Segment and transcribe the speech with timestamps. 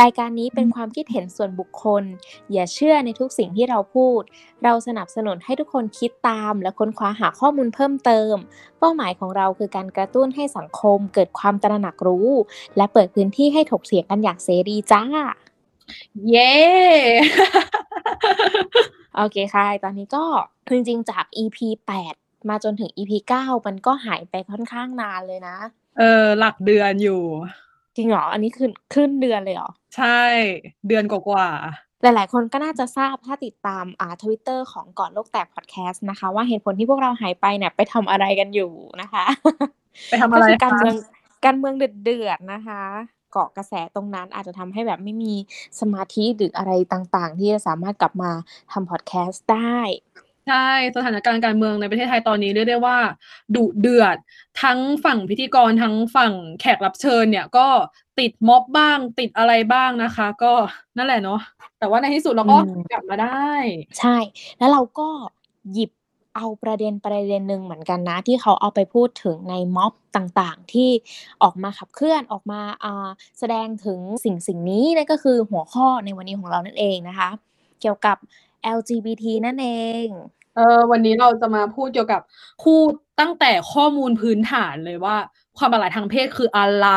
[0.00, 2.04] รายการนี้เป็นความคิดเห็นส่วนบุคคล
[2.52, 4.22] อย่าเชื่อในทุกสิ่งที่เราพูด
[4.64, 8.34] เราสนับสนุนให้ทุกคนคิดตาม และค้นคว้าหาข้อมูลเพิ่มเติม
[8.78, 12.28] เป้าหมายของเราคือการกระตุ้นให้สังคมเกิดความตระหนักรู้
[12.76, 15.02] และเปิดพื้นที่ให้ถกเถียงกันอย่างเสรีจ้า
[16.30, 16.52] เย้
[19.16, 20.24] โอเคค่ะ ตอนนี้ก็
[20.70, 21.58] จริงๆจาก EP
[22.08, 23.12] 8 มาจนถึง EP
[23.42, 25.56] 9 มันก็หายไปค่อนข้างนานเลยนะ
[25.98, 27.22] เออ หลักเดือนอยู่
[27.96, 30.20] จริงเหรอ อันนี้คือครึ่งเดือนเลยเหรอ ใช่
[30.88, 31.48] เดือนกว่า
[32.02, 40.96] หลาย ๆ คนก็น่าจะทราบถ้าติดตามอ่าทวิตเตอร์ของก่อนโลกแตกพอดแคสต์นะคะ ว่าเหตุผลที่พวกเราหายไปเนี่ยไปทำอะไรกันอยู่นะคะๆไปทำอะไรก็คือการคะเมือง
[41.44, 41.74] การเมือง
[42.04, 42.82] เดือดๆนะคะ
[43.32, 45.34] เกาะกระแสตรงนั้นอาจจะทำให้แบบไม่มี
[45.80, 48.30] สมาธิหรืออะไรต่าง ๆ ที่จะสามารถกลับมา
[48.72, 49.78] ทำพอดแคสต์ได้
[50.48, 52.98] ใช่สถานการณ์การเมืองในประเทศไทยตอนนี้เรียกได้ว่า
[53.54, 54.16] ดุเดือด
[54.62, 57.68] ทั้งฝั่งพิธีกรทั้งฝั่งแขกรับเชิญเนี่ยก็
[58.18, 60.52] ติดม็อบบ้าง ติดอะไรบ้างนะคะ ก็
[60.96, 61.40] นั่นแหละเนาะ
[61.78, 62.58] แต่ว่าในที่สุดเราก็
[62.92, 63.50] กลับมาได้
[63.98, 64.16] ใช่
[64.58, 65.08] แล้วเราก็
[65.72, 65.90] หยิบ
[66.36, 70.90] เอาประเด็นประเด็นหนึ่งเหมือนกันนะ ที่เขาเอาไปพูดถึงในม็อบต่างๆ ที่
[71.42, 77.28] ออกมาขับเคลื่อนออกมาอ่าแสดงถึงสิ่งสิ่งนี้นั่นก็คือหัวข้อในวันนี้ของเรานั่นเองนะคะ
[77.80, 78.16] เกี่ยวกับ
[78.78, 79.68] LGBT นั่นเอ
[80.04, 80.06] ง
[80.56, 82.20] เออวันนี้เราจะมาพูดเกี่ยวกับ
[82.62, 85.16] พูดตั้งแต่ข้อมูลพื้นฐานเลยว่า
[85.58, 86.88] ความหลากหลายทางเพศคืออะไร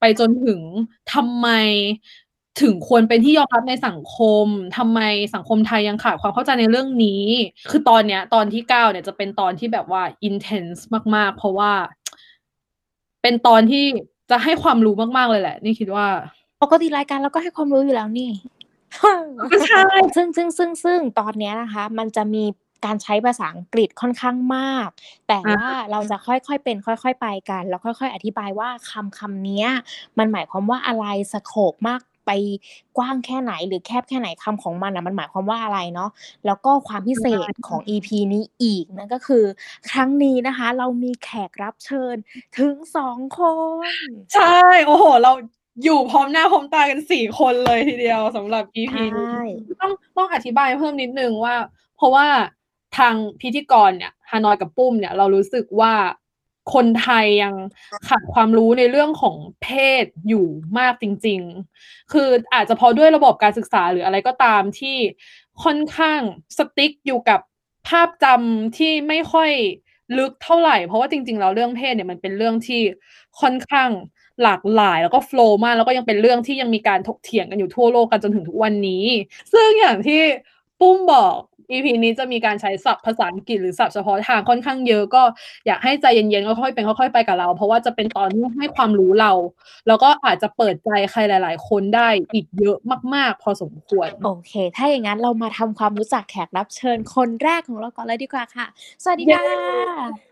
[0.00, 0.60] ไปจนถึง
[1.14, 1.48] ทำไม
[2.62, 5.00] ถึงควรเป็นที่ยอมรับในสังคมทำไม
[5.34, 7.22] สังคมไทยยังขาดความเข้าใจในเรื่องนี้
[7.70, 10.80] คือตอนเนี้ย ตอนที่เก้าเนี่ยจะเป็นตอนที่แบบว่า intense
[11.14, 11.72] มาก ๆ เพราะว่า
[13.22, 13.84] เป็นตอนที่
[14.30, 16.06] จะให้ความรู้มากๆเลยแหละ นี่คิดว่า
[16.62, 18.30] ปกติรายการเราก็ให้ความรู้อยู่แล้วนี่
[19.52, 19.82] ก็ใช่
[20.16, 22.44] ซึ่งซึ่งซึ่งซึ่งตอนเนี้ยนะคะ มันจะมี
[22.84, 24.88] การใช้ภาษาอังกฤษค่อนข้างมาก
[25.28, 29.68] แต่อ่าว่าเราจะค่อยๆเป็น ค่อย ๆ ไปกัน แล้วค่อย ๆ อธิบายว่าคำคำเนี้ย
[30.18, 32.30] มันหมายความว่าอะไรสโคปมากไป
[32.98, 36.10] กว้างแค่ไหนหรือแคบแค่ไหนคำของมันอะมันหมายความว่าอะไรเนาะ
[36.46, 39.44] แล้วก็ความพิเศษของ EP นี้อีกนั่นก็คือ
[39.90, 42.16] ครั้งนี้นะคะ เรามีแขกรับเชิญ
[42.58, 43.40] ถึงสองค
[43.88, 43.90] น
[44.34, 45.32] ใช่ โอ้โห เรา
[45.84, 49.42] อยู่พร้อมหน้าพร้อมตากันสี่คนเลยทีเดียวสำหรับ EP นี้ใช่
[49.80, 51.56] ต้องต้องอธิบายเพิ่มนิดนึงว่า
[51.96, 52.26] เพราะว่า
[52.96, 55.94] ทางพิธีกรเนี่ยฮานอยกับปุ้มเนี่ยเรารู้สึกว่า
[56.74, 57.54] คนไทยยัง
[58.08, 59.68] ขาดความรู้ในเรื่องของเพ
[60.02, 60.46] ศอยู่
[60.78, 61.40] มากจริง
[61.76, 64.96] ๆ คืออาจจะเพราะด้วยระบบการศึกษาหรืออะไรก็ตามที่
[65.64, 66.20] ค่อนข้าง
[66.56, 67.40] สติ๊กอยู่กับ
[67.88, 69.50] ภาพจำที่ไม่ค่อย
[70.18, 72.80] ลึกเท่าไหร่ เพราะว่าจริงๆแล้วเรื่องเพศเนี่ยมันเป็นเรื่องที่
[73.40, 73.90] ค่อนข้าง
[74.42, 79.04] หลากหลาย แล้วก็โฟล์มากแล้วก็ยังเป็นเรื่องที่ยังมีการถกเถียงกันอยู่ทั่วโลกกันจนถึงทุกวันนี้
[79.52, 80.20] ซึ่งอย่างที่
[80.80, 81.36] ปุ้มบอก
[81.70, 85.22] EP นี้จะมีการใช้ศัพท์ภาษาอังกฤษหรือศัพท์เฉพาะทางค่อนข้างเยอะก็
[85.66, 89.32] อยากให้ใจเย็นๆค่อยๆเป็นค่อยๆไปกับเรา เพราะว่าจะเป็นตอนที่ให้ความรู้เรา
[89.86, 92.78] แล้วก็อาจจะเปิดใจใครหลาย ๆ คนได้อีกเยอะ
[93.14, 98.66] มาก ๆ พอสมควร โอเค ถ้าอย่างนั้นเรามาทำความรู้จักแขกรับเชิญคนแรกของเราก่อนเลยดีกว่าค่ะ
[99.02, 99.46] สวัสดีค่ะ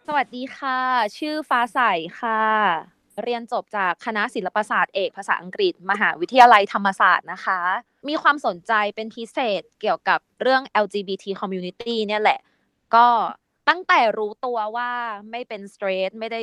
[0.06, 0.78] สวัสดีค่ะ
[1.18, 1.80] ชื่อฟ้าใส
[2.20, 7.60] ค่ะ เรียนจบจากคณะศิลปศาสตร์เอกภาษาอังกฤษ มหาวิทยาลัยธรรมศาสตร์นะคะ
[8.08, 12.40] มีความสนใจเป็นพิเศษเกี่ยวกับเรื่อง LGBT community เนี่ยแหละ
[12.94, 13.06] ก็
[13.68, 14.90] ตั้งแต่รู้ตัวว่า
[15.30, 16.42] ไม่เป็น straight ไม่ได้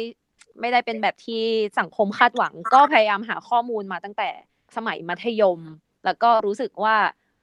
[0.60, 1.44] ไม่ได้เป็นแบบที่
[1.80, 4.30] สังคมคาดหวัง ก็พยายามหาข้อมูลมาตั้งแต่
[4.76, 5.60] สมัยมัธยม
[6.06, 6.96] แล้วก็รู้สึกว่า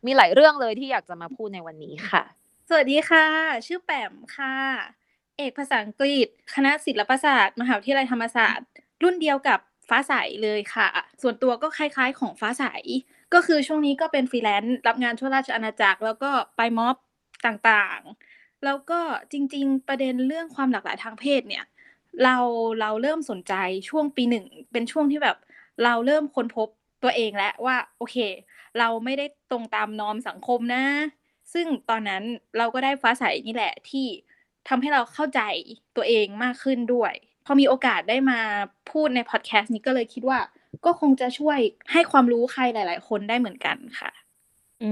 [0.07, 2.23] มีหลายเรื่องเลยที่อยากจะมาพูดในวันนี้ค่ะ
[2.69, 3.27] สวัสดีค่ะ
[3.67, 4.55] ชื่อแปมค่ะ
[5.37, 8.69] เอกภาษาอังกฤษ คณะศิลปศาสตร์ มหาวิทยาลัยธรรมศาสตร์
[9.03, 10.89] รุ่นเดียวกับฟ้าใสเลยค่ะ
[11.23, 12.65] ส่วนตัวก็คล้ายๆ ของฟ้าใส
[13.35, 16.97] ก็คือช่วงนี้ก็เป็นฟรีแลนซ์รับงานทั่วราชอาณาจักร แล้วก็ไปม็อบ
[17.47, 19.01] ต่างๆ แล้วก็
[19.33, 21.65] จริงๆ ประเด็นเรื่องความหลากหลายทางเพศเนี่ย
[22.25, 22.37] เรา
[22.81, 23.55] เราเริ่มสนใจ
[23.89, 25.37] ช่วงปีหนึ่ง เป็นช่วงที่แบบ
[25.85, 26.69] เราเริ่มค้นพบ
[27.03, 28.17] ตัวเองแล้วว่าโอเค
[28.79, 30.85] เราไม่ได้ตรงตามนอมสังคมนะ
[31.53, 32.23] ซึ่งตอนนั้น
[32.59, 34.07] เราก็ได้ฟ้าใสนี่แหละที่
[34.69, 35.41] ทำให้เราเข้าใจ
[35.97, 37.15] ตัวเองมากขึ้นด้วย
[37.51, 38.39] พอมีโอกาสได้มา
[38.91, 40.39] พูดในพอดแคสต์นี้ก็เลยคิดว่า
[40.85, 41.59] ก็คงจะช่วย
[41.93, 44.11] ให้ความรู้ใครหลาย ๆ คนได้เหมือนกันค่ะ
[44.83, 44.91] อื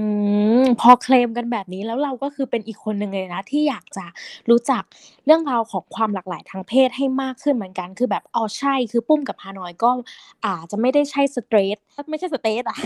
[0.61, 4.05] มพอเคลมกันแบบนี้แล้วเราก็คือเป็นอีกคนหนึ่งเลยนะที่อยากจะ
[4.49, 4.83] รู้จัก
[5.25, 9.89] เรื่องราวของความหลากหลายทางเพศให้มากขึ้นเหมือนกัน คือแบบอ๋อใช่คือปุ้มกับฮานอยก็
[10.45, 11.77] อาจจะไม่ได้ใช่สเตรท
[12.09, 12.77] ไม่ใช่สเตรทอะ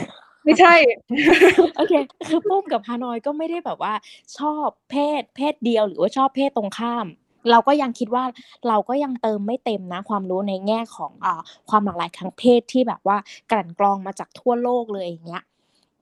[0.45, 0.73] ไม่ใช่
[1.77, 1.93] โอเค
[2.27, 3.93] คือปุ้มกับฮานอยก็ไม่ได้แบบว่า
[4.37, 7.05] ชอบเพศเพศเดียวหรือว่าชอบเพศตรงข้าม
[7.49, 8.23] เราก็ยังคิดว่า
[8.67, 13.17] เราก็ยังเติมไม่เต็มนะความรู้ในแง่ของอ่าความหลากหลายทางเพศที่แบบว่า
[13.51, 15.43] กลั่นกรองมาจากทั่วโลกเลยอย่างเงี้ย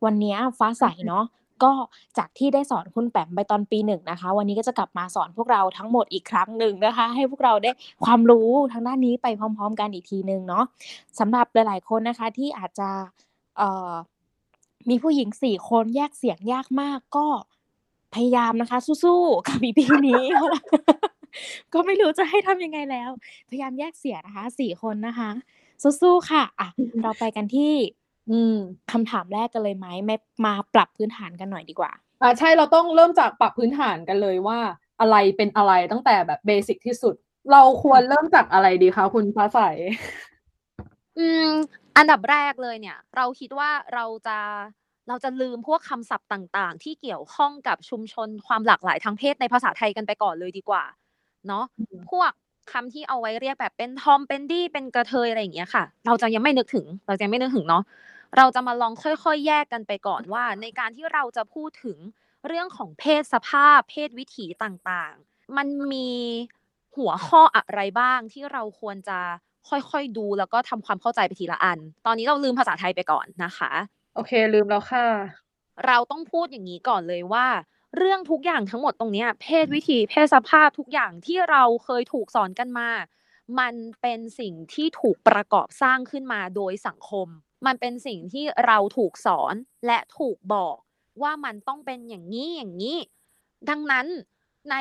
[0.06, 1.25] วันเนี้ยฟ้าใสเนาะ
[1.63, 1.71] ก็
[2.18, 7.71] จากที่ได้สอนคุณแปมไปตอนปีหนึ่งนะคะ วันนี้ก็จะกลับมาสอนพวกเราทั้งหมดอีกครั้งหนึ่งนะคะ ให้พวกเราได้
[8.06, 10.65] ความรู้ทางด้านนี้ไปพร้อม ๆ กันอีกทีหนึ่งเนาะ
[11.19, 12.89] สำหรับหลายๆคนนะคะที่อาจจะ
[13.57, 13.94] เอ่อ
[14.89, 17.25] มีผู้หญิงสี่คนแยกเสียงยากมากก็
[18.13, 20.24] พยายามนะคะ สู้ๆกับอีพีนี้
[21.74, 23.10] ก็ไม่รู้จะให้ทำยังไงแล้ว
[23.50, 25.30] พยายามแยกเสียงนะคะสี่คนนะคะ
[26.02, 26.70] สู้ๆค่ะอะ
[27.04, 27.74] เราไปกันที่
[28.30, 28.56] อืม
[28.92, 30.16] คำถามแรกกันเลยไหมแม่
[30.46, 31.92] มาปรับพื้นฐานกันหน่อยดีกว่า
[32.22, 34.60] อ่าใช่เราต้องเริ่มจากปรับพื้นฐานกันเลยว่า
[35.00, 37.16] อะไรเป็นอะไรตั้งแต่แบบเบสิกที่สุด
[37.52, 39.60] เราควรเริ่มจากอะไรดีคะคุณฟ้าใส
[41.20, 41.50] อืม
[41.98, 44.40] อันดับแรกเลยเนี่ย เราคิดว่าเราจะ
[45.08, 50.84] เราจะลืมพวกคำศัพท์ต่าง ๆ ที่เกี่ยวข้องกับชุมชนความหลากหลายทางเพศในภาษาไทยกันไปก่อนเลยดีกว่า
[51.47, 52.31] เนาะอืมพวก
[52.71, 57.83] คำที่เอาไว้เรียกแบบเป็นทอมเป็นดี้เป็นกระเทยอะไรอย่างเงี้ยค่ะ เราจะยังไม่นึกถึง เราจะยังไม่นึกถึงเนาะ
[58.38, 61.97] เราจะมาลองค่อยๆ แยกกันไปก่อนว่า ในการที่เราจะพูดถึง
[62.47, 66.09] เรื่องของเพศสภาพ เพศวิถีต่างๆ มันมี
[66.97, 69.19] หัวข้ออะไรบ้างที่เราควรจะ
[69.69, 73.71] ค่อยๆดูแล้วก็ทำความเข้าใจไปทีละอัน ตอนนี้เราลืมภาษาไทยไปก่อนนะคะ
[74.13, 75.06] โอเค ลืมแล้วค่ะ
[75.85, 77.45] เราต้องพูดอย่างนี้ก่อนเลยว่า
[77.97, 82.89] เรื่องทุกอย่างทั้งหมดตรงนี้เพศวิถีเพศสภาพทุกอย่างที่เราเคยถูกสอนกันมา
[83.59, 87.27] มันเป็นสิ่งที่ถูกประกอบสร้างขึ้นมาโดยสังคม
[87.65, 89.56] มันเป็นสิ่งที่เราถูกสอน
[89.86, 90.75] และถูกบอก
[91.21, 92.97] ว่ามันต้องเป็นอย่างนี้อย่างนี้
[93.69, 94.07] ดังนั้น
[94.71, 94.75] ใน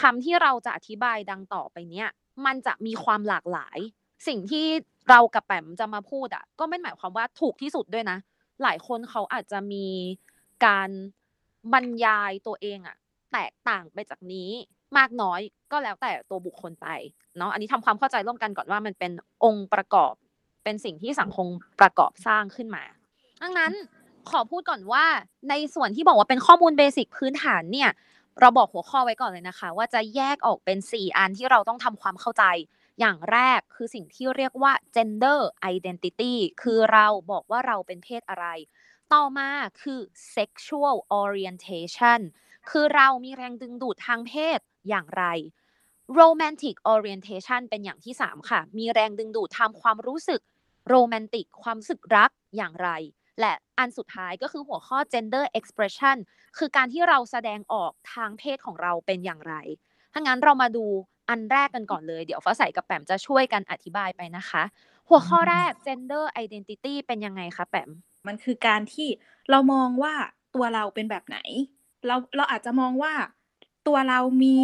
[0.00, 2.08] คำที่เราจะอธิบายดังต่อไปเนี้ย
[2.46, 3.78] มันจะมีความหลากหลาย
[4.26, 4.66] สิ่งที่
[5.10, 8.18] เรากับแปมจะมาพูดอะก็ไม่หมายความว่าถูกที่สุดด้วยนะ
[8.62, 9.86] หลายคนเขาอาจจะมี
[10.66, 10.90] การ
[11.72, 12.96] บรรยายตัวเองอะ
[13.32, 14.50] แตกต่างไปจากนี้
[14.98, 15.40] มากน้อย
[15.72, 16.88] ก็แล้วแต่ตัวบุคคลไป
[17.36, 19.12] เนาะอันนี้ทำความเข้าใจร่วมกันก่อนว่ามันเป็น
[19.44, 20.14] องค์ประกอบ
[20.64, 21.46] เป็นสิ่งที่สังคม
[21.80, 22.84] ประกอบสร้างขึ้นมา
[23.42, 23.72] ดังนั้น
[24.30, 25.04] ขอพูดก่อนว่า
[25.50, 27.90] ในส่วนที่บอกว่าเป็นข้อมูลเบสิกพื้นฐานเนี่ย
[28.40, 32.44] เราบอกหัวข้อไว้ก่อนเลยนะคะ ว่าจะแยกออกเป็น 4 อันที่เราต้องทำความเข้าใจ
[33.00, 35.40] อย่างแรกคือสิ่งที่เรียกว่า gender
[35.74, 38.46] identity คือเราบอกว่าเราเป็นเพศอะไร
[39.14, 39.50] ต่อมา
[39.82, 40.00] คือ
[40.34, 42.20] sexual orientation
[42.70, 44.58] คือเรามีแรงดึงดูดทางเพศ
[44.88, 45.24] อย่างไร
[46.18, 50.40] romantic orientation เป็นอย่างที่ 3 ค่ะ มีแรงดึงดูดทางความรู้สึก
[50.88, 52.88] โรแมนติกความรู้สึกรักอย่างไร
[53.40, 56.16] และอันสุดท้ายก็คือหัวข้อ gender expression
[56.58, 59.54] คือการที่เราแสดงออกทางเพศของเราเป็นอย่างไร
[60.12, 60.84] ถ้างั้นเรามาดู
[61.28, 64.62] อันแรกกันก่อนเลย เดี๋ยวฟ้าใสกับแปมจะช่วยกันอธิบายไปนะคะ
[65.08, 67.90] หัวข้อแรก gender identity เป็นยังไงคะแปม
[68.26, 69.08] มันคือการที่
[69.50, 70.14] เรามองว่า
[70.54, 71.38] ตัวเราเป็นแบบไหน
[72.06, 73.14] เราเราอาจจะมองว่า
[73.86, 74.56] ตัวเรามี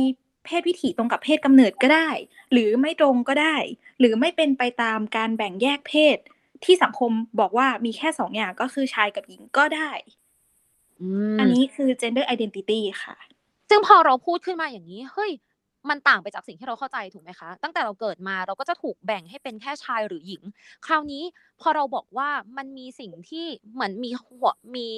[0.44, 2.08] เพศวิถีตรงกับเพศกำเนิดก็ได้
[2.52, 3.56] หรือไม่ตรงก็ได้
[3.98, 6.18] หรือไม่เป็นไปตามการแบ่งแยกเพศ
[6.64, 7.10] ที่สังคม
[7.40, 9.90] บอกว่ามีแค่สองอย่างก็คือชายกับหญิงก็ได้
[11.38, 13.16] อันนี้คือ gender identity ค่ะ
[13.68, 15.32] ซึ่งพอเราพูดขึ้นมาอย่างนี้ เฮ้ย
[15.88, 20.42] มันต่างไปจากสิ่งที่เราเข้าใจถูกไหมคะ ตั้งแต่เราเกิดมาเราก็จะถูกแบ่งให้เป็นแค่ชายหรือหญิง
[20.86, 21.22] คราวนี้
[21.60, 24.88] พอเราบอกว่ามันมีสิ่งที่เหมือนมีหัวมี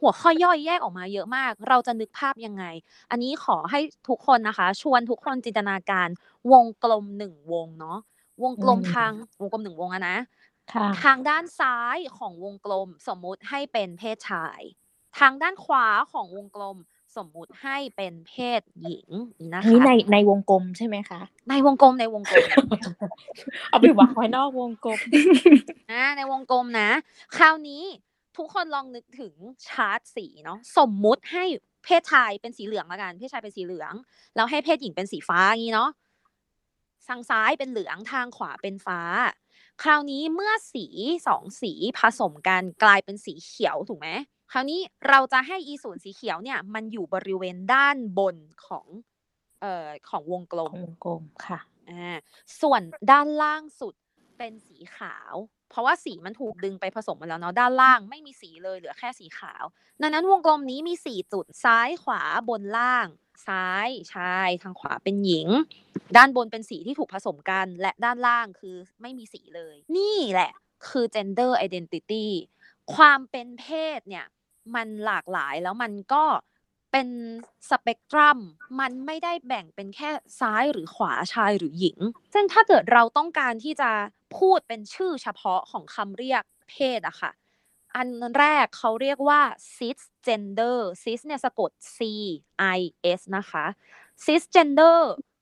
[0.00, 2.64] หัวข้อย่อยแยกออกมาเยอะมาก เราจะนึกภาพยังไง
[3.10, 6.08] อันนี้ขอให้ทุกคนนะคะ ชวนทุกคนจินตนาการ
[6.52, 7.98] วงกลมหนึ่งวงเนาะ
[8.42, 10.18] วงกลมอืมทางวงกลมหนึ่งวงอะนะ
[10.70, 14.60] ค่ะทางด้านซ้ายของวงกลมสมมุติให้เป็นเพศชาย
[15.18, 16.76] ทางด้านขวาของวงกลม
[17.16, 19.08] สมมุติให้เป็นเพศหญิง
[19.54, 21.20] นะอันนี้คะในในวงกลมใช่ไหมคะ
[21.50, 22.44] ในวงกลมในวงกลม
[23.68, 24.98] เอาไปวางไว้นอกวงกลม
[25.92, 26.90] นะในวงกลมนะ
[27.36, 27.82] คราวนี้
[28.36, 29.34] ทุกคนลองนึกถึง
[29.68, 31.44] ชาร์ตสีเนาะสมมุติให้
[31.84, 33.92] เพศชายเป็นสีเหลืองละกัน เพศชายเป็นสีเหลือง
[34.36, 35.90] แล้วให้เพศหญิงเป็นสีฟ้าอย่างนี้เนาะ
[37.08, 39.00] ทางซ้ายเป็นเหลืองทางขวาเป็นฟ้า
[39.82, 40.86] คราวนี้เมื่อสี
[41.26, 44.08] สองสีผสมกันกลายเป็นสีเขียวถูกไหม
[44.52, 48.36] คราวนี้เราจะให้อีส่วนสีเขียวเนี่ยมันอยู่บริเวณด้านบน
[48.66, 48.86] ของ
[49.60, 51.58] เอ่อของวงกลมวงกลมค่ะ
[51.90, 52.18] อ่า
[52.60, 53.94] ส่วนด้านล่างสุด
[54.38, 55.34] เป็นสีขาว
[55.70, 59.64] เพราะว่าสีมันถูกดึงไปผสมมาแล้วเนาะด้านล่างไม่มีสีเลยเหลือแค่สีขาว
[60.02, 63.06] ดังนั้นวงกลมนี้มีสี่จุดซ้ายขวาบนล่าง
[63.48, 65.48] ซ้ายชายทางขวาเป็นหญิง
[66.16, 70.52] ด้านบนเป็นสีที่ถูกผสมกัน และด้านล่างคือไม่มีสีเลย นี่แหละ
[70.88, 72.26] คือ gender identity
[72.94, 73.66] ความเป็นเพ
[73.98, 74.26] ศเนี่ย
[74.76, 76.24] มันหลากหลายแล้วมันก็
[76.92, 77.08] เป็น
[77.70, 78.38] สเปกตรัม
[78.80, 80.10] มันไม่ได้แบ่งเป็นแค่
[80.40, 81.98] ซ้ายหรือขวาชายหรือหญิง
[82.32, 83.90] ซึ่งถ้าเกิดเราต้องการที่จะ
[84.38, 87.30] พูดเป็นชื่อเฉพาะของคำเรียกเพศอะค่ะ
[87.96, 88.08] อัน
[88.38, 89.40] แรกเขาเรียกว่า
[89.76, 91.98] cisgender cis เนี่ยสะกด c
[92.76, 92.80] i
[93.18, 93.64] s นะคะ
[94.24, 94.98] cisgender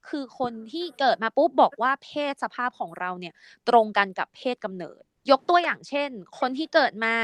[0.09, 3.35] คือคนที่เกิดมาปุ๊บบอกว่าเพศสภาพของเราเนี่ย
[3.69, 7.15] ตรงกันกับเพศกำเนิด ยกตัวอย่างเช่น คนที่เกิดมา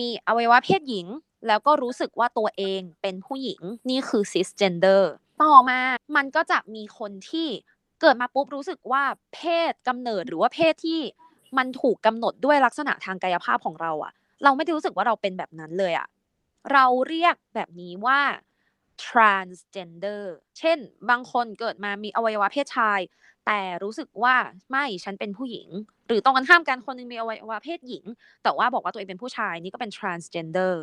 [0.00, 1.06] มีอวัยวะเพศหญิง
[1.46, 3.60] แล้วก็รู้สึกว่าตัวเองเป็นผู้หญิง
[3.90, 5.02] นี่คือ cisgender
[5.42, 5.80] ต่อมา
[6.16, 7.48] มันก็จะมีคนที่
[8.00, 9.02] เกิดมาปุ๊บรู้สึกว่า
[9.34, 11.00] เพศกำเนิดหรือว่าเพศที่
[11.58, 14.12] มันถูกกำหนดด้วยลักษณะทางกายภาพของเราอะ
[14.44, 16.08] เราไม่ได้รู้สึกว่าเราเป็นแบบนั้นเลยอะ
[16.72, 18.20] เราเรียกแบบนี้ว่า
[19.06, 20.22] transgender
[20.58, 20.78] เช่น
[21.10, 23.00] บางคนเกิดมามีอวัยวะเพศชาย
[23.46, 24.36] แต่รู้สึกว่า
[24.70, 25.68] ไม่ฉันเป็นผู้หญิง
[26.06, 28.04] หรือตรงกันข้ามกันคนหนึงมีอวัยวะเพศหญิง
[28.42, 30.74] แต่ว่าบอกว่าตัวเองเป็นผู้ชายนี่ก็เป็น transgender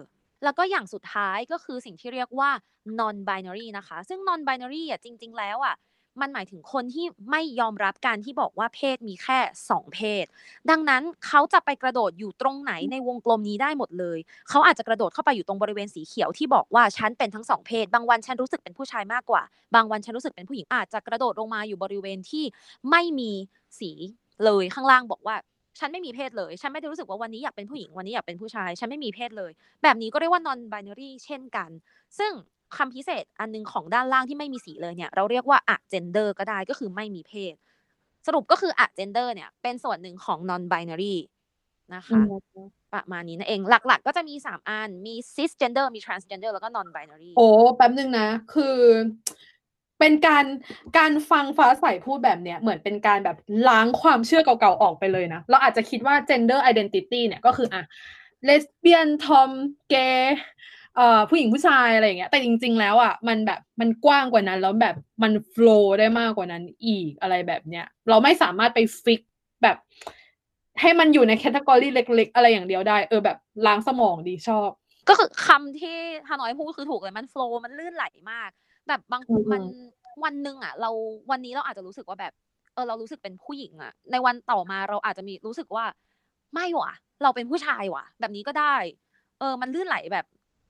[0.43, 2.51] แล้วก็อย่างสุดท้ายก็คือสิ่งที่เรียกว่า
[2.99, 5.75] non binary นะคะ ซึ่ง non binary อะจริง ๆ แล้วอะ
[6.21, 10.25] มันหมายถึงคนที่ไม่ยอมรับการที่บอกว่าเพศมีแค่ 2 เพศ
[10.69, 14.19] ดังนั้นเขาจะไปกระโดดอยู่ตรงไหนในวงกลมนี้ได้หมดเลย
[14.49, 19.43] เขาอาจจะกระโดดเข้าไปอยู่ตรงบริเวณสีเขียวที่บอกว่าฉันเป็นทั้งสองเพศ บางวันฉันรู้สึกเป็นผู้ชายมากกว่า
[19.75, 22.45] บางวันฉันรู้สึกเป็นผู้หญิงอาจจะกระโดดลงมาอยู่บริเวณที่
[22.89, 23.31] ไม่มี
[23.79, 23.91] สี
[24.45, 25.35] เลยข้างล่างบอกว่า
[25.79, 29.51] ฉันไม่มีเพศเลย ฉันไม่ได้รู้สึกว่าวันนี้อยากเป็นผู้หญิงวันนี้อยากเป็นผู้ชาย ฉันไม่มีเพศเลย
[29.83, 31.69] แบบนี้ก็เรียกว่า non binary เช่นกัน
[32.19, 32.31] ซึ่ง
[32.77, 37.55] คำพิเศษอันหนึงของด้านล่างที่ไม่มีสีเลยเนี่ย เราเรียกว่า agender ก็ได้ก็คือไม่มีเพศ
[38.27, 41.15] สรุปก็คือ agender เนี่ย เป็นส่วนหนึ่งของ non binary
[41.95, 42.19] นะคะ
[42.93, 48.77] ประมาณนี้นั่นเองหลัก ๆ ก็จะมี3อันมี cisgender มี transgender แล้วก็ non binary โอ้แป๊บนึงนะ คือ
[50.01, 50.45] เป็นการ
[50.97, 57.83] การฟังฟ้าใสพูดแบบเนี้ยเหมือนเป็นการแบบล้างความเชื่อเก่าๆออกไปเลยนะ เราอาจจะคิดว่า gender identity เนี่ยก็คืออะ
[58.47, 59.49] lesbian tom
[59.93, 60.21] gay
[60.95, 69.21] เอ่อผู้หญิงผู้ชายอะไรอย่างเงี้ยแต่จริง ๆ แล้วอะมันแบบมันกว้างกว่านั้นแล้วแบบมัน flow ได้มากกว่านั้นอีกอะไรแบบเนี้ยเราไม่สามารถไปฟิก
[69.63, 69.77] แบบ
[70.81, 74.69] ให้มันอยู่ใน category เล็ก ๆ อะไรอย่างเดียวได้ เออแบบล้างสมองดีชอบ
[75.09, 78.49] ก็คือคำที่ฮานอยพูดคือถูกเลยมัน flow มันลื่นไหลมาก
[78.87, 79.63] แบบบางอือฮึมัน
[80.23, 80.89] วันหนึ่งอะ เรา
[81.31, 82.33] วันนี้เราอาจจะรู้สึกว่าแบบ
[82.73, 85.85] เออเรารู้สึกเป็นผู้หญิงอะ ในวันต่อมาเราอาจจะมีรู้สึกว่า
[86.53, 86.91] ไม่หว่ะ
[87.23, 88.75] เราเป็นผู้ชายว่ะ แบบนี้ก็ได้
[89.39, 90.25] เออ มันลื่นไหลแบบ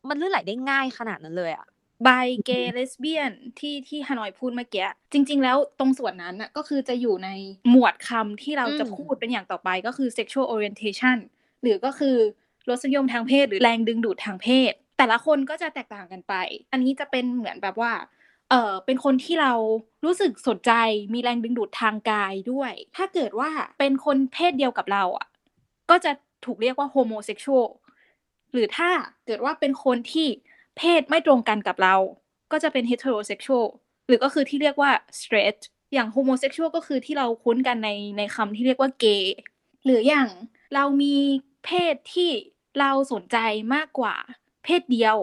[0.09, 1.67] มันลื่นไหลได้ง่ายขนาดนั้นเลยอะ
[2.03, 2.09] bi
[2.45, 7.29] เกย์เลสเบี้ยนที่ที่ฮานอยพูดเมื่อกี้จริง ๆ แล้วตรงส่วนนั้นน่ะก็คือจะอยู่ใน
[7.69, 11.17] หมวดคำที่เราจะอืมพูดเป็นอย่างต่อไปก็คือ sexual orientation
[11.61, 12.15] หรือก็คือ
[12.69, 16.33] รสนิยมทางเพศหรือแรงดึงดูดทางเพศ แต่ละคนก็จะแตกต่างกันไป
[16.71, 17.93] อันนี้จะเป็นเหมือนแบบว่า
[18.49, 19.53] เออเป็นคนที่เรา
[20.05, 20.71] รู้สึกสนใจ
[21.13, 25.27] มีแรงดึงดูดทางกายด้วย ถ้าเกิดว่าเป็นคนเพศเดียวกับเราอะ
[25.89, 26.11] ก็จะ
[26.45, 27.67] ถูกเรียกว่า homosexual
[28.53, 28.89] หรือถ้า
[29.25, 30.27] เกิดว่าเป็นคนที่
[30.77, 31.95] เพศไม่ตรงกันกับเรา
[32.51, 33.65] ก็จะเป็น heterosexual
[34.07, 35.59] หรือก็คือที่เรียกว่า straight
[35.93, 39.25] อย่าง homosexual ก็คือที่เราคุ้นกันในในคำที่เรียกว่า gay
[39.85, 40.29] หรืออย่าง
[40.75, 41.15] เรามี
[41.65, 42.29] เพศที่
[42.79, 43.37] เราสนใจ
[43.75, 44.15] มากกว่า
[44.63, 45.17] เพศเดียว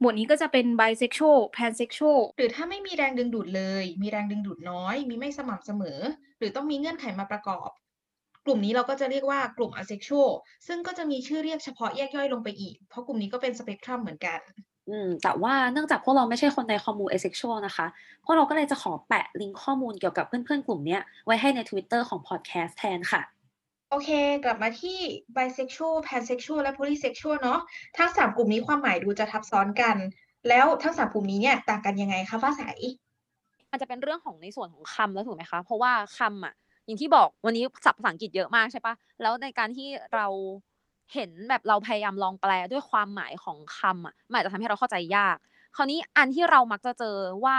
[0.00, 5.98] หมวดนี้ก็จะเป็น bisexual pansexual หรือถ้าไม่มีแรงดึงดูดเลย มีแรงดึงดูดน้อย มีไม่สม่ำเสมอ
[6.38, 7.68] หรือต้องมีเงื่อนไขมาประกอบ
[8.46, 10.30] กลุ่มนี้เราก็จะเรียกว่ากลุ่ม asexual
[10.66, 14.40] ซึ่งก็จะมีชื่อเรียกเฉพาะแยกย่อยลงไปอีก เพราะกลุ่มนี้ก็เป็นสเปกตรัมเหมือนกัน
[14.90, 17.86] อืมแต่ว่าเนื่องจากพวกเราไม่ใช่คนในคอมมูเอเซ็กชวลนะคะ
[18.24, 23.22] พวกเราก็เลยจะขอแปะลิงก์ข้อมูลเกี่ยวกับเพื่อนๆ กลุ่มเนี้ยไว้ให้ใน Twitter ของพอดแคสต์แทนค่ะ
[23.90, 24.10] โอเค
[24.44, 24.98] กลับมาที่
[25.36, 27.60] bisexual pansexual และ polysexual เนาะ
[27.96, 29.96] ทั้งสามกลุ่มนี้ความหมายดูจะทับซ้อนกัน
[30.48, 32.62] แล้วทั้งสามกลุ่มนี้เนี่ยต่างกันยังไงคะฟ้าใส
[33.70, 36.54] มันจะเป็นเรื่องของในส่วนของคำแล้วถูกไหมคะ เพราะว่าคำอะ
[36.86, 40.26] อย่างที่บอกวันนี้ศัพท์ภาษาอังกฤษเยอะมากใช่ปะแล้วในการที่เรา
[41.14, 45.36] เห็นแบบเราพยายามลองแปลด้วยความหมายของคำอะมันอาจจะทำให้เราเข้าใจยาก
[45.76, 47.56] คราวนี้อันที่เรามักจะเจอว่า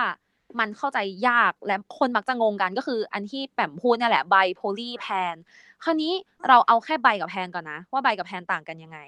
[0.59, 5.35] มันเข้าใจยากและคนมักจะงงกันก็คืออันที่แปมพูดเนี่ยแหละไบโพลีแพน
[5.83, 6.13] คราวนี้
[6.47, 8.99] เราเอาแค่ไบกับแพนก่อนนะ ว่าไบกับแพนต่างกันยังไง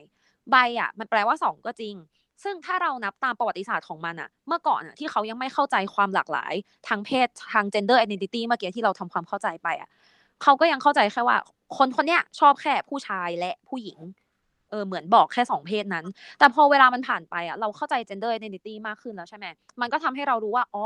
[0.51, 1.95] ไบอะมันแปลว่าสองก็จริง
[2.43, 6.53] ซึ่งถ้าเรานับตามประวัติศาสตร์ของมันอะเมื่อก่อนอะที่เขายังไม่เข้าใจความหลากหลาย
[6.87, 9.89] ทางเพศทาง gender identity เมื่อกี้ที่เราทำความเข้าใจไปอะ
[10.43, 11.37] เขาก็ยังเข้าใจแค่ว่า
[11.77, 13.99] คนคนเนี้ยชอบแค่ผู้ชายและผู้หญิง
[14.69, 16.05] เออเหมือนบอกแค่สองเพศนั้น
[16.39, 19.45] แต่พอเวลามันผ่านไปอะเราเข้าใจ gender identity มากขึ้นแล้วใช่ไหม
[19.81, 20.85] มันก็ทำให้เรารู้ว่าอ๋อ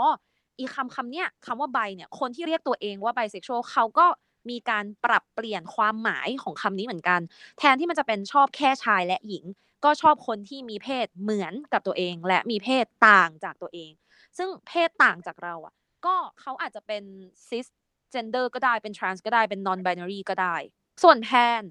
[0.61, 4.05] อีคำคำเนี้ยคำว่าไบเนี่ยคนที่เรียกตัวเองว่า bisexual เขาก็
[4.49, 7.19] มีการปรับเปลี่ยนความหมายของคำนี้เหมือนกัน
[7.59, 9.45] แทนที่มันจะเป็นชอบแค่ชายและหญิง
[9.83, 13.91] ก็ชอบคนที่มีเพศเหมือนกับตัวเอง และมีเพศต่างจากตัวเอง
[14.37, 15.73] ซึ่งเพศต่างจากเราอะ
[16.05, 17.03] ก็เขาอาจจะเป็น
[17.47, 17.67] cis
[18.13, 20.55] gender ก็ได้เป็น trans ก็ได้เป็น non binary ก็ได้
[21.03, 21.61] ส่วนแพน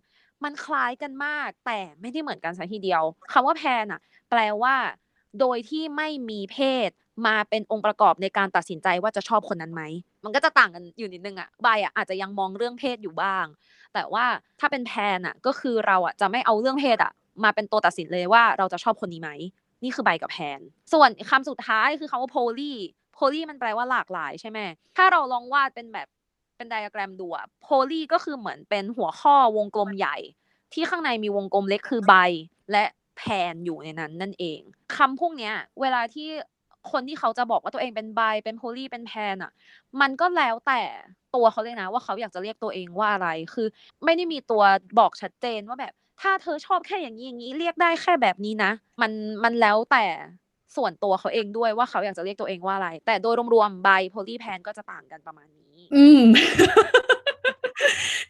[0.44, 4.74] มันคล้ายกันมาก แต่ไม่ได้เหมือนกันซะทีเดียวคำว่าแพนอะ แปลว่า
[5.40, 6.58] โดยที่ไม่มีเพ
[6.88, 6.90] ศ
[7.26, 9.82] มาเป็นองค์ประกอบในการตัดสินใจว่าจะชอบคนนั้นไหม
[10.24, 13.46] มันก็จะต่างกันอยู่นิดนึงอะบอะอาจจะยังมองเรื่องเพศอยู่บ้าง
[13.94, 14.24] แต่ว่า
[14.60, 17.12] ถ้าเป็นแพนอะก็คือเราอะจะไม่เอาเรื่องเพศอะ
[17.44, 19.30] มาเป็นตัวตัดสินเลยว่าเราจะชอบคนนี้ไหม
[19.82, 20.60] นี่คือใบกับแพน
[20.92, 22.72] ส่วนคำสุดท้ายคือคำว่า poly
[23.16, 24.58] poly มันแปลว่าหลากหลายใช่ไหม
[24.96, 26.08] ถ้าเราลองวาดเป็นแบบ
[26.56, 30.16] เป็นไดอะแกรมดูอะ poly ก็คือเหมือนเป็นหัวข้อวงกลมใหญ่
[30.72, 32.14] ที่ข้างในมีวงกลมเล็กคือใบ
[32.72, 32.84] และ
[33.20, 34.60] แพนอยู่ในนั้นนั่นเอง
[34.96, 36.28] คำพวกเนี้ย เวลาที่
[36.92, 39.52] คนที่เขาจะบอกว่าตัวเองเป็นไบเป็นโพลีเป็นแพนอะ
[40.00, 40.82] มันก็แล้วแต่
[41.34, 43.66] ตัวเขาเลยนะ ว่าเขาอยากจะเรียกตัวเองว่าอะไร คือ
[44.04, 44.62] ไม่ได้มีตัว
[44.98, 49.12] บอกชัดเจนว่าแบบ ถ้าเธอชอบแค่อย่างนี้อย่างนี้เรียกได้แค่แบบนี้นะ มัน
[49.44, 50.04] มันแล้วแต่
[50.76, 56.22] ส่วนตัวเขาเองด้วยว่าเขาอยากจะเรียกตัวเองว่าอะไร แต่โดยรวมๆไบโพลีแพนก็จะต่างกันประมาณนี้ อืม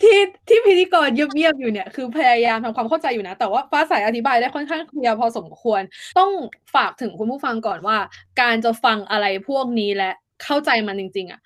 [0.03, 5.83] ที่ที่พิธีกรเงียบๆอยู่เนี่ยคือพยายามทำความเข้าใจอยู่นะ แต่ว่าฟ้าใสอธิบายได้ค่อนข้างเคลียร์พอสมควร
[6.19, 6.31] ต้อง
[6.75, 7.99] ฝากถึงคุณผู้ฟังก่อนว่า
[8.41, 10.11] การจะฟังอะไรพวกนี้และ
[10.43, 11.41] เข้าใจมันจริง ๆ อะ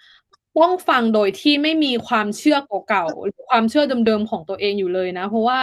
[0.62, 5.60] ต้องฟังโดยที่ไม่มีความเชื่อเก่าๆหรือความเชื่อเดิมๆของตัวเองอยู่เลยนะ เพราะว่า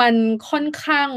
[0.00, 0.14] มัน
[0.50, 1.08] ค่อนข้าง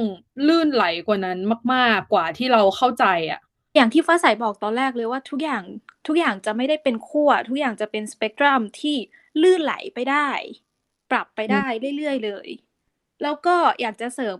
[0.47, 1.37] ลื่นไหลกว่านั้น
[1.73, 3.39] มาก ๆกว่าที่เราเข้าใจอะ
[3.75, 5.63] อย่างที่ฟ้าใสบอกตอนแรกเลยว่าทุกอย่าง
[6.07, 8.95] ทุกอย่างจะไม่ได้เป็นขั้วทุกอย่างจะเป็นสเปกตรัมที่
[9.41, 10.29] ลื่นไหลไปได้
[11.11, 11.65] ปรับไปได้
[11.97, 12.47] เรื่อยๆเลย
[13.23, 14.37] แล้วก็อยากจะเสริม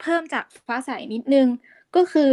[0.00, 1.48] เพิ่มจากฟ้าใสนิดนึง
[1.96, 2.30] ก็คือ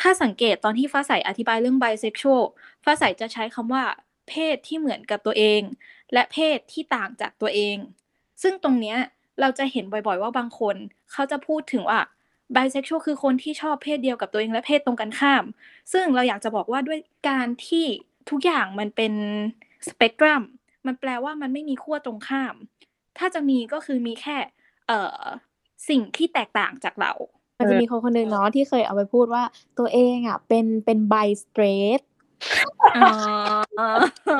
[0.00, 2.44] ถ้าสังเกตตอนที่ฟ้าใสอธิบายเรื่อง bisexual
[2.84, 3.84] ฟ้าใสจะใช้คำว่า
[4.28, 5.60] เพศที่เหมือนกับตัวเอง
[6.12, 7.76] และเพศที่ต่างจากตัวเอง
[8.42, 8.98] ซึ่งตรงเนี้ย
[9.40, 10.76] เราจะเห็นบ่อยๆว่าบางคน
[11.12, 12.00] เขาจะพูดถึงว่า
[12.54, 15.44] bisexual คือคนที่ชอบเพศเดียวกับตัวเองและเพศตรงกันข้าม
[15.92, 17.86] ซึ่งเราอยากจะบอกว่าด้วยการที่
[18.30, 19.12] ทุกอย่างมันเป็น
[19.88, 20.42] สเปกตรัม
[20.86, 22.54] มันแปลว่ามันไม่มีขั้วตรงข้าม
[23.18, 24.36] ถ้าจะมีก็คือมีแค่
[24.88, 25.20] เอ่อ
[25.88, 27.12] สิ่งที่แตกต่างจากเรา
[27.58, 29.42] มันจะมีคนคนหนึ่งเนาะที่เคยเอาไปพูดว่า
[29.78, 31.64] ตัวเองอะ เป็นเป็นไบสเตร
[31.98, 32.00] ท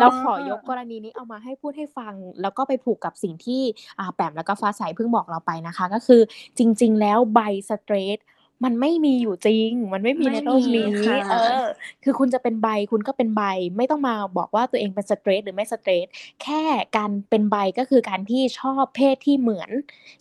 [0.01, 3.63] เราขอยกกรณีนี้เอามาให้พูดให้ฟัง แล้วก็ไปผูกกับสิ่งที่
[3.99, 6.21] อ่าแปมแล้วก็ฟ้าใสเพิ่งบอกเราไปนะคะ ก็คือ
[6.59, 8.19] จริง ๆ แล้วไบสเตรท
[8.65, 11.65] มันไม่มีอยู่จริง มันไม่มีในโลกนี้ไม่มีค่ะเออ
[12.05, 13.43] คือคุณจะเป็นไบคุณก็เป็นไบ
[13.77, 16.07] ไม่ต้องมาบอกว่าตัวเองเป็นสเตรทหรือไม่สเตรท
[16.43, 16.63] แค่
[16.97, 19.71] การเป็นไบก็คือการที่ชอบเพศที่เหมือน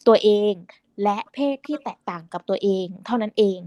[0.08, 0.54] ตัวเอง
[1.04, 3.60] และเพศที่แตกต่างกับตัวเอง เท่านั้นเอง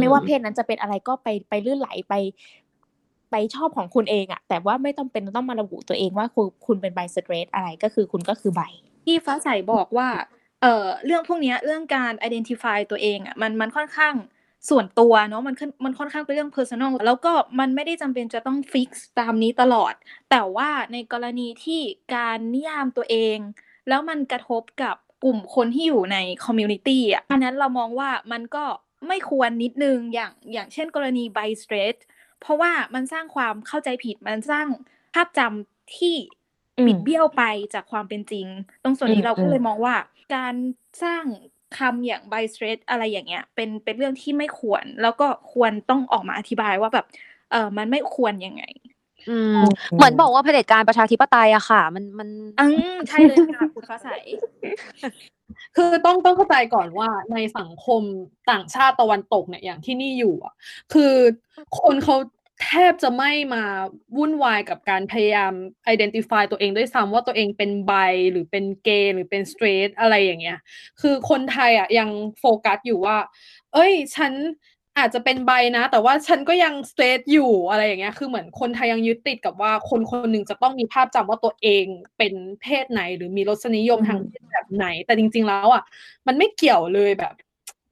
[0.00, 2.14] ไม่ว่าเพศนั้นจะเป็นอะไรก็ไปไปลื่นไหลไป
[3.30, 8.62] ไปชอบของคุณเองอะแต่ว่าไม่ต้องเป็นต้องมาระบุตัวเองว่าคุณคุณเป็นไบสเตรทอะไรก็คือคุณก็คือไบ
[9.04, 10.08] ที่ฟ้าใสบอกว่า
[10.62, 14.14] เอ่อเรื่องพวกเนี้ยเรื่องการ identify ตัวเองอะมันมันค่อนข้าง
[14.70, 19.94] ส่วนตัวเนาะมันขึ้นมันค่อนข้างเป็นเรื่อง personal แล้วก็มันไม่ได้จำเป็นจะต้อง fix ตามนี้ตลอด
[20.30, 21.80] แต่ว่าในกรณีที่
[22.14, 23.38] การนิยามตัวเอง
[23.88, 28.64] แล้วมันกระทบกับกลุ่มคนที่อยู่ใน community อะอันนั้นเรามองว่ามันก็
[29.08, 31.98] ไม่ควรนิดนึงอย่างอย่างเช่นกรณี bi straight
[32.40, 34.66] เพราะว่ามันสร้างความเข้าใจผิดมันสร้าง
[35.14, 36.16] ภาพจำที่
[36.78, 37.42] อืมบิดเบี้ยวไป
[37.74, 38.46] จากความเป็นจริง
[38.82, 39.94] ตรงส่วนอืนี้มเราก็อืมเลยมองว่า
[40.34, 40.54] การ
[41.02, 41.24] สร้าง
[41.78, 47.06] คำอย่าง bi straight อะไรอย่างเงี้ยเป็นเป็นเรื่องที่ไม่ควร แล้วก็ควรต้องออกมาอธิบายว่าแบบ
[47.50, 48.64] เออมันไม่ควรยังไง
[49.28, 49.60] อืม
[49.96, 52.28] เหมือนบอกว่าเผด็จการประชาธิปไตยอะค่ะ มันมัน
[52.60, 54.08] อืมใช่เลยค่ะคุณฟ้าใส
[55.76, 58.02] คือต้องต้องเข้าใจก่อนว่าในสังคม
[58.50, 60.54] ต่างชาติตะวันตกเนี่ยอย่างที่นี่อยู่อะ
[60.92, 61.12] คือ
[61.80, 63.64] คนเขาแทบจะไม่มา
[64.16, 65.52] วุ่นวายกับการพยายาม
[65.94, 67.92] identify ตัวเองด้วยซ้ำว่าตัวเองเป็นไบ
[68.32, 70.58] หรือเป็นเกย์หรือเป็นสเตรทอะไรอย่างเงี้ย
[71.00, 73.16] คือคนไทยอะยังโฟกัสอยู่ว่า
[73.74, 74.32] เอ้ย ฉัน
[74.98, 81.84] อาจจะเป็นไบนะ แต่ว่าฉันก็ยังสเตรทอยู่อะไรอย่างเงี้ยคือเหมือนคนไทยยังยึดติดกับว่าคนคนหนึ่งจะต้องมีภาพจำว่าตัวเอง
[82.18, 85.82] เป็นเพศไหน หรือมีรสนิยมทางเพศแบบไหน แต่จริง ๆ แล้วอะ
[86.26, 87.34] มันไม่เกี่ยวเลยแบบ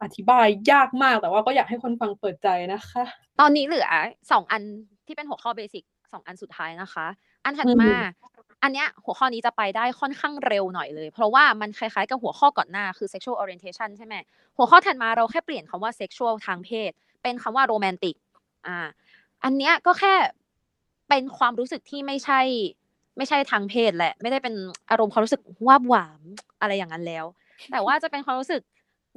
[0.03, 3.05] อธิบายยากมากแต่ว่าก็อยากให้คนฟังเปิดใจนะคะ
[3.41, 3.89] ตอนนี้เหลือ
[4.31, 4.63] สองอัน
[5.07, 7.07] ที่เป็นหัวข้อเบสิกสองอันสุดท้ายนะคะ
[7.45, 7.93] อันถัดอืมมา
[8.63, 14.15] อันเนี้ยหัวข้อนี้จะไปได้ค่อนข้างเร็วหน่อยเลย เพราะว่ามันคล้ายๆกับหัวข้อก่อนหน้าคือ sexual orientation ใช่ไหม
[14.57, 16.91] หัวข้อถัดมาเราแค่เปลี่ยนคำว่า sexual ทางเพศ
[17.23, 18.15] เป็นคำว่า romantic
[18.67, 18.79] อ่า
[19.45, 20.15] อันเนี้ยก็แค่
[21.09, 22.41] เป็นความรู้สึกที่ไม่ใช่
[23.17, 24.55] ไม่ใช่ทางเพศแหละ ไม่ได้เป็น
[24.91, 26.21] อารมณ์ความรู้สึกวาบหวาม
[26.61, 27.25] อะไรอย่างนั้นแล้ว
[27.73, 28.63] แต่ว่าจะเป็นความรู้สึก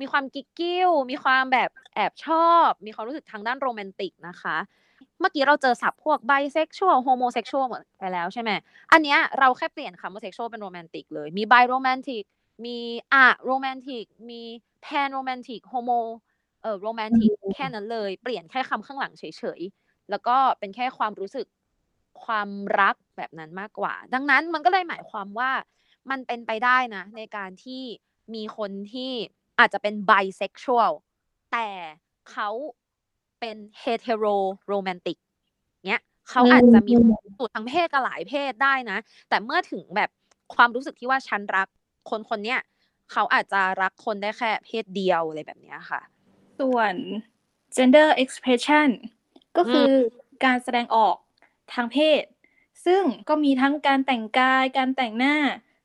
[0.01, 4.57] มีความกิ๊กกิ้ว มีความแบบแอบชอบ มีความรู้สึกทางด้าน romantic นะคะ
[5.19, 8.51] เมื่อกี้เราเจอศัพท์พวก bisexual homosexual หมดไปแล้วใช่ไหม
[8.91, 12.23] อันเนี้ยเราแค่เปลี่ยนคำว่า sexual เป็น romantic เลย มี biromantic
[12.65, 12.77] มี
[13.13, 14.41] aromantic มี
[14.82, 15.91] panromantic homo
[16.61, 19.23] เอ่อ romantic แค่นั้นเลย เปลี่ยนแค่คำข้างหลังเฉ
[19.59, 21.47] ยๆ แล้วก็เป็นแค่ความรู้สึก
[22.23, 25.51] ความรักแบบนั้นมากกว่า ดังนั้นมันก็เลยหมายความว่า
[26.09, 27.83] มันเป็นไปได้นะ ในการที่
[28.33, 29.11] มีคนที่
[29.62, 30.91] อาจจะเป็นไบเซ็กชวล
[31.52, 31.67] แต่
[32.32, 32.50] เขา
[33.39, 35.17] เป็น heteroromantic
[35.88, 36.93] เนี้ยเขาอาจจะมี
[37.38, 38.97] สูตรทางเพศกับหลายเพศได้นะ
[39.30, 40.10] แต่เมื่อถึงแบบ
[40.56, 41.67] ความรู้สึกที่ว่าฉันรัก
[42.10, 42.60] คนคนเนี้ย
[43.12, 46.02] เขาอาจจะรักคนได้แค่เพศเดียวอะไรแบบเนี้ยค่ะ
[46.60, 46.93] ส่วน
[47.76, 48.89] gender expression
[49.58, 49.93] ก็คืออ
[50.45, 51.15] การแสดงออก
[51.74, 52.24] ทางเพศ
[52.86, 55.36] ซึ่งก็มีทั้งการแต่งกาย การแต่งหน้า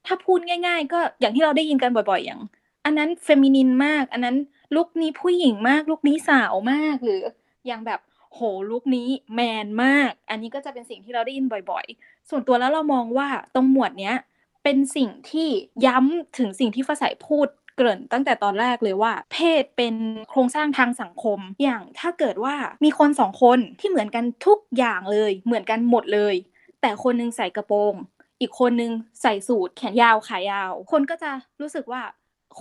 [0.06, 2.40] ถ้าพูดง่าย ๆ ก็อย่างที่เราได้ยินกันบ่อย ๆ อย่าง
[2.86, 4.36] อันนั้นเฟมินินมาก อันนั้น
[4.76, 7.22] ลุคนี้ผู้หญิงมาก ลุคนี้สาวมาก หรือ
[7.66, 8.00] อย่างแบบ
[8.34, 14.16] โหลุคนี้แมนมาก อันนี้ก็จะเป็นสิ่งที่เราได้ยินบ่อย ๆ ส่วนตัวแล้วเรามองว่าตรงหมวดเนี้ย
[14.64, 15.48] เป็นสิ่งที่
[15.86, 19.94] ย้ำถึงสิ่งที่ฟ้าใสพูดเกริ่นตั้งแต่ตอนแรกเลยว่า เพศเป็น
[20.30, 26.34] โครงสร้างทางสังคม อย่างถ้าเกิดว่ามีคนสองคนที่เหมือนกันทุกอย่างเลย เหมือนกันหมดเลย
[26.80, 27.94] แต่คนหนึงใส่กระโปรง
[28.40, 32.02] อีกคนนึงใส่สูทแขนยาวขายาว คนก็จะรู้สึกว่า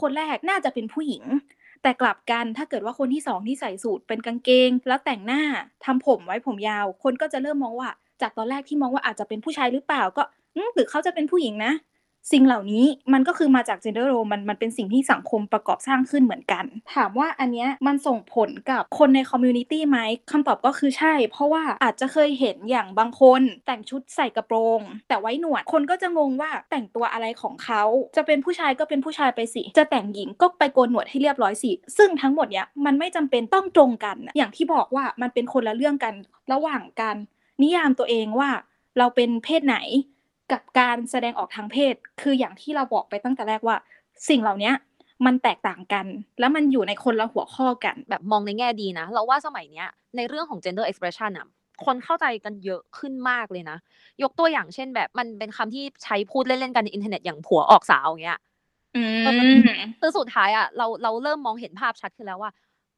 [0.02, 1.24] คนแรกน่าจะเป็นผู้หญิง
[1.82, 5.42] แต่กลับกันถ้าเกิดว่าคนที่สองที่ใส่สูทเป็นกางเกง แล้วแต่งหน้า
[5.86, 7.90] ทำผมไว้ผมยาว คนก็จะเริ่มมองว่า
[8.22, 10.24] จากตอนแรกที่มองว่าอาจจะเป็นผู้ชายหรือเปล่าก็
[10.74, 11.72] หรือเขาจะเป็นผู้หญิงนะ
[12.32, 20.00] สิ่งเหล่านี้มันก็คือมาจาก gender role มันมันเป็นสิ่งที่สังคมประกอบสร้างขึ้นเหมือนกัน ถามว่าอันเนี้ยมันส่งผลกับคนใน community ไหม
[20.32, 27.84] คำตอบก็คือใช่ เพราะว่าอาจจะเคยเห็นอย่างบางคนแต่งชุดใส่กระโปรง แต่ไว้หนวดคนก็จะงงว่าแต่งตัวอะไรของเขา
[28.18, 36.14] จะเป็นผู้ชายก็เป็นผู้ชายไปสิ จะแต่งหญิงก็ไปโกนหนวดให้เรียบร้อยสิ ซึ่งทั้งหมดเนี้ยมันไม่จำเป็นต้องตรงกัน อย่างที่บอกว่ามันเป็นคนละเรื่องกัน
[36.52, 37.18] ระหว่างการ
[37.62, 38.50] นิยามตัวเองว่า
[38.98, 39.78] เราเป็นเพศไหน
[40.52, 43.76] กับการแสดงออกทางเพศ คืออย่างที่เราบอกไปตั้งแต่แรกว่า
[44.30, 44.72] สิ่งเหล่านี้
[45.26, 46.06] มันแตกต่างกัน
[46.40, 51.48] แล้วมันอยู่ในคนละหัวข้อกัน แบบมองในแง่ดีนะ เราว่าสมัยเนี้ยในเรื่องของ gender expression อะ
[51.86, 53.78] คนเข้าใจกันเยอะขึ้นมากเลยนะ
[54.24, 58.40] ยกตัวอย่างเช่นแบบมันเป็นคำที่ใช้พูดเล่นๆกันในอินเทอร์เน็ตอย่างผัวออกสาวอย่างเงี้ย
[58.96, 59.62] อืม
[60.00, 62.52] คือสุดท้ายอะเราเราเริ่มมองเห็นภาพชัดขึ้นแล้วว่า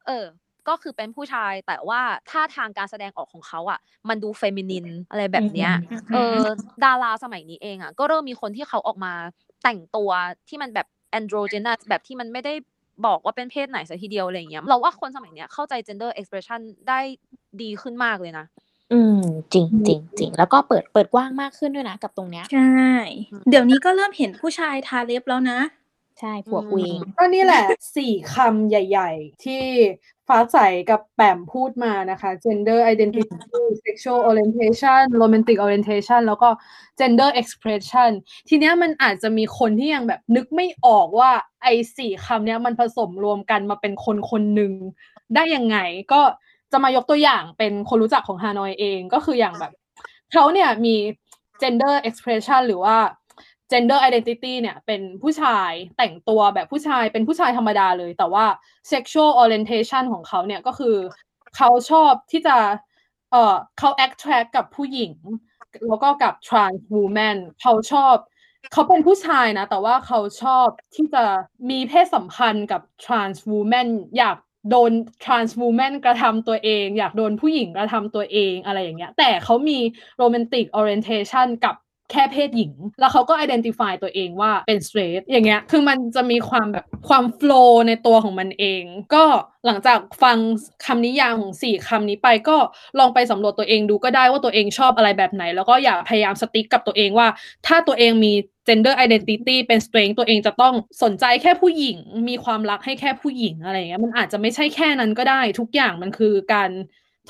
[0.06, 0.24] เออ
[0.68, 2.00] ก็คือเป็นผู้ชายแต่ว่า
[2.30, 3.78] ท่าทางการแสดงออกของเขาอะ
[4.08, 6.38] มันดู feminine อะไรแบบเนี้ยอืมเออ
[6.84, 9.12] ดาราสมัยนี้เองอะก็เริ่มมีคนที่เขาออกมา
[9.62, 10.10] แต่งตัว
[10.48, 10.86] ที่มันแบบ
[11.18, 12.54] androgynous แบบที่มันไม่ได้
[13.06, 17.00] บอกว่าเป็นเพศไหนซะทีเดียวอะไรอย่างเงี้ยเราว่าคนสมัยเนี้ยเข้าใจ gender expression ได้
[17.62, 18.46] ดีขึ้นมากเลยนะ
[18.92, 19.20] อืม
[19.52, 22.88] จริงจริงจริงแล้วก็เปิดเปิดกว้างมากขึ้นด้วยนะกับตรงเนี้ยใช่
[23.48, 25.60] เดี๋ยวนี้ก็เริ่มเห็นผู้ชายทาเล็บแล้วนะ
[26.20, 27.64] ใช่ผัวกูเองก็นี่แหละ
[27.96, 29.62] สี่คำใหญ่ ๆ ที่
[30.28, 30.58] ฟ้าใส
[30.90, 33.24] กับแปมพูดมานะคะ gender identity
[33.86, 36.48] sexual orientation romantic orientation แล้วก็
[37.00, 38.10] gender expression
[38.48, 41.30] ทีเนี้ยมันอาจจะมีคนที่ยังแบบนึกไม่ออกว่า
[41.62, 44.72] ไอ้สี่คำเนี้ยมันผสมรวมกันมาเป็นคนคนหนึ่ง
[45.34, 45.78] ได้ยังไง
[46.12, 46.20] ก็
[46.72, 49.72] จะมายกตัวอย่างเป็นคนรู้จักของฮานอยเองก็คืออย่างแบบ
[50.32, 50.94] เขาเนี่ยมี
[51.62, 52.96] gender expression หรือว่า
[53.72, 58.44] gender identity เนี่ยเป็นผู้ชายแต่งตัวแบบผู้ชายเป็นผู้ชายธรรมดาเลย แต่ว่า
[58.92, 60.96] sexual orientation ของเขาเนี่ยก็คือ
[61.56, 62.56] เขาชอบที่จะ
[63.32, 65.12] เอ่อเขา attract กับผู้หญิง
[65.88, 68.16] แล้วก็กับ trans woman เขาชอบ
[68.72, 71.24] เขาเป็นผู้ชายนะ แต่ว่าเขาชอบที่จะ
[71.70, 74.36] มีเพศสัมพันธ์กับ trans woman อยาก
[74.70, 74.92] โดน
[75.24, 79.78] trans woman กระทำตัวเอง อยากโดนผู้หญิงกระทำตัวเองอะไรอย่างเงี้ย แต่เขามี
[80.20, 81.74] romantic orientation กับ
[82.12, 88.82] แค่เพศหญิง แล้วเขาก็ identify ตัวเองว่าเป็น straight อย่างเงี้ยคือมันจะมีความแบบความ flow ในตัวของมันเอง
[89.14, 89.24] ก็
[89.66, 90.36] หลังจากฟัง
[90.86, 92.56] คำนิยามของสี่คำนี้ไปก็
[92.98, 97.28] ลองไปสำรวจตัวเองดูก็ได้ว่าตัวเองชอบอะไรแบบไหน แล้วก็อย่าพยายามสติ๊กกับตัวเองว่า
[97.66, 98.32] ถ้าตัวเองมี
[98.68, 106.70] gender identity เป็น strength ตัวเองจะต้องสนใจแค่ผู้หญิง มีความรักให้แค่ผู้หญิงอะไรเงี้ยมันอาจจะไม่ใช่แค่นั้นก็ได้ ทุกอย่างมันคือการ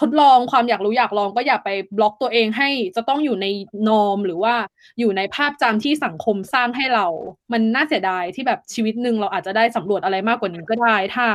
[0.01, 3.47] ทดลองความอยากรู้อยากลองก็อย่าไปบล็อกตัวเองให้จะต้องอยู่ใน
[3.89, 4.55] นอมหรือว่า
[4.99, 7.07] อยู่ในภาพจำที่สังคมสร้างให้เรา
[7.53, 11.27] มันน่าเสียดายที่แบบชีวิตหนึ่งเราอาจจะได้สำรวจอะไรมากกว่านี้ก็ได้ ถ้า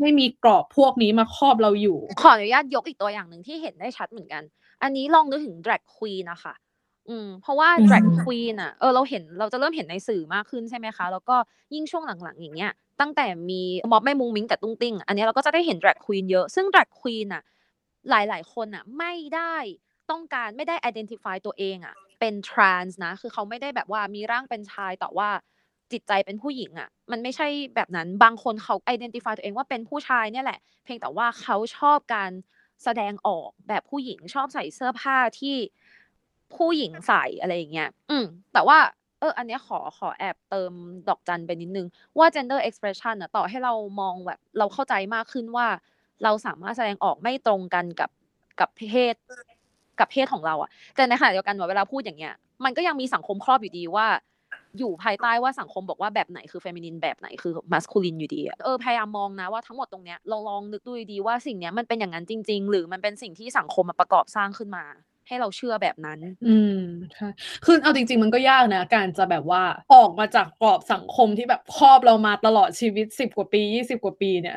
[0.00, 4.42] ไม่มีกรอบพวกนี้มาครอบเราอยู่ ขออนุญาตยกอีกตัวอย่างหนึ่งที่เห็นได้ชัดเหมือนกัน
[4.82, 6.54] อันนี้ลองนึกถึง drag queen นะคะ
[7.08, 11.36] อืมเพราะว่าอืม drag queen อะเออเราเห็นเราจะเริ่มเห็นในสื่อมากขึ้นใช่ไหมคะ แล้วก็
[11.74, 17.42] ยิ่งช่วงหลังๆ อย่างเงี้ยตั้งแต่มีม็อบแม่มุงมิ้งกับตุ้งติ้งอันเนี้ยเราก็จะได้เห็น drag queen เยอะซึ่ง drag queen อะ
[18.10, 19.56] หลาย ๆ คนอะไม่ได้
[20.10, 25.28] ต้องการไม่ได้ identify ตัวเองอะเป็น trans นะ คือเขาไม่ได้แบบว่ามีร่างเป็นชายแต่ว่า
[25.92, 32.30] จิตใจเป็นผู้หญิงอะมันไม่ใช่แบบนั้นบางคนเขา identify ตัวเองว่าเป็นผู้ชายเนี่ยแหละ เพียงแต่ว่าเขาชอบการ
[32.84, 35.56] แสดงออกแบบผู้หญิงชอบใส่เสื้อผ้าที่
[36.54, 38.78] ผู้หญิงใส่อะไรอย่างเงี้ย อืม แต่ว่า
[39.20, 40.72] เออ อันเนี้ยขอขอแอบเติม
[41.08, 41.86] ดอกจันไปนิดนึง
[42.18, 45.66] ว่า gender expression อะต่อให้เรามองแบบเราเข้าใจมากขึ้นว่า
[46.24, 48.10] เราสามารถแสดงออกไม่ตรงกันกับ
[48.60, 49.14] กับเพศ
[50.00, 54.06] กับเพศของเราอะแต่ในขณะเดียวกันเวลาพูดอย่างเงี้ย มันก็ยังมีสังคมครอบอยู่ดีว่า
[54.78, 64.84] อยู่ภายใต้ว่าสังคมบอกว่าแบบไหนคือเฟมินินแบบไหนคือมัสคูลินอยู่ดีเออพยายามมองนะว่าทั้งหมดตรงเนี้ยเราลองนึกดูดีว่าสิ่งเนี้ยมันเป็นอย่างนั้นจริง ๆ หรือมันเป็นสิ่งที่สังคมมาประกอบสร้างขึ้นมา
[65.28, 66.80] ให้เราเชื่อแบบนั้น อืม
[67.14, 67.28] ใช่
[67.64, 69.62] คือเอาจริง ๆ มันก็ยากนะ การจะแบบว่า
[69.94, 74.56] ออกมาจากกรอบสังคมที่แบบครอบเรามาตลอดชีวิตสิบกว่าปียี่สิบกว่าปีเนี่ย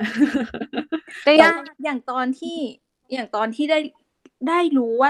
[1.25, 2.57] ได้แต่ยากอย่างตอนที่
[3.13, 3.79] อย่างตอนที่ได้
[4.49, 5.09] ได้รู้ว่า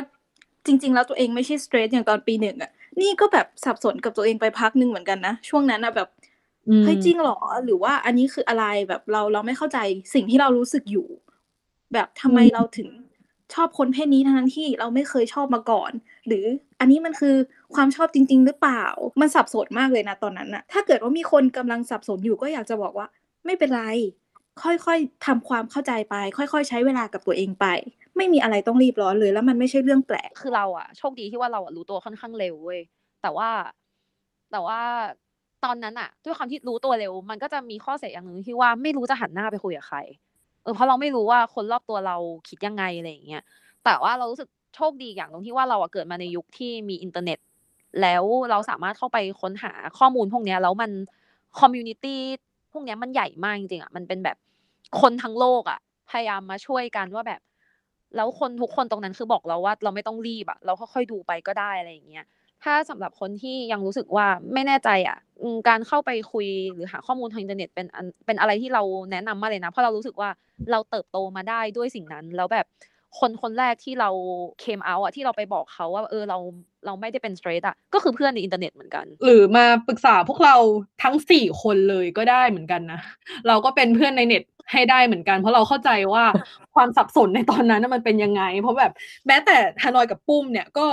[0.66, 6.10] จริง ๆ แล้วตัวเองไม่ใช่สเตรทอย่างตอนปีหนึ่งอะนี่ก็แบบสับสนกับตัวเองไปพักหนึ่งเหมือนกันนะ ช่วงนั้นอะแบบ
[6.68, 9.78] อืมเฮ้ยจริงเหรอ หรือว่าอันนี้คืออะไรแบบเราเราไม่เข้าใจ
[10.14, 11.08] สิ่งที่เรารู้สึกอยู่
[11.94, 12.90] แบบทำไมอืมเราถึง
[13.54, 15.92] ชอบคนเพศนี้ทั้งที่เราไม่เคยชอบมาก่อน
[16.28, 16.46] หรือ
[16.80, 17.36] อันนี้มันคือ
[17.76, 18.84] ความชอบจริง ๆ หรือเปล่า
[19.22, 23.08] มันสับสนมากเลยนะตอนนั้นอะถ้าเกิดว่ามีคนกำลังสับสนอยู่ก็อยากจะบอกว่า
[23.46, 23.84] ไม่เป็นไร
[24.64, 27.66] ค่อยๆทำความเข้าใจไป ค่อย ๆ ใช้เวลากับตัวเองไป
[28.18, 32.82] ไม่มีอะไรต้องรีบร้อนเลย แล้วมันไม่ใช่เรื่องแปลกคือเราอะโชคดีที่ว่าเราอะรู้ตัวค่อนข้างเร็วเว้ย
[33.22, 33.50] แต่ว่า
[34.52, 34.80] แต่ว่า
[35.66, 39.98] ตอนนั้นอะด้วยความที่รู้ตัวเร็ว มันก็จะมีข้อเสียอย่างหนึ่งที่ว่าไม่รู้จะหันหน้าไปคุยกับใคร
[40.66, 42.18] เออเพราะเราไม่รู้ว่าคนรอบตัวเรา
[42.50, 43.44] คิดยังไงอะไรอย่างเงี้ย
[43.84, 47.40] แต่ว่าเรารู้สึกโชคดีอย่างตรงที่ว่าเราอะเกิดมาในยุคที่มีอินเทอร์เน็ต
[48.02, 50.92] แล้วเราสามารถเข้าไปค้นหาข้อมูลพวกเนี้ยแล้วมัน
[51.60, 52.22] community
[52.72, 54.38] พวกเนี้ยมันใหญ่มากจริงๆอะมันเป็นแบบ
[55.02, 55.80] คนทั้งโลกอะ
[56.12, 57.42] พยายามมาช่วยกันว่าแบบ
[58.16, 62.26] แล้วคนทุกคนตรงนั้นคือบอกเราว่า เราไม่ต้องรีบอะเราค่อยๆดูไปก็ได้อะไรอย่างเงี้ย
[62.66, 70.30] ถ้าสำหรับคนที่ยังรู้สึกว่าไม่แน่ใจอะอืมการเข้าไปคุยหรือหาข้อมูลทางอินเทอร์เน็ตเป็นอันเป็นอะไรที่เราแนะนำมากเลยนะ เพราะเรารู้สึกว่า
[70.72, 72.66] เราเติบโตมาได้ด้วยสิ่งนั้น แล้วแบบ
[73.20, 74.10] คนคนแรกที่เรา
[74.60, 76.38] come out อะที่เราไปบอกเขาว่าเออเรา
[76.86, 80.56] เราไม่ได้เป็น straight อะก็คือเพื่อนในอินเทอร์เน็ตเหมือนกัน หรือมาปรึกษาพวกเรา
[81.04, 83.00] ทั้งสี่คนเลยก็ได้เหมือนกันนะ
[83.48, 86.24] เราก็เป็นเพื่อนในเน็ต ให้ได้เหมือนกัน เพราะเราเข้าใจว่า
[86.76, 88.92] ความสับสนในตอนนั้นน่ะมันเป็นยังไง เพราะแบบ
[89.28, 90.86] แม้แต่ฮานอยกับปุ้มเนี่ยก็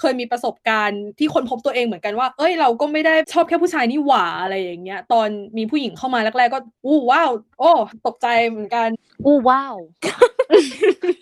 [0.00, 7.70] เคยมีประสบการณ์ที่ค้นพบตัวเองเหมือนกันว่า เอ้ยเราก็ไม่ได้ชอบแค่ผู้ชายนี่หว่าอะไรอย่างเงี้ย ตอนมีผู้หญิงเข้ามาแรกๆก็อู้ว้าวโอ้
[8.06, 8.88] ตกใจเหมือนกัน
[9.26, 9.74] อู้ว้าว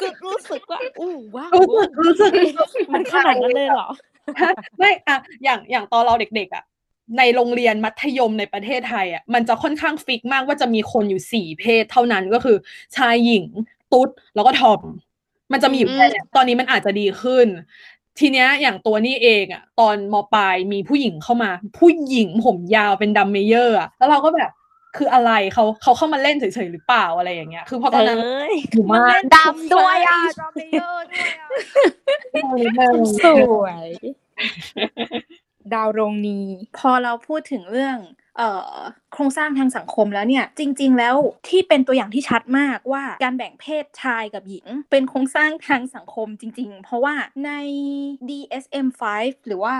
[0.02, 1.52] ก็รู้สึกว่าอู้ว้าว
[2.04, 3.88] รู้สึกรู้สึกมันขนาดนั้นเลยเหรอ
[4.78, 6.64] ไม่อะอย่างอย่างตอนเราเด็กๆอะ
[7.16, 12.56] ในโรงเรียนมัธยมในประเทศไทยอะมันจะค่อนข้างฟิกมากว่าจะมีคนอยู่สี่เพศเท่านั้นก็คือ
[12.96, 13.44] ชายหญิง
[13.92, 14.80] ตุ๊ด แล้วก็ทอม
[15.52, 17.46] มันจะมีอยู่แค่เนี้ยตอนนี้มันอาจจะดีขึ้น
[18.18, 24.50] ทีเนี้ยอย่างตัวนี่เองอะตอนมปลายมีผู้หญิงเข้ามา ผู้หญิงผมยาวเป็นดัมเมเยอร์อะแล้วเราก็แบบ
[24.96, 31.48] คืออะไรเขาเขาเข้ามาเล่นเฉยๆหรือเปล่าอะไรอย่างเงี้ย คือเพราะตอนนั้นเอ้ยอยู่มากดำด้วยอะดำเยอะด้วยอะ
[33.24, 33.26] ส
[33.62, 33.88] วย
[35.74, 36.40] ดาวโรงนี
[36.78, 37.98] พอเราพูดถึงเรื่อง
[39.12, 41.16] โครงสร้างทางสังคมแล้วเนี่ย จริง ๆ แล้ว
[41.48, 47.50] ที่เป็นตัวอย่างที่ชัดมากว่าการแบ่งเพศชายกับหญิง เป็นโครงสร้างทางสังคมจริง ๆ เพราะว่าใน
[48.28, 49.02] DSM-5
[49.46, 49.76] หรือว่า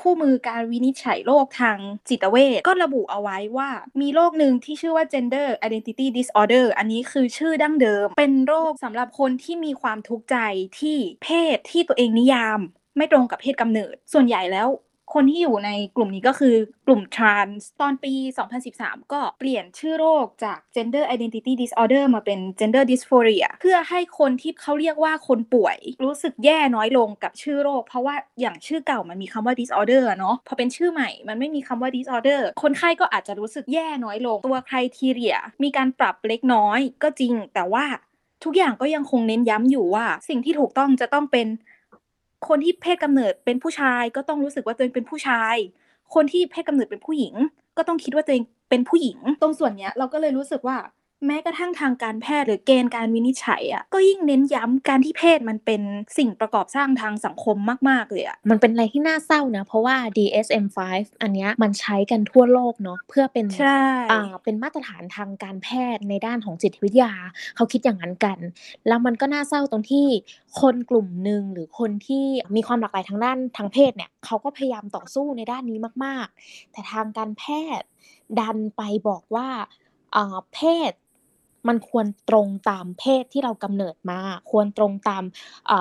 [0.00, 10.36] คู่มือการวินิจฉัยโรคทางจิตเวชก็ระบุเอาไว้ว่ามีโรคหนึ่งที่ชื่อว่า gender identity disorder อันนี้คือชื่อดั้งเดิม เป็นโรคสำหรับคนที่มีความทุกข์ใจ
[10.80, 12.60] ที่เพศที่ตัวเองนิยาม
[12.96, 14.68] ไม่ตรงกับเพศกำเนิด ส่วนใหญ่แล้ว
[15.14, 16.54] คนที่อยู่ในกลุ่มนี้ก็คือ
[16.86, 18.12] กลุ่ม trans ตอนปี
[18.62, 34.38] 2013 ก็เปลี่ยนชื่อโรคจาก gender identity disorder มาเป็น gender dysphoria เพื่อให้คนที่เขาเรียกว่าคนป่วย รู้สึกแย่น้อยลงกับชื่อโรค เพราะว่าอย่างชื่อเก่ามันมีคำว่า disorder เนาะพอเป็นชื่อใหม่มันไม่มีคำว่า disorder คนไข้ก็อาจจะรู้สึกแย่น้อยลง
[34.46, 37.84] ตัว criteria มีการปรับเล็กน้อยก็จริงแต่ว่า
[38.44, 41.46] ทุกอย่างก็ยังคงเน้นย้ำอยู่ว่า สิ่งที่ถูกต้องจะต้องเป็น
[42.48, 45.56] คนที่เพศกำเนิดเป็นผู้ชายก็ต้องรู้สึกว่าตัวเองเป็นผู้ชาย
[46.14, 47.34] คนที่เพศกำเนิดเป็นผู้หญิง
[47.76, 50.76] ก็ต้องคิดว่าตัวเองเป็นผู้หญิง ตรงส่วนเนี้ยเราก็เลยรู้สึกว่า
[51.26, 55.82] แม้กระทั่งทางการแพทย์หรือเกณฑ์การวินิจฉัยอะก็ยิ่งเน้นย้ำการที่เพศมันเป็น
[56.18, 57.56] สิ่งประกอบสร้างทางสังคม
[57.88, 60.78] มาก ๆ เลยอะมันเป็นอะไรที่น่าเศร้านะ เพราะว่า DSM-5
[61.22, 67.12] อันเนี้ยมันใช้กันทั่วโลกเนาะเพื่อเป็นใช่อ่าเป็นมาตรฐานทางการแพทย์ในด้านของจิตวิทยา
[67.56, 68.38] เขาคิดอย่างนั้นกัน
[68.88, 70.06] แล้วมันก็น่าเศร้าตรงที่
[70.60, 72.24] คนกลุ่มหนึ่งหรือคนที่
[72.56, 77.44] มีความหลากหลายทางด้านทางเพศเนี่ยเขาก็พยายามต่อสู้ในด้านนี้มาก ๆ แต่ทางการแพ
[77.78, 77.86] ทย์
[78.40, 79.48] ดันไปบอกว่า
[80.16, 80.92] อ่าเพศ
[81.68, 84.20] มันควรตรงตามเพศที่เรากำเนิดมา
[84.50, 85.24] ควรตรงตาม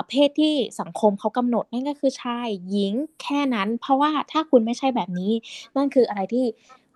[0.10, 5.34] เพศที่สังคมเขากำหนดนั่นก็คือชายหญิงแค่นั้น เพราะว่าถ้าคุณไม่ใช่แบบนี้
[5.76, 6.46] นั่นคืออะไรที่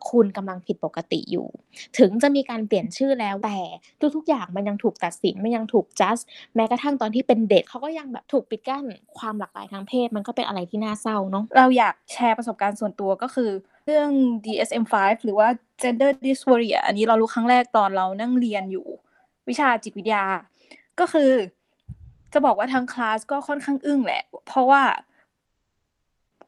[0.09, 1.47] คุณกำลังผิดปกติอยู่
[1.97, 3.57] ถึงจะมีการเปลี่ยนชื่อแล้วแต่
[4.15, 6.17] ทุกๆอย่างมันยังถูกตัดสินมันยังถูกจัด
[6.55, 8.83] แม้กระทั่งตอนที่เป็นเด็กเขาก็ยังแบบถูกปิดกั้น
[9.17, 13.49] ความหลากหลายทางเพศ มันก็เป็นอะไรที่น่าเศร้าเนาะเราอยากแชร์ประสบการณ์ส่วนตัวก็คือ
[13.85, 14.09] เรื่อง
[14.45, 15.47] DSM-5 หรือว่า
[15.81, 18.87] gender dysphoria อันนี้เรารู้ครั้งแรกตอนเรานั่งเรียนอยู่
[19.49, 20.25] วิชาจิตวิทยา
[20.99, 21.31] ก็คือ
[22.33, 24.81] จะบอกว่าทั้งคลาสก็ค่อนข้างอึ้งแหละ เพราะว่า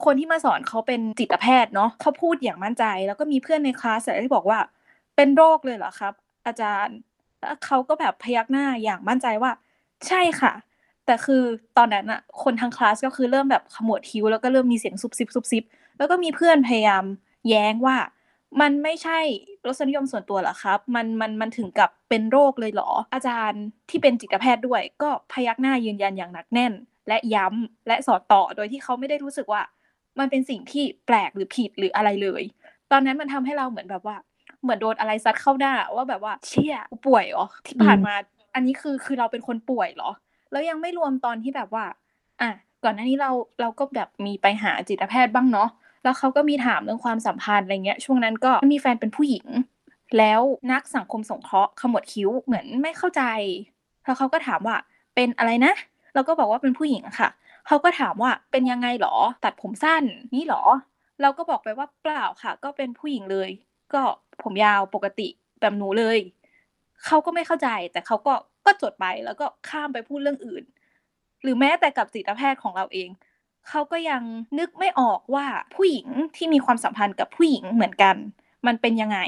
[0.06, 4.60] คนที่มาสอนเขาเป็นจิตแพทย์เนาะเขาพูดอย่างมั่นใจ แล้วก็มีเพื่อนในคลาสที่บอกว่า
[5.16, 6.14] เป็นโรคเลยเหรอครับ
[6.46, 6.98] อาจารย์
[7.42, 9.52] แล้วเขาก็แบบพยักหน้าอย่างมั่นใจว่า
[10.08, 10.54] ใช่ค่ะ
[11.06, 11.44] แต่คือ
[11.78, 15.64] ตอนนั้นอะคนทั้งคลาสก็คือเริ่มแบบขมวดคิ้วแล้วก็เริ่มมีเสียงซุบซิบซุบซิบ
[15.98, 17.04] แล้วก็มีเพื่อนพยายาม
[17.50, 17.98] แย้งว่า
[18.62, 19.20] มันไม่ใช่
[19.66, 26.74] รสนิยมส่วนตัวเหรอครับ มันมันมันถึงกับเป็นโรคเลยเหรอ อาจารย์ที่เป็นจิตแพทย์ด้วย ก็พยักหน้ายืนยันอย่างหนักแน่น
[27.08, 29.62] และย้ำและสอนต่อโดยที่เขาไม่ได้รู้สึกว่า
[30.20, 32.44] มันเป็นสิ่งที่แปลกหรือผิดหรืออะไรเลย
[32.92, 34.18] ตอนนั้นมันทำให้เราเหมือนแบบว่า
[34.62, 36.76] เหมือนโดนอะไรซัดเข้าหน้าว่าแบบว่าเชี่ย
[37.06, 38.14] ป่วยเหรอที่ผ่านมา
[38.56, 40.12] อันนี้คือคือเราเป็นคนป่วยเหรอ
[40.52, 41.86] แล้วยังไม่รวมตอนที่แบบว่า
[42.42, 42.50] อะ
[42.84, 45.70] ก่อนหน้านี้เราเราก็แบบมีไปหาจิตแพทย์บ้างเนาะ
[46.04, 49.46] แล้วเขาก็มีถามเรื่องความสัมพันธ์อะไรเงี้ย ช่วงนั้นก็มีแฟนเป็นผู้หญิง
[50.18, 53.24] แล้วนักสังคมสงเคราะห์ขมวดคิ้วเหมือนไม่เข้าใจ
[54.06, 54.78] แล้วเขาก็ถามว่า
[55.16, 55.74] เป็นอะไรนะ
[56.14, 57.30] เราก็บอกว่าเป็นผู้หญิงอะค่ะ
[57.68, 60.04] เขาก็ถามว่าเป็นยังไงหรอ ตัดผมสั้น
[60.36, 60.64] นี่หรอ
[61.22, 63.50] เราก็บอกไปว่าเปล่าค่ะ ก็เป็นผู้หญิงเลย
[63.94, 64.02] ก็
[64.44, 65.28] ผมยาวปกติ
[65.62, 66.18] แบบหนูเลย
[67.06, 68.34] เขาก็ไม่เข้าใจ แต่เขาก็
[68.66, 70.64] ก็จดไปแล้วก็ข้ามไปพูดเรื่องอื่น
[71.42, 73.10] หรือแม้แต่กับจิตแพทย์ของเราเอง
[73.70, 74.22] เขาก็ยัง
[74.60, 78.16] นึกไม่ออกว่าผู้หญิงที่มีความสัมพันธ์กับผู้หญิงเหมือนกัน
[78.68, 79.20] มันเป็นยังไง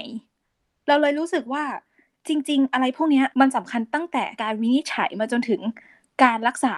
[0.88, 1.63] เราเลยรู้สึกว่า
[2.28, 5.62] จริง ๆ อะไรพวกนี้มันสำคัญตั้งแต่การวินิจฉัยมาจนถึง
[6.23, 6.76] การรักษา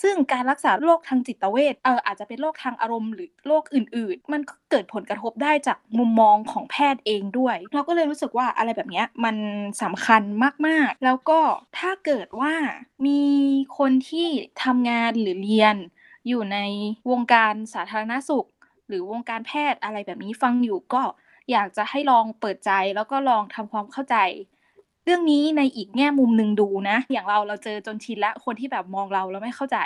[0.00, 9.36] ซึ่งการรักษาโรคทางจิตเวชเอออาจจะเป็นโรคทางอารมณ์หรือโรคอื่น ๆ มันก็เกิดผลกระทบได้จากมุมมองของแพทย์เองด้วย เราก็เลยรู้สึกว่าอะไรแบบนี้มัน
[9.82, 10.22] สำคัญ
[10.66, 11.40] มากๆ แล้วก็
[11.78, 12.54] ถ้าเกิดว่า
[13.06, 13.22] มี
[13.78, 14.28] คนที่
[14.64, 15.76] ทำงานหรือเรียน
[16.28, 16.58] อยู่ใน
[17.10, 18.46] วงการสาธารณสุข
[18.88, 21.02] หรือวงการแพทย์อะไรแบบนี้ฟังอยู่ก็
[21.50, 24.16] อยากจะให้ลองเปิดใจแล้วก็ลองทำความเข้าใจ
[25.04, 29.78] เรื่องนี้ในอีกแง่มุมหนึ่งดูนะ อย่างเราเราเจอจนชินแล้วคนที่แบบมองเราแล้วไม่เข้าใจ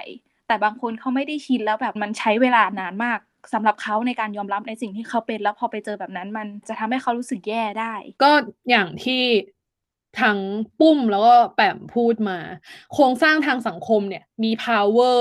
[0.46, 3.18] แต่บางคนเขาไม่ได้ชินแล้วแบบมันใช้เวลานานมาก
[3.52, 8.32] สำหรับเขาในการยอมรับในสิ่งที่เขาเป็นแล้วพอไปเจอแบบนั้นมันจะทำให้เขารู้สึกแย่ได้ ก็
[8.70, 9.22] อย่างที่
[10.20, 10.38] ทั้ง
[10.80, 12.38] ปุ้มแล้วก็แปมพูดมา
[12.92, 15.18] โครงสร้างทางสังคมเนี่ย มี power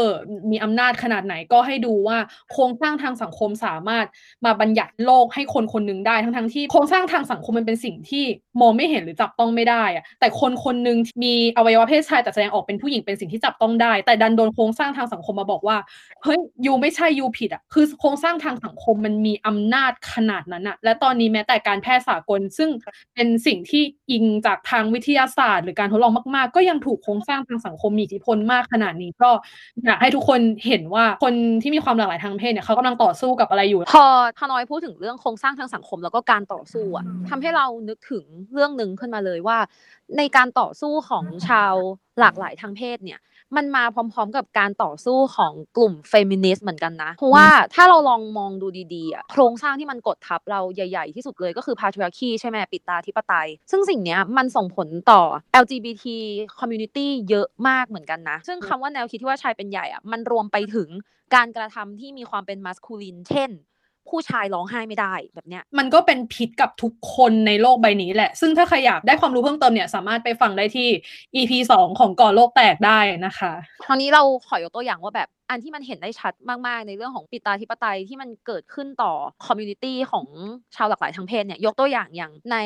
[0.52, 2.18] มีอำนาจขนาดไหนก็ให้ดูว่า
[2.52, 4.06] โครงสร้างทางสังคมสามารถ
[4.46, 8.26] มาบัญญัติโลกให้คนคนหนึ่งได้ทั้งทั้งที่โครงสร้างทางสังคมมันเป็นสิ่งที่
[8.62, 15.78] มองไม่เห็นหรือจับต้องไม่ได้อะแต่คนคนหนึ่งมีอวัยวะเพศชายแต่แสดงออกเป็นผู้หญิงเป็นสิ่งที่จับต้องได้ แต่ดันโดนโครงสร้างทางสังคมมาบอกว่า
[16.24, 22.70] เฮ้ยยูไม่ใช่ยูผิดอะคือโครงสร้างทางสังคมมันมีอำนาจขนาดนั้นอะและตอนนี้แม้แต่การแพทย์สากล ซึ่ง
[23.16, 29.30] เป็นสิ่งที่อิงจากทางวิทยาศาสตร์ หรือการทดลองมาก ๆ ก็ยังถูกโครงสร้างทางสังคมมีอิทธิพลมากขนาดนี้ก็
[29.86, 34.06] อยากให้ทุกคนเห็นว่าคนที่มีความหลากหลายทางเพศเนี่ยเขากำลังต่อสู้กับอะไรอยู่ พอ
[34.40, 39.58] ทนอยพูดถึงเรื่องโครงสร้างทางสังคมแล้วก็การต่อสู้อะทำให้เรานึกถึงเรื่องหนึ่งขึ้นมาเลยว่า
[40.18, 41.74] ในการต่อสู้ของชาว
[42.20, 43.20] หลากหลายทางเพศเนี่ย
[43.56, 55.22] มันมาพร้อมๆกับการต่อสู้ของกลุ่มเฟมินิสต์เหมือนกันนะ เพราะว่าถ้าเราลองมองดูดีๆอะโครงสร้างที่มันกดทับเราใหญ่ๆที่สุดเลยก็คือ patriarchy ใช่ไหมปิดตาธิปไตย ซึ่งสิ่งเนี้ยมันส่งผลต่อ
[55.62, 56.06] LGBT
[56.60, 60.90] community เยอะมากเหมือนกันนะ ซึ่งคำว่าแนวคิดที่ว่าชายเป็นใหญ่อะมันรวมไปถึง
[61.36, 63.50] การกระทำที่มีความเป็น masculine เช่น
[64.10, 70.88] ผู้ชายร้องไห้ไม่ได้แบบเนี้ย มันก็เป็นพิษกับทุกคนในโลกใบนี้แหละ ซึ่งถ้าใครอยากได้ความรู้เพิ่มเติมเนี่ย สามารถไปฟังได้ที่
[71.36, 73.52] EP 2ของก่อนโลกแตกได้นะคะ
[73.86, 79.14] คราวนี้เราขอยกตัวอย่างว่าแบบอันที่มันเห็นได้ชัดมาก ๆ ในเรื่องของปิตาธิปไตยที่มันเกิดขึ้นต่อ
[79.46, 80.26] community ของ
[80.76, 82.58] ชาวหลากหลายทางเพศเนี่ยยกตัวอย่างอย่างใน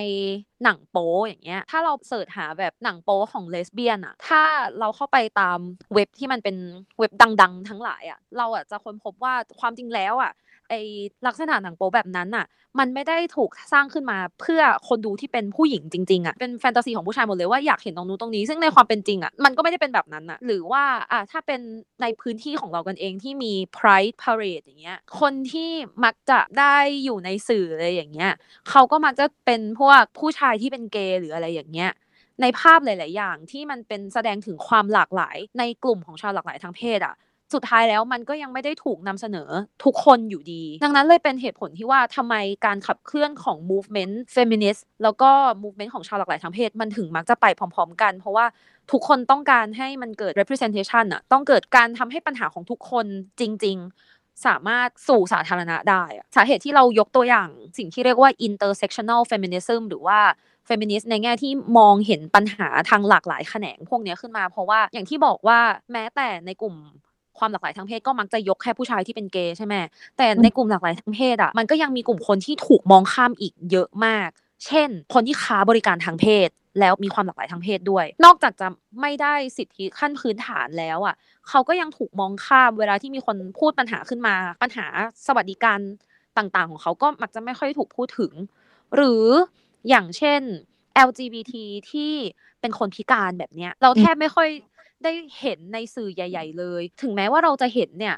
[0.63, 4.41] หนังโป๊อย่างเงี้ยถ้าเรา search หาแบบหนังโป๊ของเลสเบี้ยนอะถ้า
[4.79, 5.59] เราเข้าไปตาม
[5.93, 6.55] เว็บที่มันเป็น
[6.99, 10.31] เว็บดัง ๆ ทั้งหลายอะเราอะจะค้นพบว่าความจริงแล้วอะ
[10.69, 10.73] ไอ้
[11.27, 12.45] ลักษณะหนังโป๊แบบนั้นน่ะ
[12.79, 21.59] มันไม่ได้ถูกสร้างขึ้นมาเพื่อคนดูที่เป็นผู้หญิงจริงๆอะเป็นแฟนตาซีของผู้ชายหมดเลยว่าอยากเห็นตรงนู้นตรงนี้ ซึ่งในความเป็นจริงอะมันก็ไม่ได้เป็นแบบนั้นอะ หรือว่าอะถ้าเป็น
[22.01, 25.71] ในพื้นที่ของเรากันเองที่มี Pride Parade อย่างเงี้ยคนที่
[26.03, 28.31] มักจะได้อยู่ในสื่ออะไรอย่างเงี้ย
[28.69, 31.91] เขาก็มักจะเป็นพวกผู้ชายที่เป็นเกย์หรืออะไรอย่างเงี้ย
[32.41, 37.15] ในภาพหลาย ๆ อย่างที่มันเป็นแสดงถึงความหลากหลายในกลุ่มของชาวหลากหลายทางเพศอะ
[37.53, 39.49] สุดท้ายแล้วมันก็ยังไม่ได้ถูกนำเสนอ
[39.83, 42.35] ทุกคนอยู่ดี ดังนั้นเลยเป็นเหตุผลที่ว่าทำไม
[42.65, 45.29] การขับเคลื่อนของ movement feminist แล้วก็
[45.63, 48.45] movement ของชาวหลากหลายทางเพศ มันถึงมักจะไปพร้อม ๆ กัน เพราะว่า
[48.91, 53.05] ทุกคนต้องการให้มันเกิด representation อะต้องเกิดการทำให้ปัญหาของทุกคน
[53.39, 53.77] จริง
[54.11, 56.03] ๆ สามารถสู่สาธารณะได้
[56.35, 60.19] สาเหตุที่เรายกตัวอย่างสิ่งที่เรียกว่า intersectional feminism หรือว่า
[60.65, 65.59] เฟมินิสต์ในแง่ที่มองเห็นปัญหาทางหลากหลายแขนงพวกนี้ขึ้นมา เพราะว่าอย่างที่บอกว่า
[65.91, 66.75] แม้แต่ในกลุ่ม
[67.39, 69.75] ความหลากหลายทางเพศก็มักจะยกแค่ผู้ชายที่เป็นเกย์ใช่ไหม
[70.17, 74.29] แต่ในกลุ่มหลากหลายทางเพศอะมันก็ยังมีกลุ่มคนที่ถูกมองข้ามอีกเยอะมาก
[74.65, 76.49] เช่น คนที่ค้าบริการทางเพศ
[76.79, 78.67] แล้วมีความหลากหลายทางเพศด้วย นอกจากจะ
[79.01, 81.15] ไม่ได้สิทธิขั้นพื้นฐานแล้วอะ
[81.49, 84.85] เขาก็ยังถูกมองข้ามเวลาที่มีคนพูดปัญหาขึ้นมา ปัญหา
[85.27, 85.79] สวัสดิการ
[86.37, 88.33] ต่างๆ ของเขาก็มักจะไม่ค่อยถูกพูดถึง
[88.95, 89.25] หรือ
[89.89, 90.41] อย่างเช่น
[91.07, 91.53] LGBT
[91.91, 92.13] ที่
[92.61, 94.49] เป็นคนพิการแบบเนี้ย เราแทบไม่ค่อย
[95.03, 98.17] ได้เห็นในสื่อใหญ่ ๆ เลย ถึงแม้ว่าเราจะเห็นเนี่ย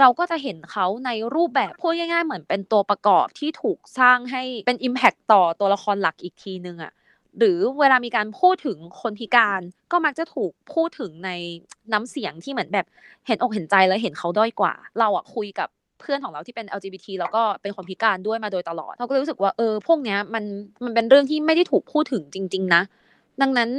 [0.00, 6.92] เราก็จะเห็นเขาในรูปแบบพูดง่ายๆ เหมือนเป็นตัวประกอบที่ถูกสร้างให้เป็น Impact ต่อตัวละครหลักอีกทีนึงอะ
[7.38, 9.60] หรือเวลามีการพูดถึงคนพิการ
[9.92, 11.30] ก็มักจะถูกพูดถึงใน
[11.92, 12.86] น้ำเสียงที่เหมือนแบบ
[13.26, 15.68] เห็นอกเห็นใจแล้วเห็นเขาด้อยกว่า เราอะคุยกับ
[16.00, 20.44] เพื่อนของเราที่เป็น LGBT แล้วก็เป็นคนพิการด้วยมาโดยตลอด เราก็เลยรู้สึกว่าเออพวกเนี้ยมัน
[20.84, 22.82] มันเป็นเรื่องที่ไม่ได้ถูกพูดถึงจริง ๆ นะ
[23.40, 23.70] ดังนั้น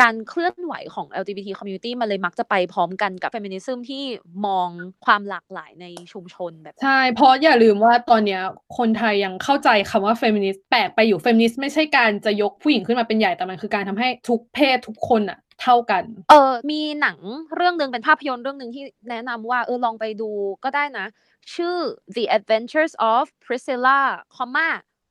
[0.00, 4.04] การเคลื่อนไหวของ LGBT community มันเลยมักจะไปพร้อมกันกับ feminism ที่
[4.46, 4.68] มอง
[5.06, 8.42] ความหลากหลายในชุมชนแบบ ใช่ เพราะอย่าลืมว่าตอนเนี้ย
[8.78, 17.18] คนไทยยังเข้าใจคำว่าเฟมินิสต์แปลกไปอยู่เฟมินิสต์ไม่ใช่การจะยกผู้หญิงขึ้นมาเป็นใหญ่แต่มันคือการทำให้ทุกเพศทุกคนอะเท่ากัน เออ มีหนัง
[17.56, 20.30] เรื่องหนึ่งเป็นภาพยนตร์เรื่องหนึ่งที่แนะนำว่าเออลองไปดู
[20.64, 21.06] ก็ได้นะ
[21.54, 21.76] ชื่อ
[22.16, 24.00] The Adventures of Priscilla,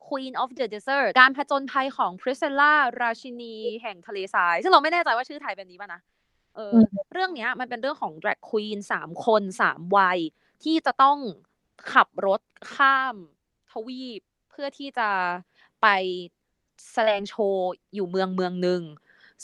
[0.07, 6.01] Queen of the Desert การผจญภัยของ Priscilla ราชินีแห่งทะเลทราย ซึ่งเราไม่แน่ใจว่าชื่อไทยเป็นนี้ป่ะนะ
[6.55, 10.19] เอออืมเรื่องเนี้ยมันเป็นเรื่องของ drag queen สามคนสามวัย
[10.63, 11.17] ที่จะต้อง
[11.93, 12.41] ขับรถ
[12.73, 13.15] ข้าม
[13.71, 15.09] ทวีป เพื่อที่จะ
[15.81, 15.87] ไป
[16.93, 18.81] แสดงโชว์อยู่เมืองเมืองหนึ่ง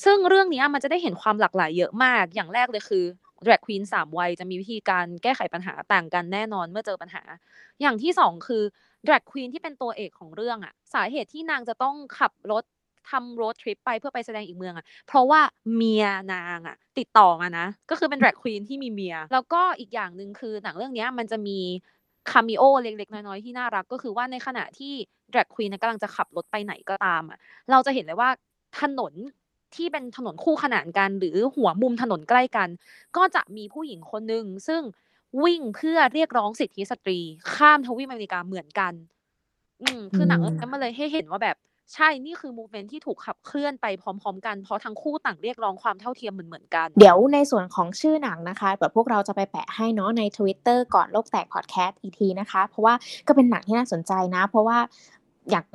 [0.03, 3.05] ซึ่งเรื่องเนี้ยมันจะได้เห็นความหลากหลายเยอะมาก อย่างแรกเลยคือ
[3.45, 7.24] drag queen สามวัยจะมีวิธีการแก้ไขปัญหาต่างกันแน่นอนเมื่อเจอปัญหา
[7.82, 8.64] อย่างที่สองคือ
[9.08, 12.64] drag queen ที่เป็นตัวเอกของเรื่องอะสาเหตุที่นางจะต้องขับรถ
[13.10, 15.41] ทำ road trip ไปเพื่อไปแสดงอีกเมืองอะเพราะว่า
[15.76, 21.60] เมียนางอะติดต่อมานะ ก็คือเป็น drag queen ที่มีเมีย แล้วก็อีกอย่างหนึ่งคือหนังเรื่องนี้มันจะมี
[22.32, 24.93] คามิโอเล็กๆ น้อยๆ ที่น่ารักก็คือว่าในขณะที่
[25.34, 27.38] drag queen น่ะกำลังจะขับรถไปไหนก็ตามอะ
[27.72, 28.30] เราจะเห็นเลยว่า
[28.82, 29.14] ถนน
[29.76, 32.70] ที่เป็นถนนคู่ขนานกันหรือหัวมุมถนนใกล้กัน
[33.18, 34.82] ก็จะมีผู้หญิงคนหนึ่งซึ่ง
[35.43, 37.19] วิ่งเพื่อเรียกร้องสิทธิสตรี
[37.53, 38.93] ข้ามทวีปอเมริกาเหมือนกัน
[39.81, 41.57] อืม คือหนังเรื่องนี้มันเลยให้เห็นว่าแบบ
[41.93, 52.93] ใช่นี่คือมูเมนที่ถูกขับเคลื่อนไปพร้อม ๆ กันเพราะทั้งคู่ต่างเรียกร้องความเท่าเทียมเหมือนๆกัน เดี๋ยวในส่วนของชื่อหนังนะคะแบบพวกเราจะไปแปะให้เนาะใน Twitter ก่อนโลกแตกพอดแคสต์อีกทีนะคะ เพราะว่า
[53.27, 54.77] ก็เป็นหนังที่น่าสนใจนะ เพราะว่า
[55.49, 55.65] อย่าง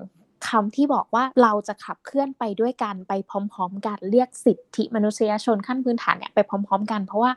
[0.48, 7.32] คำที่บอกว่าเราจะขับเคลื่อนไปด้วยกันไปพร้อม ๆ กันเรียกสิทธิมนุษยชนขั้นพื้นฐานเนี่ยไปพร้อม ๆ กัน เพราะว่า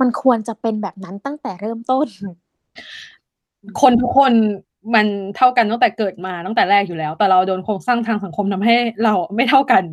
[0.00, 2.06] มันควรจะเป็นแบบนั้นตั้งแต่เริ่มต้น
[3.80, 4.32] คนทุกคน
[4.94, 9.84] มันเท่ากันตั้งแต่เกิดมาตั้งแต่แรกอยู่แล้ว แต่เราโดนโครงสร้างทางสังคมทำให้เราไม่เท่ากัน